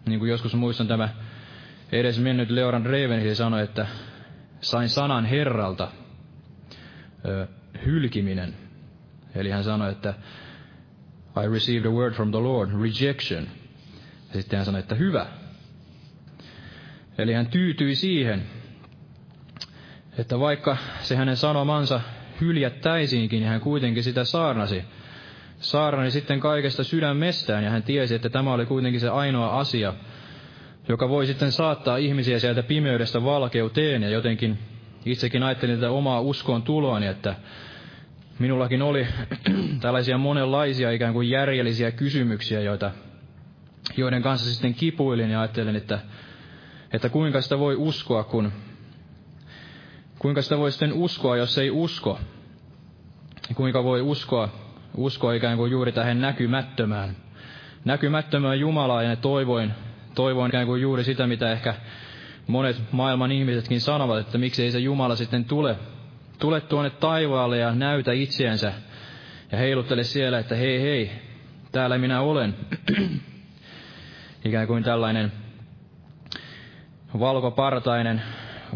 Niin 0.06 0.18
kuin 0.18 0.30
joskus 0.30 0.54
muistan 0.54 0.88
tämä 0.88 1.08
edes 1.92 2.18
mennyt 2.18 2.50
Leoran 2.50 2.86
Ravenhill 2.86 3.34
sanoi, 3.34 3.62
että 3.62 3.86
sain 4.60 4.88
sanan 4.88 5.24
Herralta, 5.24 5.90
ö, 7.24 7.46
hylkiminen. 7.84 8.54
Eli 9.34 9.50
hän 9.50 9.64
sanoi, 9.64 9.92
että 9.92 10.14
I 11.44 11.48
received 11.52 11.86
a 11.86 11.90
word 11.90 12.14
from 12.14 12.30
the 12.30 12.38
Lord, 12.40 12.70
rejection. 12.82 13.48
Ja 14.34 14.40
sitten 14.40 14.56
hän 14.56 14.66
sanoi, 14.66 14.80
että 14.80 14.94
hyvä. 14.94 15.26
Eli 17.18 17.32
hän 17.32 17.46
tyytyi 17.46 17.94
siihen, 17.94 18.42
että 20.18 20.38
vaikka 20.38 20.76
se 21.00 21.16
hänen 21.16 21.36
sanomansa 21.36 22.00
hyljättäisiinkin, 22.40 23.40
niin 23.40 23.48
hän 23.48 23.60
kuitenkin 23.60 24.04
sitä 24.04 24.24
saarnasi. 24.24 24.84
Saarnani 25.58 26.10
sitten 26.10 26.40
kaikesta 26.40 26.84
sydämestään, 26.84 27.64
ja 27.64 27.70
hän 27.70 27.82
tiesi, 27.82 28.14
että 28.14 28.30
tämä 28.30 28.52
oli 28.52 28.66
kuitenkin 28.66 29.00
se 29.00 29.08
ainoa 29.08 29.58
asia, 29.60 29.94
joka 30.88 31.08
voi 31.08 31.26
sitten 31.26 31.52
saattaa 31.52 31.96
ihmisiä 31.96 32.38
sieltä 32.38 32.62
pimeydestä 32.62 33.24
valkeuteen, 33.24 34.02
ja 34.02 34.08
jotenkin 34.08 34.58
itsekin 35.04 35.42
ajattelin 35.42 35.76
tätä 35.76 35.90
omaa 35.90 36.20
uskoon 36.20 36.62
tuloani, 36.62 37.06
että 37.06 37.34
minullakin 38.38 38.82
oli 38.82 39.06
tällaisia 39.80 40.18
monenlaisia 40.18 40.90
ikään 40.90 41.12
kuin 41.12 41.30
järjellisiä 41.30 41.90
kysymyksiä, 41.90 42.60
joita, 42.60 42.90
joiden 43.96 44.22
kanssa 44.22 44.50
sitten 44.50 44.74
kipuilin 44.74 45.30
ja 45.30 45.40
ajattelin, 45.40 45.76
että, 45.76 45.98
että 46.92 47.08
kuinka 47.08 47.40
sitä 47.40 47.58
voi 47.58 47.76
uskoa, 47.76 48.24
kun 48.24 48.52
kuinka 50.20 50.42
sitä 50.42 50.58
voi 50.58 50.70
sitten 50.70 50.92
uskoa, 50.92 51.36
jos 51.36 51.58
ei 51.58 51.70
usko. 51.70 52.20
Kuinka 53.54 53.84
voi 53.84 54.00
uskoa, 54.00 54.48
uskoa 54.96 55.32
ikään 55.32 55.56
kuin 55.56 55.70
juuri 55.70 55.92
tähän 55.92 56.20
näkymättömään. 56.20 57.16
Näkymättömään 57.84 58.60
Jumalaa 58.60 59.02
ja 59.02 59.16
toivoin, 59.16 59.72
toivoin 60.14 60.48
ikään 60.48 60.66
kuin 60.66 60.82
juuri 60.82 61.04
sitä, 61.04 61.26
mitä 61.26 61.52
ehkä 61.52 61.74
monet 62.46 62.82
maailman 62.92 63.32
ihmisetkin 63.32 63.80
sanovat, 63.80 64.18
että 64.18 64.38
miksi 64.38 64.62
ei 64.62 64.70
se 64.70 64.78
Jumala 64.78 65.16
sitten 65.16 65.44
tule, 65.44 65.76
tule 66.38 66.60
tuonne 66.60 66.90
taivaalle 66.90 67.58
ja 67.58 67.74
näytä 67.74 68.12
itseänsä 68.12 68.72
ja 69.52 69.58
heiluttele 69.58 70.02
siellä, 70.02 70.38
että 70.38 70.54
hei 70.54 70.82
hei, 70.82 71.10
täällä 71.72 71.98
minä 71.98 72.20
olen. 72.20 72.54
Ikään 74.44 74.66
kuin 74.66 74.82
tällainen 74.84 75.32
valkopartainen 77.18 78.22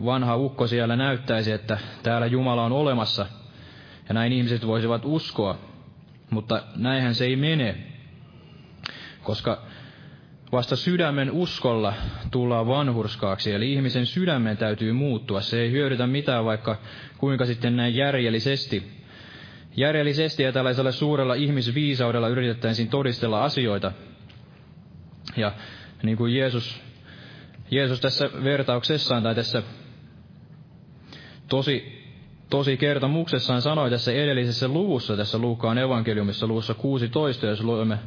vanha 0.04 0.36
ukko 0.36 0.66
siellä 0.66 0.96
näyttäisi, 0.96 1.52
että 1.52 1.78
täällä 2.02 2.26
Jumala 2.26 2.64
on 2.64 2.72
olemassa 2.72 3.26
ja 4.08 4.14
näin 4.14 4.32
ihmiset 4.32 4.66
voisivat 4.66 5.02
uskoa. 5.04 5.58
Mutta 6.30 6.62
näinhän 6.76 7.14
se 7.14 7.24
ei 7.24 7.36
mene, 7.36 7.76
koska 9.22 9.62
Vasta 10.54 10.76
sydämen 10.76 11.30
uskolla 11.30 11.94
tullaan 12.30 12.66
vanhurskaaksi, 12.66 13.52
eli 13.52 13.72
ihmisen 13.72 14.06
sydämen 14.06 14.56
täytyy 14.56 14.92
muuttua. 14.92 15.40
Se 15.40 15.60
ei 15.60 15.70
hyödytä 15.70 16.06
mitään, 16.06 16.44
vaikka 16.44 16.78
kuinka 17.18 17.46
sitten 17.46 17.76
näin 17.76 17.94
järjellisesti, 17.94 18.90
järjellisesti 19.76 20.42
ja 20.42 20.52
tällaisella 20.52 20.92
suurella 20.92 21.34
ihmisviisaudella 21.34 22.28
yritettäisiin 22.28 22.88
todistella 22.88 23.44
asioita. 23.44 23.92
Ja 25.36 25.52
niin 26.02 26.16
kuin 26.16 26.34
Jeesus, 26.34 26.80
Jeesus 27.70 28.00
tässä 28.00 28.30
vertauksessaan 28.44 29.22
tai 29.22 29.34
tässä 29.34 29.62
tosi, 31.48 32.04
tosi 32.50 32.76
kertomuksessaan 32.76 33.62
sanoi 33.62 33.90
tässä 33.90 34.12
edellisessä 34.12 34.68
luvussa, 34.68 35.16
tässä 35.16 35.38
Luukaan 35.38 35.78
evankeliumissa 35.78 36.46
luvussa 36.46 36.74
16, 36.74 37.46
jos 37.46 37.60
luemme 37.60 37.98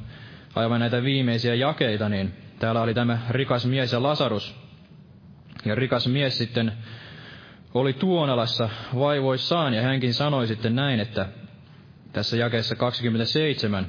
aivan 0.55 0.79
näitä 0.79 1.03
viimeisiä 1.03 1.55
jakeita, 1.55 2.09
niin 2.09 2.33
täällä 2.59 2.81
oli 2.81 2.93
tämä 2.93 3.19
rikas 3.29 3.65
mies 3.65 3.91
ja 3.91 4.03
Lasarus. 4.03 4.55
Ja 5.65 5.75
rikas 5.75 6.07
mies 6.07 6.37
sitten 6.37 6.71
oli 7.73 7.93
tuonalassa 7.93 8.69
vaivoissaan, 8.95 9.73
ja 9.73 9.81
hänkin 9.81 10.13
sanoi 10.13 10.47
sitten 10.47 10.75
näin, 10.75 10.99
että 10.99 11.25
tässä 12.13 12.37
jakeessa 12.37 12.75
27, 12.75 13.87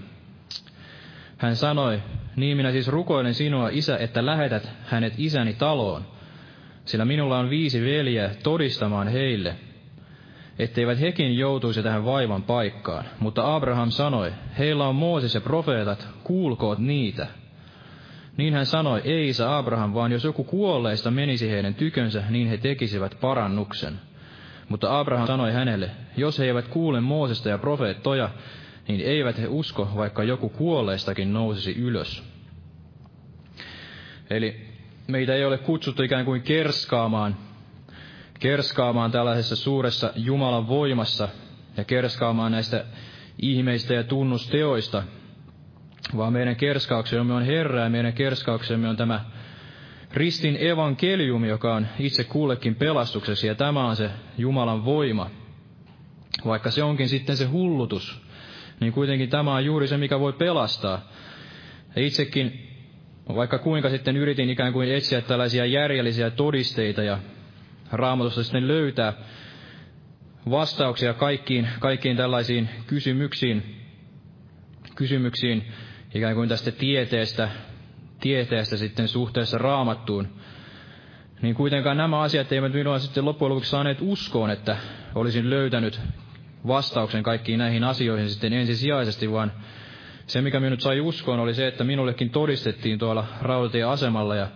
hän 1.38 1.57
sanoi, 1.57 2.03
niin 2.36 2.57
minä 2.57 2.72
siis 2.72 2.88
rukoilen 2.88 3.34
sinua, 3.34 3.68
isä, 3.72 3.96
että 3.96 4.26
lähetät 4.26 4.70
hänet 4.84 5.14
isäni 5.18 5.55
taloon, 5.55 6.07
sillä 6.89 7.05
minulla 7.05 7.39
on 7.39 7.51
viisi 7.51 7.84
veljeä 7.84 8.30
todistamaan 8.43 9.09
heille, 9.09 9.55
etteivät 10.59 11.01
hekin 11.01 11.39
joutuisi 11.39 11.82
tähän 11.82 12.05
vaivan 12.05 12.43
paikkaan. 12.43 13.05
Mutta 13.20 13.55
Abraham 13.55 13.91
sanoi, 13.91 14.32
heillä 14.59 14.89
on 14.89 14.95
Mooses 14.95 15.34
ja 15.34 15.41
profeetat, 15.41 16.09
kuulkoot 16.24 16.78
niitä. 16.78 17.26
Niin 18.36 18.55
hän 18.55 18.66
sanoi, 18.66 19.01
ei 19.05 19.28
isä 19.28 19.57
Abraham, 19.57 19.95
vaan 19.95 20.12
jos 20.12 20.24
joku 20.24 20.45
kuolleista 20.45 21.11
menisi 21.11 21.51
heidän 21.51 21.74
tykönsä, 21.74 22.22
niin 22.30 22.49
he 22.49 22.57
tekisivät 22.57 23.16
parannuksen. 23.20 24.01
Mutta 24.68 24.99
Abraham 24.99 25.26
sanoi 25.26 25.53
hänelle, 25.53 25.91
jos 26.16 26.39
he 26.39 26.45
eivät 26.45 26.68
kuule 26.68 27.01
Moosesta 27.01 27.49
ja 27.49 27.59
profeettoja, 27.59 28.30
niin 28.89 29.01
eivät 29.01 29.39
he 29.39 29.47
usko, 29.49 29.89
vaikka 29.97 30.24
joku 30.24 30.49
kuolleistakin 30.49 31.32
nousisi 31.32 31.74
ylös. 31.74 32.22
Eli 34.30 34.67
meitä 35.09 35.34
ei 35.34 35.44
ole 35.44 35.59
kutsuttu 35.59 36.02
ikään 36.02 36.24
kuin 36.24 36.42
kerskaamaan, 36.42 37.36
kerskaamaan 38.40 39.11
tällaisessa 39.11 39.56
suuressa 39.56 40.12
Jumalan 40.16 40.68
voimassa 40.68 41.28
ja 41.76 41.84
kerskaamaan 41.84 42.52
näistä 42.52 42.84
ihmeistä 43.42 43.94
ja 43.94 44.04
tunnusteoista, 44.04 45.02
vaan 46.16 46.32
meidän 46.32 46.56
kerskauksemme 46.56 47.34
on 47.34 47.42
Herra 47.42 47.80
ja 47.80 47.90
meidän 47.90 48.12
kerskauksemme 48.12 48.88
on 48.88 48.96
tämä 48.96 49.24
ristin 50.14 50.56
evankeliumi, 50.61 51.48
joka 51.48 51.74
on 51.74 51.86
itse 51.98 52.24
kullekin 52.24 52.74
pelastukseksi, 52.74 53.46
ja 53.46 53.54
tämä 53.54 53.86
on 53.86 53.96
se 53.96 54.11
Jumalan 54.38 54.84
voima. 54.84 55.30
Vaikka 56.44 56.70
se 56.70 56.82
onkin 56.82 57.09
sitten 57.09 57.36
se 57.36 57.44
hullutus, 57.44 58.22
niin 58.80 58.92
kuitenkin 58.92 59.30
tämä 59.30 59.54
on 59.54 59.64
juuri 59.64 59.88
se, 59.88 59.96
mikä 59.96 60.20
voi 60.20 60.32
pelastaa. 60.32 61.00
Ja 61.96 62.02
itsekin, 62.02 62.67
vaikka 63.35 63.59
kuinka 63.59 63.91
sitten 63.91 64.16
yritin 64.16 64.51
ikään 64.51 64.72
kuin 64.72 64.93
etsiä 64.95 65.20
tällaisia 65.20 65.66
järjellisiä 65.66 66.31
todisteita 66.31 67.03
ja 67.03 67.18
raamatusta 67.93 68.43
sitten 68.43 68.68
löytää 68.68 69.12
vastauksia 70.51 71.14
kaikkiin, 71.14 71.68
kaikkiin 71.79 72.16
tällaisiin 72.16 72.68
kysymyksiin, 72.87 73.76
kysymyksiin 74.95 75.64
ikään 76.14 76.35
kuin 76.35 76.49
tästä 76.49 76.70
tieteestä, 76.70 77.49
tieteestä 78.20 78.76
sitten 78.76 79.09
suhteessa 79.09 79.59
raamattuun, 79.59 80.29
niin 81.43 81.55
kuitenkaan 81.55 81.97
nämä 81.97 82.20
asiat 82.20 82.53
eivät 82.53 82.72
minua 82.72 82.99
sitten 82.99 83.24
loppujen 83.24 83.51
lopuksi 83.51 83.70
saaneet 83.70 83.99
uskoon, 84.01 84.51
että 84.51 84.76
olisin 85.14 85.51
löytänyt 85.51 86.01
vastauksen 86.66 87.22
kaikkiin 87.22 87.59
näihin 87.59 87.85
asioihin 87.85 88.31
sitten 88.31 88.53
ensisijaisesti, 88.53 89.33
vaan 89.33 89.53
se, 90.29 90.41
mikä 90.41 90.61
minut 90.61 90.81
sai 90.81 91.01
uskoon, 91.01 91.41
oli 91.41 91.55
se, 91.55 91.66
että 91.66 91.85
minullekin 91.85 92.31
todistettiin 92.31 92.99
tuolla 92.99 93.26
rautatieasemalla 93.43 94.37
ja 94.37 94.49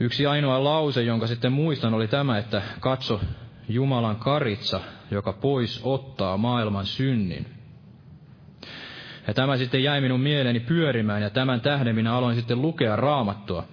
yksi 0.00 0.26
ainoa 0.26 0.64
lause, 0.64 1.02
jonka 1.02 1.26
sitten 1.26 1.52
muistan, 1.52 1.94
oli 1.94 2.08
tämä, 2.08 2.38
että 2.38 2.62
katso 2.80 3.20
Jumalan 3.68 4.16
karitsa, 4.16 4.80
joka 5.10 5.32
pois 5.32 5.80
ottaa 5.84 6.36
maailman 6.36 6.86
synnin. 6.86 7.46
Ja 9.26 9.34
tämä 9.34 9.56
sitten 9.56 9.82
jäi 9.82 10.00
minun 10.00 10.20
mieleeni 10.20 10.60
pyörimään 10.60 11.22
ja 11.22 11.30
tämän 11.30 11.60
tähden 11.60 11.94
minä 11.94 12.14
aloin 12.14 12.36
sitten 12.36 12.62
lukea 12.62 12.96
raamattua. 12.96 13.64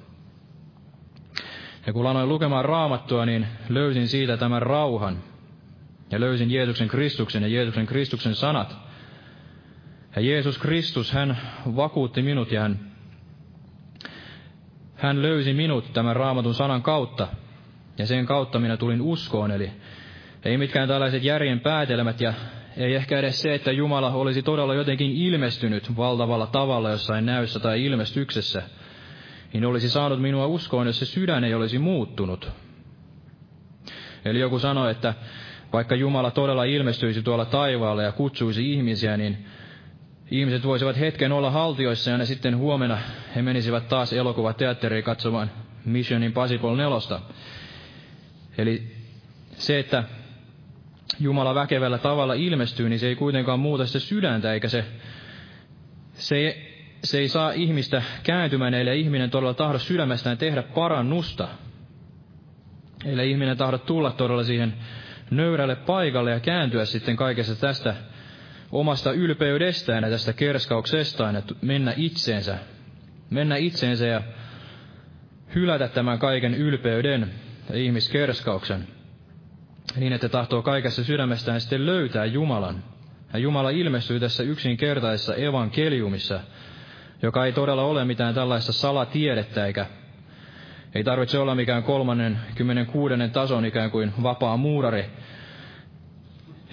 Ja 1.88 1.94
kun 1.94 2.08
aloin 2.08 2.30
lukemaan 2.30 2.66
raamattua, 2.66 3.26
niin 3.26 3.48
löysin 3.70 4.08
siitä 4.08 4.38
tämän 4.38 4.62
rauhan. 4.62 5.24
Ja 6.12 6.20
löysin 6.20 6.52
Jeesuksen 6.52 6.88
Kristuksen 6.88 7.44
ja 7.44 7.50
Jeesuksen 7.50 7.86
Kristuksen 7.86 8.36
sanat. 8.36 8.89
Ja 10.16 10.22
Jeesus 10.22 10.58
Kristus, 10.58 11.12
hän 11.12 11.38
vakuutti 11.76 12.22
minut 12.22 12.52
ja 12.52 12.62
hän, 12.62 12.80
hän 14.96 15.22
löysi 15.22 15.54
minut 15.54 15.94
tämän 15.94 16.16
raamatun 16.16 16.54
sanan 16.54 16.82
kautta. 16.82 17.28
Ja 17.98 18.06
sen 18.06 18.26
kautta 18.26 18.60
minä 18.60 18.78
tulin 18.78 19.02
uskoon, 19.02 19.52
eli 19.52 19.72
ei 20.46 20.58
mitkään 20.58 20.88
tällaiset 20.88 21.24
järjen 21.24 21.60
päätelmät 21.60 22.22
ja 22.22 22.34
ei 22.78 22.96
ehkä 22.96 23.20
edes 23.20 23.42
se, 23.42 23.54
että 23.54 23.72
Jumala 23.72 24.12
olisi 24.12 24.42
todella 24.42 24.74
jotenkin 24.74 25.12
ilmestynyt 25.12 25.98
valtavalla 25.98 26.48
tavalla 26.48 26.90
jossain 26.90 27.26
näyssä 27.26 27.60
tai 27.60 27.86
ilmestyksessä, 27.86 28.64
niin 29.54 29.66
olisi 29.66 29.90
saanut 29.90 30.22
minua 30.22 30.48
uskoon, 30.48 30.88
jos 30.88 31.00
se 31.00 31.06
sydän 31.06 31.44
ei 31.44 31.54
olisi 31.54 31.80
muuttunut. 31.80 32.52
Eli 34.26 34.40
joku 34.40 34.60
sanoi, 34.60 34.92
että 34.92 35.14
vaikka 35.74 35.96
Jumala 35.96 36.32
todella 36.32 36.64
ilmestyisi 36.64 37.22
tuolla 37.24 37.46
taivaalla 37.46 38.04
ja 38.04 38.12
kutsuisi 38.12 38.74
ihmisiä, 38.74 39.18
niin 39.18 39.46
ihmiset 40.32 40.64
voisivat 40.64 41.00
hetken 41.00 41.32
olla 41.32 41.52
haltioissa 41.52 42.12
ja 42.12 42.18
ne 42.18 42.26
sitten 42.26 42.58
huomenna 42.58 42.98
he 43.36 43.42
menisivät 43.42 43.88
taas 43.88 44.14
elokuvateatteriin 44.14 45.04
katsomaan 45.04 45.52
Mission 45.86 46.24
Impossible 46.24 46.78
4. 46.78 47.20
Eli 48.58 48.96
se, 49.52 49.80
että 49.80 50.04
Jumala 51.20 51.56
väkevällä 51.56 51.98
tavalla 51.98 52.34
ilmestyy, 52.34 52.90
niin 52.90 53.00
se 53.00 53.08
ei 53.08 53.16
kuitenkaan 53.16 53.60
muuta 53.60 53.86
sitä 53.86 54.00
sydäntä, 54.00 54.54
eikä 54.54 54.68
se, 54.68 54.86
se, 56.14 56.58
se 57.04 57.20
ei 57.20 57.28
saa 57.28 57.52
ihmistä 57.52 58.02
kääntymään, 58.24 58.74
ellei 58.74 59.02
ihminen 59.02 59.30
todella 59.30 59.54
tahdo 59.54 59.80
sydämestään 59.80 60.38
tehdä 60.38 60.64
parannusta. 60.64 61.48
Eli 63.06 63.32
ihminen 63.32 63.58
tahdo 63.58 63.78
tulla 63.78 64.12
todella 64.12 64.44
siihen 64.44 64.74
nöyrälle 65.32 65.76
paikalle 65.76 66.32
ja 66.32 66.40
kääntyä 66.40 66.86
sitten 66.86 67.16
kaikesta 67.16 67.56
tästä 67.56 67.96
omasta 68.72 69.12
ylpeydestään 69.12 70.04
ja 70.04 70.10
tästä 70.10 70.34
kerskauksestaan, 70.34 71.36
että 71.36 71.56
mennä 71.62 71.94
itseensä, 71.98 72.58
mennä 73.30 73.56
itseensä 73.56 74.08
ja 74.08 74.22
hylätä 75.56 75.88
tämän 75.88 76.20
kaiken 76.20 76.54
ylpeyden 76.54 77.32
ja 77.70 77.78
ihmiskerskauksen 77.78 78.88
niin, 79.96 80.14
että 80.14 80.30
tahtoo 80.30 80.62
kaikessa 80.62 81.04
sydämestään 81.04 81.62
sitten 81.62 81.86
löytää 81.86 82.26
Jumalan. 82.26 82.84
Ja 83.34 83.40
Jumala 83.40 83.70
ilmestyy 83.70 84.20
tässä 84.20 84.44
yksinkertaisessa 84.44 85.36
evankeliumissa, 85.36 86.40
joka 87.22 87.46
ei 87.46 87.52
todella 87.52 87.84
ole 87.84 88.06
mitään 88.06 88.36
tällaista 88.36 88.72
salatiedettä, 88.72 89.66
eikä 89.66 89.86
ei 90.96 91.04
tarvitse 91.04 91.40
olla 91.40 91.56
mikään 91.56 91.84
kolmannen, 91.84 92.40
kymmenen 92.56 92.86
kuudennen 92.86 93.32
tason 93.32 93.66
ikään 93.66 93.92
kuin 93.92 94.14
vapaa 94.24 94.58
muurari, 94.58 95.06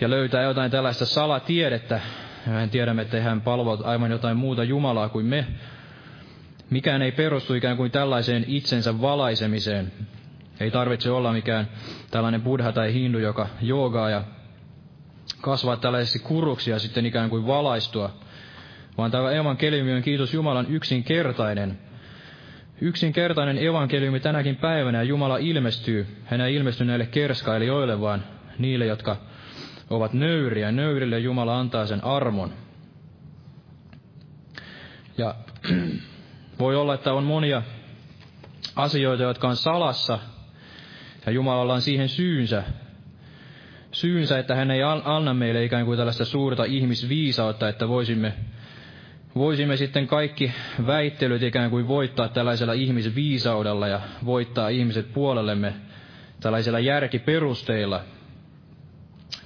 ja 0.01 0.11
löytää 0.11 0.43
jotain 0.43 0.71
tällaista 0.71 1.07
salatiedettä. 1.07 2.01
Ja 2.47 2.53
hän 2.53 2.71
tiedämme, 2.71 3.03
että 3.03 3.21
hän 3.21 3.41
palvoo 3.41 3.79
aivan 3.85 4.11
jotain 4.11 4.37
muuta 4.37 4.65
Jumalaa 4.65 5.09
kuin 5.09 5.27
me. 5.27 5.47
Mikään 6.71 7.03
ei 7.03 7.13
perustu 7.13 7.55
ikään 7.55 7.77
kuin 7.77 7.91
tällaiseen 7.91 8.45
itsensä 8.49 9.01
valaisemiseen, 9.01 9.93
ei 10.61 10.71
tarvitse 10.71 11.11
olla 11.11 11.33
mikään 11.33 11.69
tällainen 12.11 12.43
buddha 12.43 12.73
tai 12.73 12.93
hindu, 12.93 13.19
joka 13.19 13.49
joogaa 13.61 14.11
ja 14.11 14.23
kasvaa 15.41 15.77
tällaisiksi 15.77 16.19
kuruksi 16.19 16.71
ja 16.71 16.79
sitten 16.79 17.07
ikään 17.07 17.31
kuin 17.31 17.47
valaistua, 17.47 18.11
vaan 18.99 19.11
tämä 19.11 19.31
evankeliumi 19.31 19.93
on 19.93 20.03
kiitos 20.03 20.35
Jumalan 20.35 20.67
yksinkertainen. 20.69 21.79
Yksinkertainen 22.81 23.59
evankeliumi 23.59 24.21
tänäkin 24.21 24.57
päivänä 24.57 24.99
ja 24.99 25.05
Jumala 25.05 25.37
ilmestyy. 25.37 26.07
Hän 26.25 26.41
ei 26.41 26.55
ilmesty 26.55 26.85
näille 26.85 27.07
kerskailijoille, 27.07 28.01
vaan 28.01 28.25
niille, 28.59 28.87
jotka 28.87 29.17
ovat 29.91 30.13
nöyriä. 30.13 30.73
Nöyrille 30.73 31.19
Jumala 31.19 31.59
antaa 31.59 31.87
sen 31.87 32.05
armon. 32.05 32.53
Ja 35.19 35.35
voi 36.59 36.77
olla, 36.77 36.95
että 36.95 37.13
on 37.13 37.25
monia 37.25 37.63
asioita, 38.77 39.23
jotka 39.23 39.49
on 39.49 39.57
salassa, 39.57 40.19
ja 41.27 41.33
Jumalalla 41.33 41.75
on 41.75 41.83
siihen 41.83 42.09
syynsä, 42.09 42.63
syynsä, 43.93 44.39
että 44.39 44.55
hän 44.55 44.71
ei 44.71 44.83
anna 45.05 45.35
meille 45.35 45.65
ikään 45.65 45.85
kuin 45.85 45.97
tällaista 45.97 46.25
suurta 46.25 46.65
ihmisviisautta, 46.65 47.69
että 47.69 47.89
voisimme, 47.89 48.33
voisimme 49.35 49.77
sitten 49.77 50.07
kaikki 50.07 50.53
väittelyt 50.87 51.43
ikään 51.43 51.71
kuin 51.71 51.89
voittaa 51.89 52.29
tällaisella 52.29 52.73
ihmisviisaudella 52.73 53.89
ja 53.89 54.01
voittaa 54.25 54.69
ihmiset 54.69 55.13
puolellemme 55.13 55.75
tällaisella 56.41 56.79
järkiperusteilla, 56.81 58.01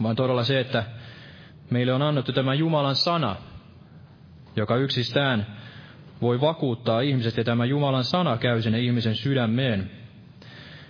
vaan 0.03 0.17
todella 0.17 0.45
se, 0.45 0.61
että 0.61 0.85
meille 1.71 1.93
on 1.93 2.03
annettu 2.03 2.33
tämä 2.33 2.55
Jumalan 2.55 2.97
sana, 2.97 3.37
joka 4.57 4.77
yksistään 4.77 5.47
voi 6.23 6.41
vakuuttaa 6.41 7.01
ihmiset, 7.01 7.37
ja 7.37 7.45
tämä 7.45 7.65
Jumalan 7.65 8.05
sana 8.05 8.37
käy 8.37 8.63
sinne 8.63 8.81
ihmisen 8.81 9.17
sydämeen. 9.17 9.91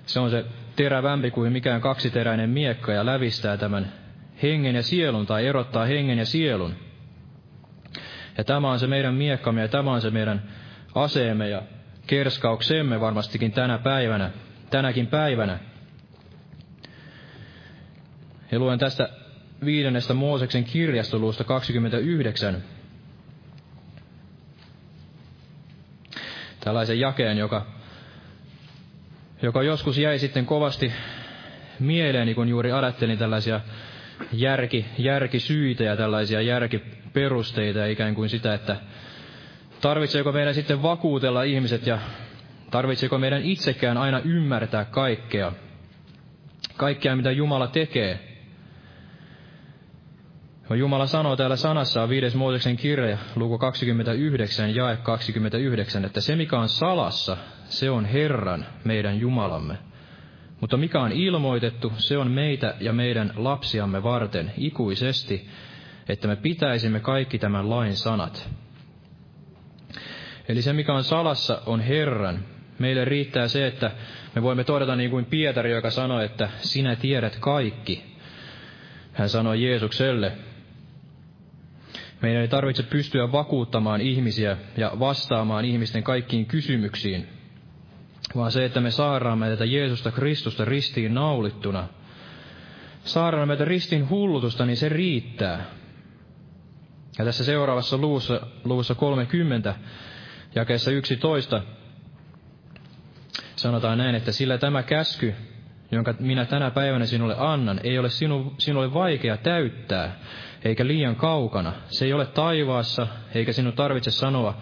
Se 0.07 0.20
on 0.20 0.30
se 0.30 0.45
terävämpi 0.76 1.30
kuin 1.30 1.53
mikään 1.53 1.80
kaksiteräinen 1.80 2.51
miekka 2.51 2.93
ja 2.93 3.07
lävistää 3.07 3.57
tämän 3.57 3.93
hengen 4.43 4.74
ja 4.74 4.82
sielun 4.82 5.26
tai 5.26 5.47
erottaa 5.47 5.84
hengen 5.84 6.18
ja 6.18 6.26
sielun. 6.26 6.74
Ja 8.38 8.45
tämä 8.45 8.70
on 8.70 8.78
se 8.78 8.86
meidän 8.86 9.14
miekkamme 9.14 9.61
ja 9.61 9.68
tämä 9.68 9.93
on 9.93 10.01
se 10.01 10.11
meidän 10.11 10.43
aseemme 10.95 11.49
ja 11.49 11.62
kerskauksemme 12.07 13.01
varmastikin 13.01 13.53
tänä 13.53 13.78
päivänä, 13.78 14.30
tänäkin 14.70 15.07
päivänä. 15.07 15.59
Ja 18.53 18.59
luen 18.59 18.79
tästä 18.79 19.09
viidennestä 19.65 20.15
Mooseksen 20.15 20.65
kirjastoluusta 20.65 21.45
29. 21.45 22.63
Tällaisen 26.61 27.01
jakeen, 27.01 27.39
joka 27.39 27.67
joka 29.43 29.63
joskus 29.63 29.99
jäi 29.99 30.19
sitten 30.19 30.47
kovasti 30.47 30.93
mieleeni, 31.79 32.35
kun 32.35 32.49
juuri 32.49 32.73
ajattelin 32.73 33.19
tällaisia 33.19 33.61
järki, 34.33 34.87
järkisyitä 34.99 35.85
ja 35.85 35.97
tällaisia 35.97 36.41
järkiperusteita 36.43 37.79
ja 37.79 37.87
ikään 37.87 38.15
kuin 38.15 38.29
sitä, 38.29 38.55
että 38.55 38.77
tarvitseeko 39.81 40.33
meidän 40.33 40.55
sitten 40.55 40.83
vakuutella 40.83 41.43
ihmiset 41.43 41.87
ja 41.87 41.99
tarvitseeko 42.71 43.19
meidän 43.19 43.43
itsekään 43.43 43.97
aina 43.97 44.21
ymmärtää 44.25 44.85
kaikkea, 44.85 45.53
kaikkea 46.77 47.17
mitä 47.17 47.31
Jumala 47.31 47.67
tekee. 47.67 48.30
Jumala 50.79 51.07
sanoo 51.07 51.37
täällä 51.37 51.57
sanassaan 51.57 52.09
5. 52.09 52.37
Mooseksen 52.37 52.77
kirja, 52.77 53.18
luku 53.37 53.59
29, 53.59 54.75
jae 54.75 54.97
29, 54.97 56.05
että 56.05 56.21
se 56.21 56.37
mikä 56.37 56.59
on 56.59 56.68
salassa, 56.68 57.37
se 57.64 57.91
on 57.91 58.05
Herran, 58.05 58.66
meidän 58.85 59.21
Jumalamme. 59.21 59.79
Mutta 60.61 60.77
mikä 60.77 61.01
on 61.01 61.12
ilmoitettu, 61.12 61.93
se 61.97 62.18
on 62.18 62.31
meitä 62.31 62.75
ja 62.81 62.93
meidän 62.93 63.33
lapsiamme 63.37 64.03
varten 64.03 64.53
ikuisesti, 64.57 65.49
että 66.09 66.29
me 66.29 66.37
pitäisimme 66.37 67.01
kaikki 67.01 67.39
tämän 67.39 67.71
lain 67.71 67.97
sanat. 67.97 68.51
Eli 70.49 70.62
se, 70.62 70.73
mikä 70.73 70.95
on 70.95 71.05
salassa, 71.05 71.62
on 71.66 71.81
Herran. 71.81 72.45
Meille 72.79 73.05
riittää 73.05 73.49
se, 73.49 73.66
että 73.66 73.91
me 74.35 74.43
voimme 74.43 74.64
todeta 74.64 74.97
niin 74.97 75.11
kuin 75.11 75.25
Pietari, 75.25 75.73
joka 75.73 75.91
sanoi, 75.91 76.25
että 76.25 76.49
sinä 76.57 76.97
tiedät 76.97 77.37
kaikki. 77.41 78.05
Hän 79.12 79.29
sanoi 79.29 79.62
Jeesukselle, 79.62 80.33
meidän 82.23 82.43
ei 82.43 82.49
tarvitse 82.49 82.83
pystyä 82.83 83.33
vakuuttamaan 83.33 84.01
ihmisiä 84.01 84.57
ja 84.77 84.93
vastaamaan 84.99 85.64
ihmisten 85.64 86.03
kaikkiin 86.03 86.47
kysymyksiin, 86.47 87.29
vaan 88.37 88.53
se, 88.53 88.64
että 88.64 88.81
me 88.81 88.91
saaraamme 88.91 89.49
tätä 89.49 89.64
Jeesusta 89.64 90.11
Kristusta 90.11 90.64
ristiin 90.64 91.14
naulittuna, 91.14 91.89
saaraamme 93.05 93.47
meitä 93.47 93.64
ristin 93.64 94.09
hullutusta, 94.11 94.66
niin 94.66 94.77
se 94.77 94.89
riittää. 94.89 95.64
Ja 97.18 97.25
tässä 97.25 97.45
seuraavassa 97.45 97.99
luvussa, 97.99 98.41
luvussa 98.64 98.95
30, 98.95 99.75
jakeessa 100.55 100.91
11, 100.91 101.62
sanotaan 103.57 103.99
näin, 103.99 104.14
että 104.14 104.33
sillä 104.33 104.59
tämä 104.59 104.83
käsky, 104.83 105.35
jonka 105.91 106.14
minä 106.20 106.45
tänä 106.45 106.70
päivänä 106.70 107.07
sinulle 107.07 107.34
annan, 107.38 107.80
ei 107.84 107.99
ole 107.99 108.09
sinu, 108.11 108.55
sinulle 108.59 108.95
vaikea 108.95 109.36
täyttää, 109.36 110.16
eikä 110.64 110.86
liian 110.86 111.16
kaukana. 111.16 111.72
Se 111.88 112.05
ei 112.05 112.12
ole 112.12 112.26
taivaassa, 112.26 113.07
eikä 113.34 113.53
sinun 113.53 113.72
tarvitse 113.72 114.11
sanoa, 114.11 114.55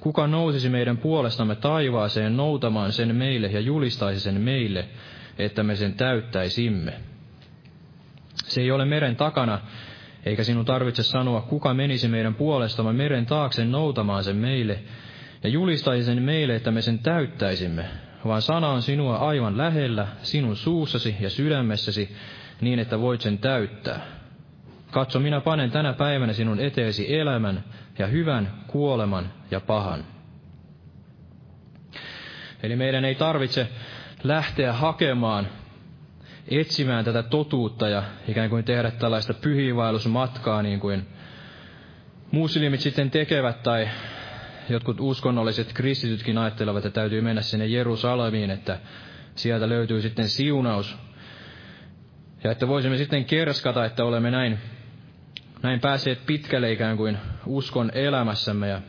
kuka 0.00 0.26
nousisi 0.26 0.68
meidän 0.68 0.96
puolestamme 0.96 1.54
taivaaseen 1.54 2.36
noutamaan 2.36 2.92
sen 2.92 3.16
meille 3.16 3.46
ja 3.46 3.60
julistaisi 3.60 4.20
sen 4.20 4.40
meille, 4.40 4.88
että 5.38 5.62
me 5.62 5.76
sen 5.76 5.94
täyttäisimme. 5.94 6.92
Se 8.34 8.60
ei 8.60 8.70
ole 8.70 8.84
meren 8.84 9.16
takana, 9.16 9.58
eikä 10.24 10.44
sinun 10.44 10.64
tarvitse 10.64 11.02
sanoa, 11.02 11.40
kuka 11.40 11.74
menisi 11.74 12.08
meidän 12.08 12.34
puolestamme 12.34 12.92
meren 12.92 13.26
taakse 13.26 13.64
noutamaan 13.64 14.24
sen 14.24 14.36
meille, 14.36 14.78
ja 15.42 15.48
julistaisi 15.48 16.04
sen 16.04 16.22
meille, 16.22 16.56
että 16.56 16.70
me 16.70 16.82
sen 16.82 16.98
täyttäisimme, 16.98 17.84
vaan 18.24 18.42
sana 18.42 18.68
on 18.68 18.82
sinua 18.82 19.16
aivan 19.16 19.58
lähellä, 19.58 20.06
sinun 20.22 20.56
suussasi 20.56 21.16
ja 21.20 21.30
sydämessäsi, 21.30 22.16
niin 22.60 22.78
että 22.78 23.00
voit 23.00 23.20
sen 23.20 23.38
täyttää. 23.38 24.00
Katso, 24.90 25.20
minä 25.20 25.40
panen 25.40 25.70
tänä 25.70 25.92
päivänä 25.92 26.32
sinun 26.32 26.60
eteesi 26.60 27.14
elämän 27.14 27.64
ja 27.98 28.06
hyvän, 28.06 28.52
kuoleman 28.66 29.32
ja 29.50 29.60
pahan. 29.60 30.04
Eli 32.62 32.76
meidän 32.76 33.04
ei 33.04 33.14
tarvitse 33.14 33.68
lähteä 34.24 34.72
hakemaan, 34.72 35.48
etsimään 36.48 37.04
tätä 37.04 37.22
totuutta 37.22 37.88
ja 37.88 38.02
ikään 38.28 38.50
kuin 38.50 38.64
tehdä 38.64 38.90
tällaista 38.90 39.34
pyhiinvaellusmatkaa, 39.34 40.62
niin 40.62 40.80
kuin 40.80 41.06
muslimit 42.30 42.80
sitten 42.80 43.10
tekevät, 43.10 43.62
tai 43.62 43.88
jotkut 44.70 45.00
uskonnolliset 45.00 45.72
kristitytkin 45.72 46.38
ajattelevat, 46.38 46.86
että 46.86 47.00
täytyy 47.00 47.20
mennä 47.20 47.42
sinne 47.42 47.66
Jerusalemiin, 47.66 48.50
että 48.50 48.78
sieltä 49.34 49.68
löytyy 49.68 50.02
sitten 50.02 50.28
siunaus. 50.28 50.96
Ja 52.44 52.50
että 52.52 52.68
voisimme 52.68 52.96
sitten 52.96 53.24
kerskata, 53.24 53.84
että 53.84 54.04
olemme 54.04 54.30
näin 54.30 54.58
näin 55.62 55.80
päässeet 55.80 56.26
pitkälle 56.26 56.72
ikään 56.72 56.96
kuin 56.96 57.18
uskon 57.46 57.90
elämässämme 57.94 58.68
ja 58.68 58.80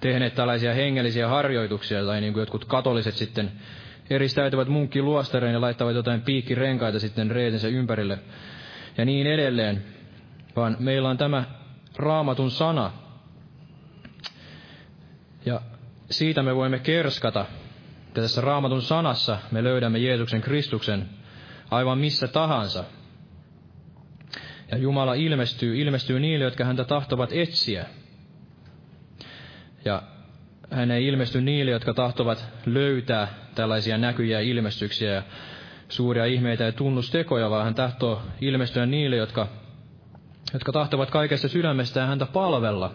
tehneet 0.00 0.34
tällaisia 0.34 0.74
hengellisiä 0.74 1.28
harjoituksia, 1.28 2.04
tai 2.04 2.20
niin 2.20 2.32
kuin 2.32 2.40
jotkut 2.40 2.64
katoliset 2.64 3.14
sitten 3.14 3.52
eristäytyvät 4.10 4.68
luostareen 5.00 5.52
ja 5.52 5.60
laittavat 5.60 5.94
jotain 5.94 6.20
piikkirenkaita 6.20 7.00
sitten 7.00 7.30
reitensä 7.30 7.68
ympärille 7.68 8.18
ja 8.98 9.04
niin 9.04 9.26
edelleen. 9.26 9.84
Vaan 10.56 10.76
meillä 10.78 11.08
on 11.08 11.18
tämä 11.18 11.44
raamatun 11.96 12.50
sana. 12.50 12.92
Ja 15.46 15.60
siitä 16.10 16.42
me 16.42 16.56
voimme 16.56 16.78
kerskata. 16.78 17.46
Ja 18.16 18.22
tässä 18.22 18.40
raamatun 18.40 18.82
sanassa 18.82 19.38
me 19.50 19.64
löydämme 19.64 19.98
Jeesuksen 19.98 20.40
Kristuksen 20.40 21.08
aivan 21.70 21.98
missä 21.98 22.28
tahansa. 22.28 22.84
Ja 24.70 24.78
Jumala 24.78 25.14
ilmestyy, 25.14 25.78
ilmestyy 25.80 26.20
niille, 26.20 26.44
jotka 26.44 26.64
häntä 26.64 26.84
tahtovat 26.84 27.30
etsiä. 27.32 27.86
Ja 29.84 30.02
hän 30.70 30.90
ei 30.90 31.06
ilmesty 31.06 31.40
niille, 31.40 31.70
jotka 31.70 31.94
tahtovat 31.94 32.44
löytää 32.66 33.28
tällaisia 33.54 33.98
näkyjä 33.98 34.40
ilmestyksiä 34.40 35.12
ja 35.12 35.22
suuria 35.88 36.24
ihmeitä 36.24 36.64
ja 36.64 36.72
tunnustekoja, 36.72 37.50
vaan 37.50 37.64
hän 37.64 37.74
tahtoo 37.74 38.22
ilmestyä 38.40 38.86
niille, 38.86 39.16
jotka, 39.16 39.48
jotka 40.52 40.72
tahtovat 40.72 41.10
kaikessa 41.10 41.48
sydämestään 41.48 42.08
häntä 42.08 42.26
palvella. 42.26 42.94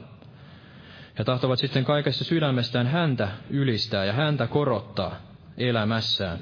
Ja 1.19 1.25
tahtovat 1.25 1.59
sitten 1.59 1.85
kaikessa 1.85 2.23
sydämestään 2.23 2.87
häntä 2.87 3.29
ylistää 3.49 4.05
ja 4.05 4.13
häntä 4.13 4.47
korottaa 4.47 5.15
elämässään. 5.57 6.39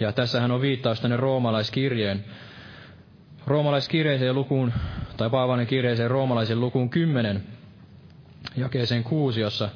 Ja 0.00 0.12
tässähän 0.12 0.50
on 0.50 0.60
viittaus 0.60 1.00
tänne 1.00 1.16
roomalaiskirjeen 1.16 2.24
roomalaiskirjeeseen 3.46 4.34
lukuun, 4.34 4.72
tai 5.16 5.30
Paavalin 5.30 5.66
kirjeeseen 5.66 6.10
roomalaisen 6.10 6.60
lukuun 6.60 6.90
10, 6.90 7.42
jakeeseen 8.56 9.04
6, 9.04 9.40
jossa 9.40 9.68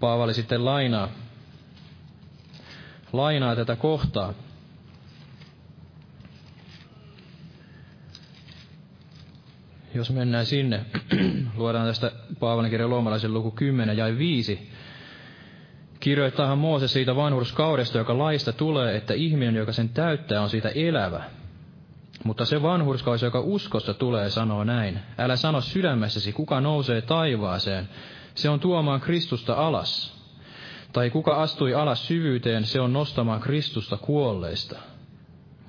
Paavali 0.00 0.34
sitten 0.34 0.64
lainaa, 0.64 1.08
lainaa 3.12 3.56
tätä 3.56 3.76
kohtaa. 3.76 4.34
Jos 9.94 10.10
mennään 10.10 10.46
sinne, 10.46 10.80
luodaan 11.56 11.86
tästä 11.86 12.12
Paavalin 12.40 12.70
kirjan 12.70 12.90
roomalaisen 12.90 13.34
luku 13.34 13.50
10 13.50 13.96
ja 13.96 14.18
5. 14.18 14.70
Kirjoittaahan 16.00 16.58
Mooses 16.58 16.92
siitä 16.92 17.16
vanhurskaudesta, 17.16 17.98
joka 17.98 18.18
laista 18.18 18.52
tulee, 18.52 18.96
että 18.96 19.14
ihminen, 19.14 19.54
joka 19.54 19.72
sen 19.72 19.88
täyttää, 19.88 20.42
on 20.42 20.50
siitä 20.50 20.68
elävä. 20.68 21.22
Mutta 22.24 22.44
se 22.44 22.62
vanhurskaus, 22.62 23.22
joka 23.22 23.40
uskossa 23.40 23.94
tulee, 23.94 24.30
sanoo 24.30 24.64
näin. 24.64 24.98
Älä 25.18 25.36
sano 25.36 25.60
sydämessäsi, 25.60 26.32
kuka 26.32 26.60
nousee 26.60 27.00
taivaaseen. 27.00 27.88
Se 28.34 28.48
on 28.48 28.60
tuomaan 28.60 29.00
Kristusta 29.00 29.54
alas. 29.54 30.20
Tai 30.92 31.10
kuka 31.10 31.34
astui 31.34 31.74
alas 31.74 32.06
syvyyteen, 32.06 32.64
se 32.64 32.80
on 32.80 32.92
nostamaan 32.92 33.40
Kristusta 33.40 33.96
kuolleista. 33.96 34.78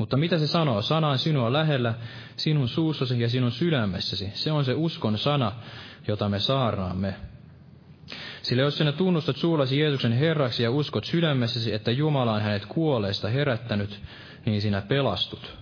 Mutta 0.01 0.17
mitä 0.17 0.37
se 0.39 0.47
sanoo? 0.47 0.81
Sana 0.81 1.09
on 1.09 1.17
sinua 1.17 1.53
lähellä, 1.53 1.93
sinun 2.35 2.67
suussasi 2.67 3.21
ja 3.21 3.29
sinun 3.29 3.51
sydämessäsi. 3.51 4.31
Se 4.33 4.51
on 4.51 4.65
se 4.65 4.73
uskon 4.73 5.17
sana, 5.17 5.51
jota 6.07 6.29
me 6.29 6.39
saarnaamme. 6.39 7.15
Sillä 8.41 8.63
jos 8.63 8.77
sinä 8.77 8.91
tunnustat 8.91 9.37
suullasi 9.37 9.79
Jeesuksen 9.79 10.11
Herraksi 10.11 10.63
ja 10.63 10.71
uskot 10.71 11.05
sydämessäsi, 11.05 11.73
että 11.73 11.91
Jumala 11.91 12.33
on 12.33 12.41
hänet 12.41 12.65
kuolleista 12.65 13.29
herättänyt, 13.29 14.01
niin 14.45 14.61
sinä 14.61 14.81
pelastut. 14.81 15.57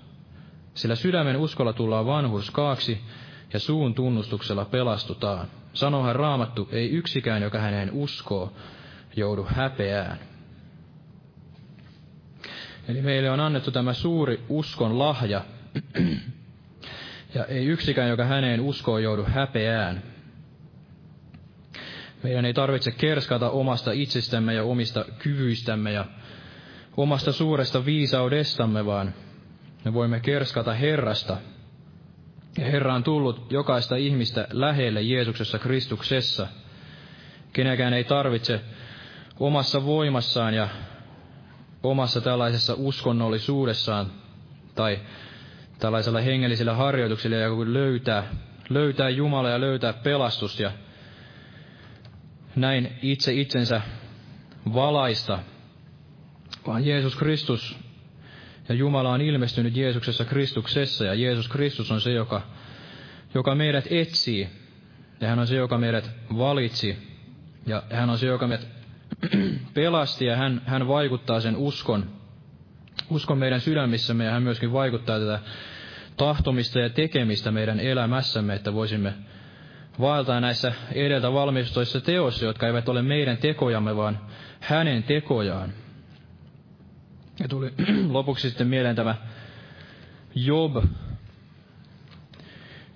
Sillä 0.73 0.95
sydämen 0.95 1.37
uskolla 1.37 1.73
tullaan 1.73 2.05
vanhurskaaksi 2.05 3.01
ja 3.53 3.59
suun 3.59 3.93
tunnustuksella 3.93 4.65
pelastutaan. 4.65 5.47
Sanohan 5.73 6.15
raamattu, 6.15 6.69
ei 6.71 6.89
yksikään, 6.89 7.41
joka 7.41 7.59
häneen 7.59 7.91
uskoo, 7.91 8.53
joudu 9.15 9.47
häpeään. 9.49 10.28
Eli 12.87 13.01
meille 13.01 13.29
on 13.29 13.39
annettu 13.39 13.71
tämä 13.71 13.93
suuri 13.93 14.43
uskon 14.49 14.99
lahja, 14.99 15.41
ja 17.33 17.45
ei 17.45 17.65
yksikään, 17.65 18.09
joka 18.09 18.25
häneen 18.25 18.61
uskoo, 18.61 18.97
joudu 18.97 19.23
häpeään. 19.27 20.03
Meidän 22.23 22.45
ei 22.45 22.53
tarvitse 22.53 22.91
kerskata 22.91 23.49
omasta 23.49 23.91
itsestämme 23.91 24.53
ja 24.53 24.63
omista 24.63 25.05
kyvyistämme 25.19 25.91
ja 25.91 26.05
omasta 26.97 27.31
suuresta 27.31 27.85
viisaudestamme, 27.85 28.85
vaan 28.85 29.13
me 29.85 29.93
voimme 29.93 30.19
kerskata 30.19 30.73
Herrasta. 30.73 31.37
Ja 32.57 32.65
Herra 32.65 32.93
on 32.93 33.03
tullut 33.03 33.51
jokaista 33.51 33.95
ihmistä 33.95 34.47
lähelle 34.51 35.01
Jeesuksessa 35.01 35.59
Kristuksessa. 35.59 36.47
Kenäkään 37.53 37.93
ei 37.93 38.03
tarvitse 38.03 38.61
omassa 39.39 39.85
voimassaan 39.85 40.53
ja 40.53 40.69
omassa 41.83 42.21
tällaisessa 42.21 42.73
uskonnollisuudessaan 42.77 44.11
tai 44.75 44.99
tällaisella 45.79 46.21
hengellisellä 46.21 46.73
harjoituksella 46.75 47.35
ja 47.35 47.49
löytää, 47.73 48.23
löytää 48.69 49.09
Jumala 49.09 49.49
ja 49.49 49.61
löytää 49.61 49.93
pelastus 49.93 50.59
ja 50.59 50.71
näin 52.55 52.97
itse 53.01 53.33
itsensä 53.33 53.81
valaista, 54.73 55.39
vaan 56.67 56.85
Jeesus 56.85 57.15
Kristus 57.15 57.79
Ja 58.69 58.75
Jumala 58.75 59.09
on 59.09 59.21
ilmestynyt 59.21 59.77
Jeesuksessa 59.77 60.25
Kristuksessa 60.25 61.05
ja 61.05 61.13
Jeesus 61.13 61.47
Kristus 61.47 61.91
on 61.91 62.01
se, 62.01 62.11
joka, 62.11 62.41
joka 63.33 63.55
meidät 63.55 63.87
etsii. 63.89 64.49
Ja 65.21 65.27
hän 65.27 65.39
on 65.39 65.47
se, 65.47 65.55
joka 65.55 65.77
meidät 65.77 66.11
valitsi. 66.37 66.97
Ja 67.67 67.83
hän 67.89 68.09
on 68.09 68.17
se, 68.17 68.25
joka 68.25 68.47
meidät 68.47 68.67
pelasti 69.73 70.25
ja 70.25 70.35
hän, 70.35 70.61
hän 70.65 70.87
vaikuttaa 70.87 71.39
sen 71.39 71.55
uskon, 71.55 72.05
uskon 73.09 73.37
meidän 73.37 73.61
sydämissämme 73.61 74.25
ja 74.25 74.31
hän 74.31 74.43
myöskin 74.43 74.73
vaikuttaa 74.73 75.19
tätä 75.19 75.39
tahtomista 76.17 76.79
ja 76.79 76.89
tekemistä 76.89 77.51
meidän 77.51 77.79
elämässämme, 77.79 78.53
että 78.55 78.73
voisimme 78.73 79.13
vaeltaa 79.99 80.39
näissä 80.39 80.73
edeltä 80.91 81.33
valmistuissa 81.33 82.01
teoissa, 82.01 82.45
jotka 82.45 82.67
eivät 82.67 82.89
ole 82.89 83.01
meidän 83.01 83.37
tekojamme, 83.37 83.95
vaan 83.95 84.19
hänen 84.59 85.03
tekojaan. 85.03 85.73
Ja 87.39 87.47
tuli 87.47 87.73
lopuksi 88.09 88.49
sitten 88.49 88.67
mieleen 88.67 88.95
tämä 88.95 89.15
Job, 90.35 90.75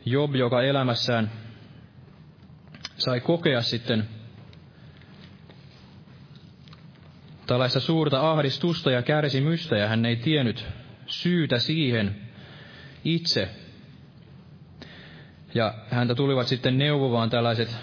Job, 0.06 0.35
joka 0.35 0.61
elämässään 0.61 1.31
sai 2.98 3.19
kokea 3.19 3.61
sitten 3.61 4.07
tällaista 7.48 7.80
suurta 7.80 8.32
ahdistusta 8.32 8.91
ja 8.91 9.02
kärsimystä, 9.02 9.78
ja 9.78 9.88
hän 9.88 10.06
ei 10.06 10.15
tiennyt 10.15 10.65
syytä 11.06 11.60
siihen 11.60 12.15
itse. 13.06 13.49
Ja 15.53 15.74
häntä 15.91 16.15
tulivat 16.15 16.48
sitten 16.48 16.78
neuvovaan 16.78 17.30
tällaiset 17.30 17.78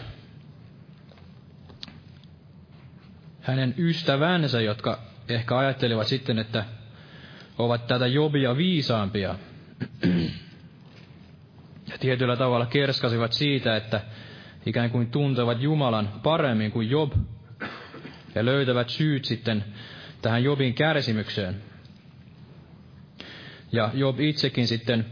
hänen 3.40 3.74
ystävänsä, 3.78 4.60
jotka 4.60 4.98
ehkä 5.28 5.58
ajattelivat 5.58 6.06
sitten, 6.06 6.38
että 6.38 6.64
ovat 7.58 7.86
tätä 7.86 8.06
Jobia 8.06 8.56
viisaampia. 8.56 9.34
Ja 11.90 11.98
tietyllä 12.00 12.36
tavalla 12.36 12.66
kerskasivat 12.66 13.32
siitä, 13.32 13.76
että 13.76 14.00
ikään 14.66 14.90
kuin 14.90 15.10
tuntevat 15.10 15.60
Jumalan 15.62 16.08
paremmin 16.22 16.70
kuin 16.70 16.90
Job 16.90 17.12
ja 18.34 18.44
löytävät 18.44 18.88
syyt 18.88 19.24
sitten 19.24 19.64
tähän 20.22 20.44
Jobin 20.44 20.74
kärsimykseen. 20.74 21.62
Ja 23.72 23.90
Job 23.94 24.20
itsekin 24.20 24.68
sitten 24.68 25.06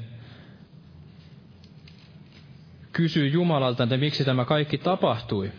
kysyy 2.93 3.29
Jumalalta, 3.29 3.83
että 3.83 3.97
miksi 3.97 4.25
tämä 4.25 4.45
kaikki 4.45 4.79
tapahtui. 4.79 5.53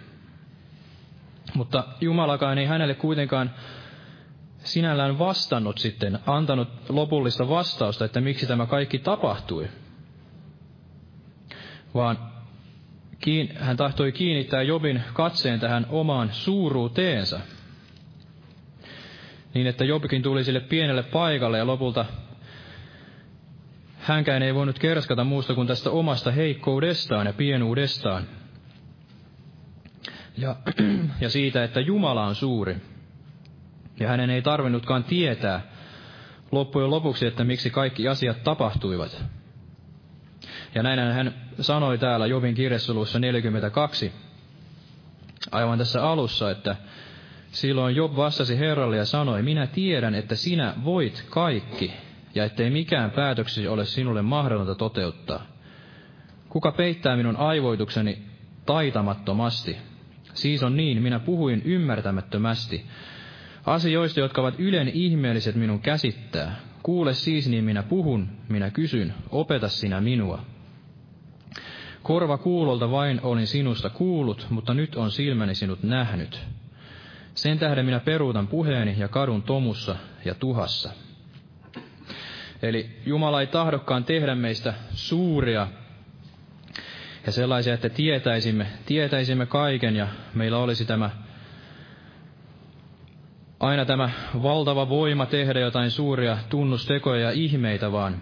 Mutta 1.53 1.84
Jumalakaan 2.02 2.57
ei 2.57 2.65
hänelle 2.65 2.94
kuitenkaan 2.95 3.52
sinällään 4.64 5.19
vastannut 5.19 5.77
sitten, 5.77 6.19
antanut 6.26 6.68
lopullista 6.90 7.49
vastausta, 7.49 8.06
että 8.06 8.22
miksi 8.22 8.48
tämä 8.48 8.65
kaikki 8.65 8.99
tapahtui. 8.99 9.68
Vaan 11.94 12.18
hän 13.56 13.78
tahtoi 13.78 14.12
kiinnittää 14.12 14.62
Jobin 14.62 15.04
katseen 15.14 15.60
tähän 15.60 15.86
omaan 15.90 16.30
suuruuteensa. 16.32 17.40
Niin, 19.54 19.68
että 19.68 19.86
Jobikin 19.86 20.22
tuli 20.22 20.44
sille 20.44 20.60
pienelle 20.60 21.04
paikalle 21.04 21.58
ja 21.58 21.68
lopulta 21.68 22.06
hänkään 24.00 24.44
ei 24.44 24.56
voinut 24.56 24.80
kerskata 24.80 25.24
muusta 25.24 25.56
kuin 25.56 25.68
tästä 25.68 25.90
omasta 25.90 26.32
heikkoudestaan 26.32 27.28
ja 27.28 27.34
pienuudestaan. 27.34 28.24
Ja, 30.38 30.56
ja 31.22 31.30
siitä, 31.30 31.64
että 31.64 31.80
Jumala 31.80 32.26
on 32.26 32.36
suuri. 32.36 32.78
Ja 34.00 34.08
hänen 34.08 34.30
ei 34.30 34.41
tarvinnutkaan 34.41 35.04
tietää 35.04 35.62
loppujen 36.52 36.90
lopuksi, 36.90 37.28
että 37.28 37.44
miksi 37.44 37.70
kaikki 37.70 38.08
asiat 38.08 38.44
tapahtuivat. 38.44 39.26
Ja 40.76 40.84
näin 40.84 41.00
hän 41.00 41.34
sanoi 41.62 41.98
täällä 41.98 42.28
Jobin 42.28 42.56
kirjassa 42.56 43.20
42, 43.20 44.12
aivan 45.52 45.78
tässä 45.78 46.10
alussa, 46.10 46.52
että 46.52 46.76
silloin 47.52 47.96
Job 47.96 48.16
vastasi 48.16 48.60
Herralle 48.60 48.98
ja 48.98 49.06
sanoi, 49.06 49.44
minä 49.44 49.68
tiedän, 49.68 50.16
että 50.16 50.36
sinä 50.36 50.74
voit 50.84 51.26
kaikki, 51.30 51.94
ja 52.36 52.46
ettei 52.46 52.70
mikään 52.70 53.12
päätöksesi 53.12 53.68
ole 53.68 53.86
sinulle 53.86 54.22
mahdollista 54.22 54.76
toteuttaa. 54.76 55.46
Kuka 56.50 56.72
peittää 56.72 57.16
minun 57.16 57.36
aivoitukseni 57.36 58.24
taitamattomasti? 58.66 59.78
Siis 60.34 60.64
on 60.64 60.78
niin, 60.78 61.02
minä 61.02 61.20
puhuin 61.20 61.62
ymmärtämättömästi. 61.66 62.86
Asioista, 63.66 64.20
jotka 64.20 64.41
ovat 64.41 64.56
ylen 64.58 64.88
ihmeelliset 64.88 65.56
minun 65.56 65.80
käsittää. 65.80 66.56
Kuule 66.84 67.14
siis, 67.14 67.50
niin 67.50 67.64
minä 67.64 67.84
puhun, 67.84 68.30
minä 68.50 68.70
kysyn, 68.70 69.14
opeta 69.30 69.68
sinä 69.68 70.02
minua. 70.02 70.46
Korva 72.10 72.38
kuulolta 72.38 72.91
vain 72.91 73.19
olin 73.23 73.48
sinusta 73.48 73.90
kuullut, 73.90 74.48
mutta 74.49 74.73
nyt 74.73 74.95
on 74.95 75.11
silmäni 75.11 75.56
sinut 75.56 75.84
nähnyt. 75.84 76.40
Sen 77.36 77.60
tähden 77.60 77.86
minä 77.86 77.99
peruutan 77.99 78.48
puheeni 78.48 78.95
ja 78.98 79.07
kadun 79.07 79.44
tomussa 79.44 79.95
ja 80.26 80.36
tuhassa. 80.36 80.90
Eli 82.61 82.90
Jumala 83.06 83.41
ei 83.41 83.48
tahdokkaan 83.48 84.03
tehdä 84.03 84.36
meistä 84.36 84.73
suuria 84.91 85.68
ja 87.26 87.31
sellaisia, 87.31 87.73
että 87.73 87.90
tietäisimme, 87.90 88.68
tietäisimme 88.86 89.45
kaiken 89.45 89.95
ja 89.95 90.07
meillä 90.34 90.57
olisi 90.57 90.86
tämä 90.86 91.10
aina 93.60 93.86
tämä 93.86 94.10
valtava 94.44 94.90
voima 94.90 95.26
tehdä 95.26 95.60
jotain 95.60 95.91
suuria 95.91 96.38
tunnustekoja 96.49 97.22
ja 97.22 97.31
ihmeitä, 97.31 97.91
vaan 97.91 98.22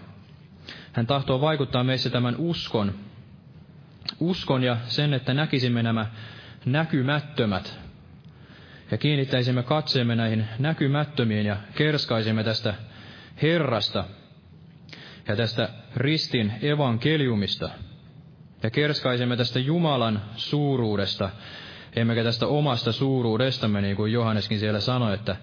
hän 0.92 1.06
tahtoo 1.06 1.40
vaikuttaa 1.40 1.84
meissä 1.84 2.10
tämän 2.10 2.34
uskon, 2.38 3.07
uskon 4.20 4.62
ja 4.62 4.76
sen, 4.86 5.14
että 5.14 5.34
näkisimme 5.34 5.82
nämä 5.82 6.06
näkymättömät 6.64 7.78
ja 8.90 8.98
kiinnittäisimme 8.98 9.62
katseemme 9.62 10.16
näihin 10.16 10.46
näkymättömiin 10.58 11.46
ja 11.46 11.56
kerskaisimme 11.74 12.44
tästä 12.44 12.74
Herrasta 13.42 14.04
ja 15.28 15.36
tästä 15.36 15.68
ristin 15.96 16.52
evankeliumista 16.62 17.70
ja 18.62 18.70
kerskaisimme 18.70 19.36
tästä 19.36 19.58
Jumalan 19.58 20.22
suuruudesta, 20.36 21.30
emmekä 21.96 22.24
tästä 22.24 22.46
omasta 22.46 22.92
suuruudestamme, 22.92 23.80
niin 23.80 23.96
kuin 23.96 24.12
Johanneskin 24.12 24.58
siellä 24.58 24.80
sanoi, 24.80 25.14
että 25.14 25.36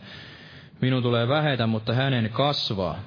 minun 0.82 1.04
tulee 1.04 1.28
vähetä, 1.28 1.68
mutta 1.68 1.94
hänen 1.94 2.30
kasvaa. 2.30 3.00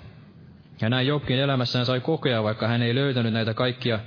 Ja 0.80 0.88
näin 0.88 1.06
Jobkin 1.06 1.38
elämässään 1.38 1.86
sai 1.86 2.00
kokea, 2.00 2.42
vaikka 2.42 2.68
hän 2.68 2.82
ei 2.82 2.94
löytänyt 2.94 3.32
näitä 3.32 3.54
kaikkia 3.54 3.98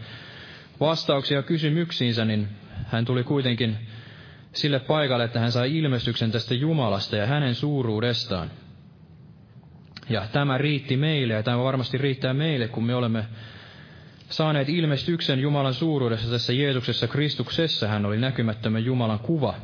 vastauksia 0.81 1.43
kysymyksiinsä, 1.43 2.25
niin 2.25 2.47
hän 2.87 3.05
tuli 3.05 3.23
kuitenkin 3.23 3.77
sille 4.53 4.79
paikalle, 4.79 5.23
että 5.23 5.39
hän 5.39 5.51
sai 5.51 5.77
ilmestyksen 5.77 6.31
tästä 6.31 6.53
Jumalasta 6.53 7.15
ja 7.15 7.25
hänen 7.25 7.55
suuruudestaan. 7.55 8.51
Ja 10.09 10.27
tämä 10.31 10.57
riitti 10.57 10.97
meille, 10.97 11.33
ja 11.33 11.43
tämä 11.43 11.63
varmasti 11.63 11.97
riittää 11.97 12.33
meille, 12.33 12.67
kun 12.67 12.85
me 12.85 12.95
olemme 12.95 13.25
saaneet 14.29 14.69
ilmestyksen 14.69 15.39
Jumalan 15.39 15.73
suuruudessa 15.73 16.29
tässä 16.31 16.53
Jeesuksessa 16.53 17.07
Kristuksessa. 17.07 17.87
Hän 17.87 18.05
oli 18.05 18.17
näkymättömän 18.17 18.85
Jumalan 18.85 19.19
kuva. 19.19 19.55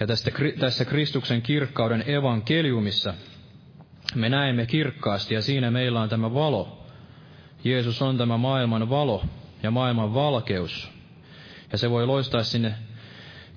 Ja 0.00 0.06
tästä, 0.06 0.30
tässä 0.58 0.84
Kristuksen 0.84 1.42
kirkkauden 1.42 2.04
evankeliumissa 2.10 3.14
me 4.14 4.28
näemme 4.28 4.66
kirkkaasti, 4.66 5.34
ja 5.34 5.42
siinä 5.42 5.70
meillä 5.70 6.00
on 6.00 6.08
tämä 6.08 6.34
valo. 6.34 6.85
Jeesus 7.70 8.02
on 8.02 8.18
tämä 8.18 8.36
maailman 8.36 8.90
valo 8.90 9.24
ja 9.62 9.70
maailman 9.70 10.14
valkeus. 10.14 10.90
Ja 11.72 11.78
se 11.78 11.90
voi 11.90 12.06
loistaa 12.06 12.42
sinne 12.42 12.74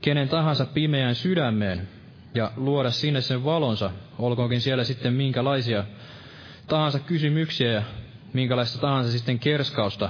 kenen 0.01 0.29
tahansa 0.29 0.65
pimeään 0.65 1.15
sydämeen 1.15 1.87
ja 2.35 2.51
luoda 2.57 2.91
sinne 2.91 3.21
sen 3.21 3.43
valonsa, 3.45 3.91
olkoonkin 4.19 4.61
siellä 4.61 4.83
sitten 4.83 5.13
minkälaisia 5.13 5.83
tahansa 6.67 6.99
kysymyksiä 6.99 7.71
ja 7.71 7.83
minkälaista 8.33 8.79
tahansa 8.79 9.11
sitten 9.11 9.39
kerskausta 9.39 10.09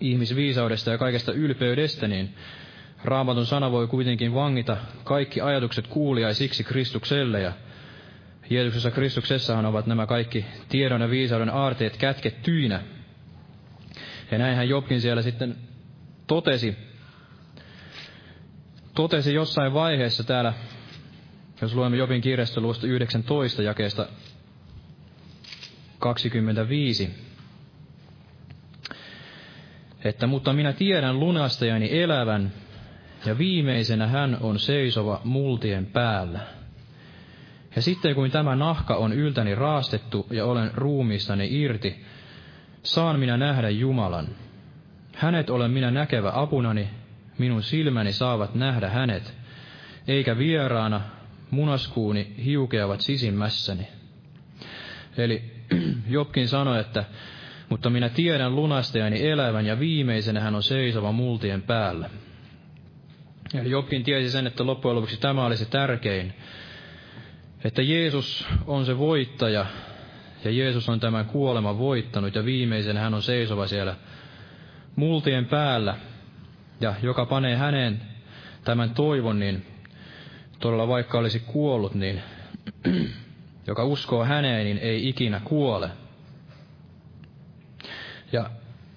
ihmisviisaudesta 0.00 0.90
ja 0.90 0.98
kaikesta 0.98 1.32
ylpeydestä, 1.32 2.08
niin 2.08 2.34
Raamatun 3.04 3.46
sana 3.46 3.70
voi 3.70 3.86
kuitenkin 3.86 4.34
vangita 4.34 4.76
kaikki 5.04 5.40
ajatukset 5.40 5.86
kuuliaisiksi 5.86 6.64
Kristukselle 6.64 7.40
ja 7.40 7.52
Jeesuksessa 8.50 8.90
Kristuksessahan 8.90 9.66
ovat 9.66 9.86
nämä 9.86 10.06
kaikki 10.06 10.46
tiedon 10.68 11.00
ja 11.00 11.10
viisauden 11.10 11.50
aarteet 11.50 11.96
kätkettyinä. 11.96 12.82
Ja 14.30 14.38
näinhän 14.38 14.68
Jobkin 14.68 15.00
siellä 15.00 15.22
sitten 15.22 15.56
totesi, 16.26 16.76
totesi 18.94 19.34
jossain 19.34 19.72
vaiheessa 19.74 20.24
täällä, 20.24 20.52
jos 21.62 21.74
luemme 21.74 21.96
Jobin 21.96 22.20
kirjasta 22.20 22.60
luosta 22.60 22.86
19 22.86 23.62
jakeesta 23.62 24.06
25, 25.98 27.10
että 30.04 30.26
mutta 30.26 30.52
minä 30.52 30.72
tiedän 30.72 31.20
lunastajani 31.20 32.00
elävän, 32.02 32.52
ja 33.26 33.38
viimeisenä 33.38 34.06
hän 34.06 34.38
on 34.40 34.58
seisova 34.58 35.20
multien 35.24 35.86
päällä. 35.86 36.59
Ja 37.76 37.82
sitten 37.82 38.14
kun 38.14 38.30
tämä 38.30 38.56
nahka 38.56 38.96
on 38.96 39.12
yltäni 39.12 39.54
raastettu 39.54 40.26
ja 40.30 40.44
olen 40.44 40.70
ruumiistani 40.74 41.62
irti, 41.62 42.04
saan 42.82 43.20
minä 43.20 43.36
nähdä 43.36 43.70
Jumalan. 43.70 44.28
Hänet 45.14 45.50
olen 45.50 45.70
minä 45.70 45.90
näkevä 45.90 46.32
apunani, 46.34 46.90
minun 47.38 47.62
silmäni 47.62 48.12
saavat 48.12 48.54
nähdä 48.54 48.88
hänet, 48.88 49.34
eikä 50.08 50.38
vieraana 50.38 51.00
munaskuuni 51.50 52.34
hiukeavat 52.44 53.00
sisimmässäni. 53.00 53.88
Eli 55.16 55.44
Jobkin 56.08 56.48
sanoi, 56.48 56.80
että 56.80 57.04
mutta 57.68 57.90
minä 57.90 58.08
tiedän 58.08 58.56
lunastajani 58.56 59.28
elävän 59.28 59.66
ja 59.66 59.78
viimeisenä 59.78 60.40
hän 60.40 60.54
on 60.54 60.62
seisova 60.62 61.12
multien 61.12 61.62
päällä. 61.62 62.10
Eli 63.54 63.70
Jobkin 63.70 64.04
tiesi 64.04 64.30
sen, 64.30 64.46
että 64.46 64.66
loppujen 64.66 64.96
lopuksi 64.96 65.20
tämä 65.20 65.44
oli 65.44 65.56
se 65.56 65.64
tärkein, 65.64 66.34
että 67.64 67.82
Jeesus 67.82 68.46
on 68.66 68.86
se 68.86 68.98
voittaja 68.98 69.66
ja 70.44 70.50
Jeesus 70.50 70.88
on 70.88 71.00
tämän 71.00 71.26
kuoleman 71.26 71.78
voittanut 71.78 72.34
ja 72.34 72.44
viimeisenä 72.44 73.00
hän 73.00 73.14
on 73.14 73.22
seisova 73.22 73.66
siellä 73.66 73.96
multien 74.96 75.46
päällä 75.46 75.96
ja 76.80 76.94
joka 77.02 77.26
panee 77.26 77.56
häneen 77.56 78.02
tämän 78.64 78.90
toivon, 78.90 79.38
niin 79.38 79.66
todella 80.60 80.88
vaikka 80.88 81.18
olisi 81.18 81.40
kuollut, 81.40 81.94
niin 81.94 82.22
joka 83.66 83.84
uskoo 83.84 84.24
häneen, 84.24 84.64
niin 84.64 84.78
ei 84.78 85.08
ikinä 85.08 85.40
kuole. 85.44 85.90
Ja 88.32 88.50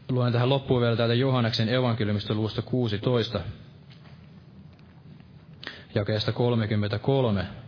luen 0.09 0.33
tähän 0.33 0.49
loppuun 0.49 0.81
vielä 0.81 0.95
täältä 0.95 1.13
Johanneksen 1.13 1.69
evankeliumista 1.69 2.33
luvusta 2.33 2.61
16, 2.61 3.39
jakeesta 5.95 6.31
33. 6.31 7.62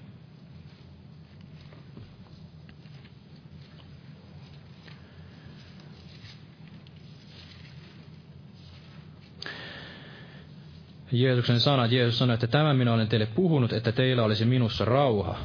Jeesuksen 11.19 11.59
sanat, 11.59 11.91
Jeesus 11.91 12.17
sanoi, 12.17 12.33
että 12.33 12.47
tämän 12.47 12.77
minä 12.77 12.93
olen 12.93 13.07
teille 13.07 13.25
puhunut, 13.25 13.73
että 13.73 13.91
teillä 13.91 14.23
olisi 14.23 14.45
minussa 14.45 14.85
rauha. 14.85 15.37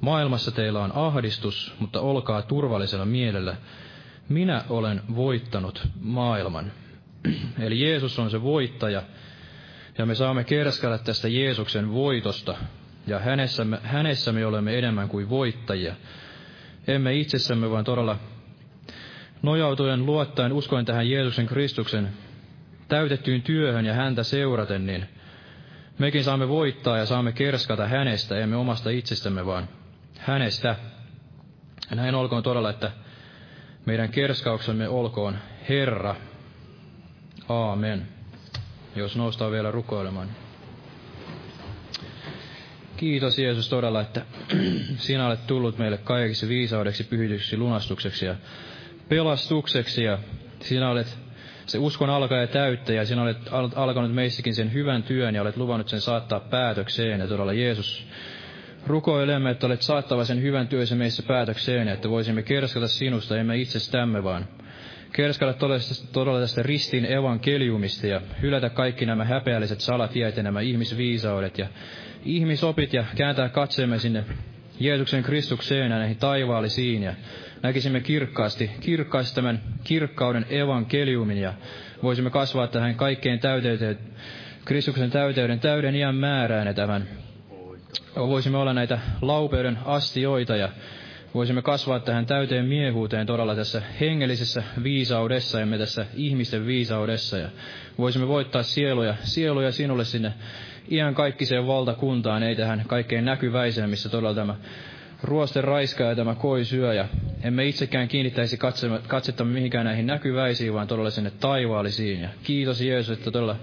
Maailmassa 0.00 0.50
teillä 0.50 0.84
on 0.84 0.92
ahdistus, 0.94 1.74
mutta 1.78 2.00
olkaa 2.00 2.42
turvallisella 2.42 3.04
mielellä. 3.04 3.56
Minä 4.28 4.64
olen 4.68 5.02
voittanut 5.16 5.88
maailman. 6.00 6.72
Eli 7.66 7.80
Jeesus 7.80 8.18
on 8.18 8.30
se 8.30 8.42
voittaja, 8.42 9.02
ja 9.98 10.06
me 10.06 10.14
saamme 10.14 10.44
kerskalla 10.44 10.98
tästä 10.98 11.28
Jeesuksen 11.28 11.92
voitosta, 11.92 12.54
ja 13.06 13.18
hänessä 13.18 13.64
me, 13.64 13.78
hänessä 13.82 14.32
me 14.32 14.46
olemme 14.46 14.78
enemmän 14.78 15.08
kuin 15.08 15.30
voittajia. 15.30 15.94
Emme 16.86 17.14
itsessämme, 17.14 17.70
vaan 17.70 17.84
todella 17.84 18.18
nojautuen, 19.42 20.06
luottaen, 20.06 20.52
uskoen 20.52 20.84
tähän 20.84 21.10
Jeesuksen 21.10 21.46
Kristuksen 21.46 22.08
täytettyyn 22.92 23.42
työhön 23.42 23.86
ja 23.86 23.94
häntä 23.94 24.22
seuraten, 24.22 24.86
niin 24.86 25.06
mekin 25.98 26.24
saamme 26.24 26.48
voittaa 26.48 26.98
ja 26.98 27.06
saamme 27.06 27.32
kerskata 27.32 27.88
hänestä, 27.88 28.38
emme 28.38 28.56
omasta 28.56 28.90
itsestämme, 28.90 29.46
vaan 29.46 29.68
hänestä. 30.18 30.76
Ja 31.90 31.96
näin 31.96 32.14
olkoon 32.14 32.42
todella, 32.42 32.70
että 32.70 32.90
meidän 33.86 34.08
kerskauksemme 34.08 34.88
olkoon 34.88 35.38
Herra. 35.68 36.16
Aamen. 37.48 38.08
Jos 38.96 39.16
noustaa 39.16 39.50
vielä 39.50 39.70
rukoilemaan. 39.70 40.28
Kiitos 42.96 43.38
Jeesus 43.38 43.68
todella, 43.68 44.00
että 44.00 44.22
sinä 45.06 45.26
olet 45.26 45.46
tullut 45.46 45.78
meille 45.78 45.98
kaikiksi 45.98 46.48
viisaudeksi, 46.48 47.04
pyhityksi, 47.04 47.56
lunastukseksi 47.56 48.26
ja 48.26 48.36
pelastukseksi. 49.08 50.04
Ja 50.04 50.18
sinä 50.60 50.90
olet 50.90 51.21
se 51.66 51.78
uskon 51.78 52.10
alkaja 52.10 52.46
täyttäjä, 52.46 53.04
sinä 53.04 53.22
olet 53.22 53.38
alkanut 53.76 54.14
meissäkin 54.14 54.54
sen 54.54 54.72
hyvän 54.72 55.02
työn 55.02 55.34
ja 55.34 55.42
olet 55.42 55.56
luvannut 55.56 55.88
sen 55.88 56.00
saattaa 56.00 56.40
päätökseen. 56.40 57.20
Ja 57.20 57.26
todella 57.28 57.52
Jeesus, 57.52 58.06
rukoilemme, 58.86 59.50
että 59.50 59.66
olet 59.66 59.82
saattava 59.82 60.24
sen 60.24 60.42
hyvän 60.42 60.68
työssä 60.68 60.94
meissä 60.94 61.22
päätökseen, 61.22 61.88
että 61.88 62.10
voisimme 62.10 62.42
kerskata 62.42 62.88
sinusta, 62.88 63.36
emme 63.36 63.56
itsestämme, 63.56 64.24
vaan 64.24 64.46
kerskata 65.12 65.68
todella 66.12 66.40
tästä 66.40 66.62
ristin 66.62 67.12
evankeliumista 67.12 68.06
ja 68.06 68.20
hylätä 68.42 68.70
kaikki 68.70 69.06
nämä 69.06 69.24
häpeälliset 69.24 69.80
salatiet 69.80 70.36
ja 70.36 70.42
nämä 70.42 70.60
ihmisviisaudet 70.60 71.58
ja 71.58 71.66
ihmisopit 72.24 72.92
ja 72.92 73.04
kääntää 73.16 73.48
katseemme 73.48 73.98
sinne 73.98 74.24
Jeesuksen 74.80 75.22
Kristukseen 75.22 75.90
ja 75.90 75.98
näihin 75.98 76.16
taivaallisiin 76.16 77.02
ja 77.02 77.14
näkisimme 77.62 78.00
kirkkaasti, 78.00 78.70
kirkkaasti 78.80 79.34
tämän 79.34 79.60
kirkkauden 79.84 80.46
evankeliumin 80.50 81.36
ja 81.38 81.54
voisimme 82.02 82.30
kasvaa 82.30 82.66
tähän 82.66 82.94
kaikkeen 82.94 83.38
täyteyteen, 83.40 83.98
Kristuksen 84.64 85.10
täyteyden 85.10 85.60
täyden 85.60 85.94
iän 85.94 86.14
määrään 86.14 86.66
ja 86.66 86.74
tämän 86.74 87.08
voisimme 88.16 88.58
olla 88.58 88.72
näitä 88.72 88.98
laupeuden 89.22 89.78
astioita 89.84 90.56
ja 90.56 90.68
voisimme 91.34 91.62
kasvaa 91.62 92.00
tähän 92.00 92.26
täyteen 92.26 92.64
miehuuteen 92.66 93.26
todella 93.26 93.54
tässä 93.54 93.82
hengellisessä 94.00 94.62
viisaudessa 94.82 95.60
ja 95.60 95.66
me 95.66 95.78
tässä 95.78 96.06
ihmisten 96.14 96.66
viisaudessa. 96.66 97.38
Ja 97.38 97.48
voisimme 97.98 98.28
voittaa 98.28 98.62
sieluja, 98.62 99.14
sieluja 99.22 99.72
sinulle 99.72 100.04
sinne 100.04 100.32
iän 100.90 101.14
kaikkiseen 101.14 101.66
valtakuntaan, 101.66 102.42
ei 102.42 102.56
tähän 102.56 102.82
kaikkein 102.86 103.24
näkyväiseen, 103.24 103.90
missä 103.90 104.08
todella 104.08 104.34
tämä 104.34 104.54
ruosten 105.22 105.64
raiska 105.64 106.04
ja 106.04 106.16
tämä 106.16 106.34
koi 106.34 106.64
syö, 106.64 106.94
ja 106.94 107.08
emme 107.42 107.66
itsekään 107.66 108.08
kiinnittäisi 108.08 108.58
katsettamme 109.08 109.52
mihinkään 109.52 109.84
näihin 109.86 110.06
näkyväisiin, 110.06 110.74
vaan 110.74 110.86
todella 110.86 111.10
sinne 111.10 111.30
taivaallisiin. 111.40 112.20
Ja 112.20 112.28
kiitos 112.42 112.80
Jeesus, 112.80 113.18
että 113.18 113.30
todella 113.30 113.56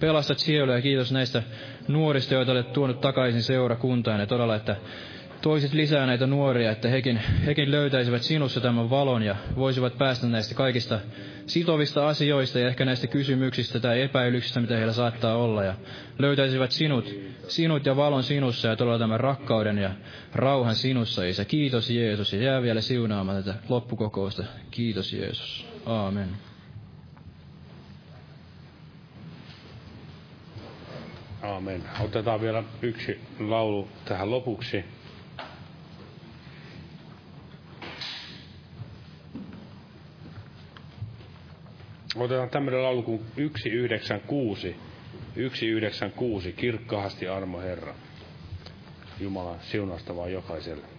pelastat 0.00 0.38
sieluja, 0.38 0.76
ja 0.76 0.82
kiitos 0.82 1.12
näistä 1.12 1.42
nuorista, 1.88 2.34
joita 2.34 2.52
olet 2.52 2.72
tuonut 2.72 3.00
takaisin 3.00 3.42
seurakuntaan, 3.42 4.20
ja 4.20 4.26
todella, 4.26 4.56
että 4.56 4.76
toisit 5.42 5.72
lisää 5.72 6.06
näitä 6.06 6.26
nuoria, 6.26 6.70
että 6.70 6.88
hekin, 6.88 7.16
hekin 7.46 7.70
löytäisivät 7.70 8.22
sinussa 8.22 8.60
tämän 8.60 8.90
valon 8.90 9.22
ja 9.22 9.36
voisivat 9.56 9.98
päästä 9.98 10.26
näistä 10.26 10.54
kaikista 10.54 11.00
sitovista 11.46 12.08
asioista 12.08 12.58
ja 12.58 12.68
ehkä 12.68 12.84
näistä 12.84 13.06
kysymyksistä 13.06 13.80
tai 13.80 14.02
epäilyksistä, 14.02 14.60
mitä 14.60 14.76
heillä 14.76 14.92
saattaa 14.92 15.36
olla. 15.36 15.64
Ja 15.64 15.74
löytäisivät 16.18 16.72
sinut, 16.72 17.14
sinut 17.48 17.86
ja 17.86 17.96
valon 17.96 18.22
sinussa 18.22 18.68
ja 18.68 18.76
todella 18.76 18.98
tämän 18.98 19.20
rakkauden 19.20 19.78
ja 19.78 19.90
rauhan 20.34 20.74
sinussa, 20.74 21.24
Isä. 21.24 21.44
Kiitos 21.44 21.90
Jeesus 21.90 22.32
ja 22.32 22.42
jää 22.42 22.62
vielä 22.62 22.80
siunaamaan 22.80 23.44
tätä 23.44 23.58
loppukokousta. 23.68 24.44
Kiitos 24.70 25.12
Jeesus. 25.12 25.66
Aamen. 25.86 26.28
Aamen. 31.42 31.82
Otetaan 32.00 32.40
vielä 32.40 32.62
yksi 32.82 33.20
laulu 33.40 33.88
tähän 34.04 34.30
lopuksi. 34.30 34.84
Otetaan 42.16 42.50
tämmöinen 42.50 42.82
laulu 42.82 43.02
kuin 43.02 43.20
196. 43.36 44.76
196. 45.34 46.52
Kirkkaasti 46.52 47.28
armo 47.28 47.60
Herra. 47.60 47.94
Jumala 49.20 49.56
siunasta 49.60 50.16
vaan 50.16 50.32
jokaiselle. 50.32 50.95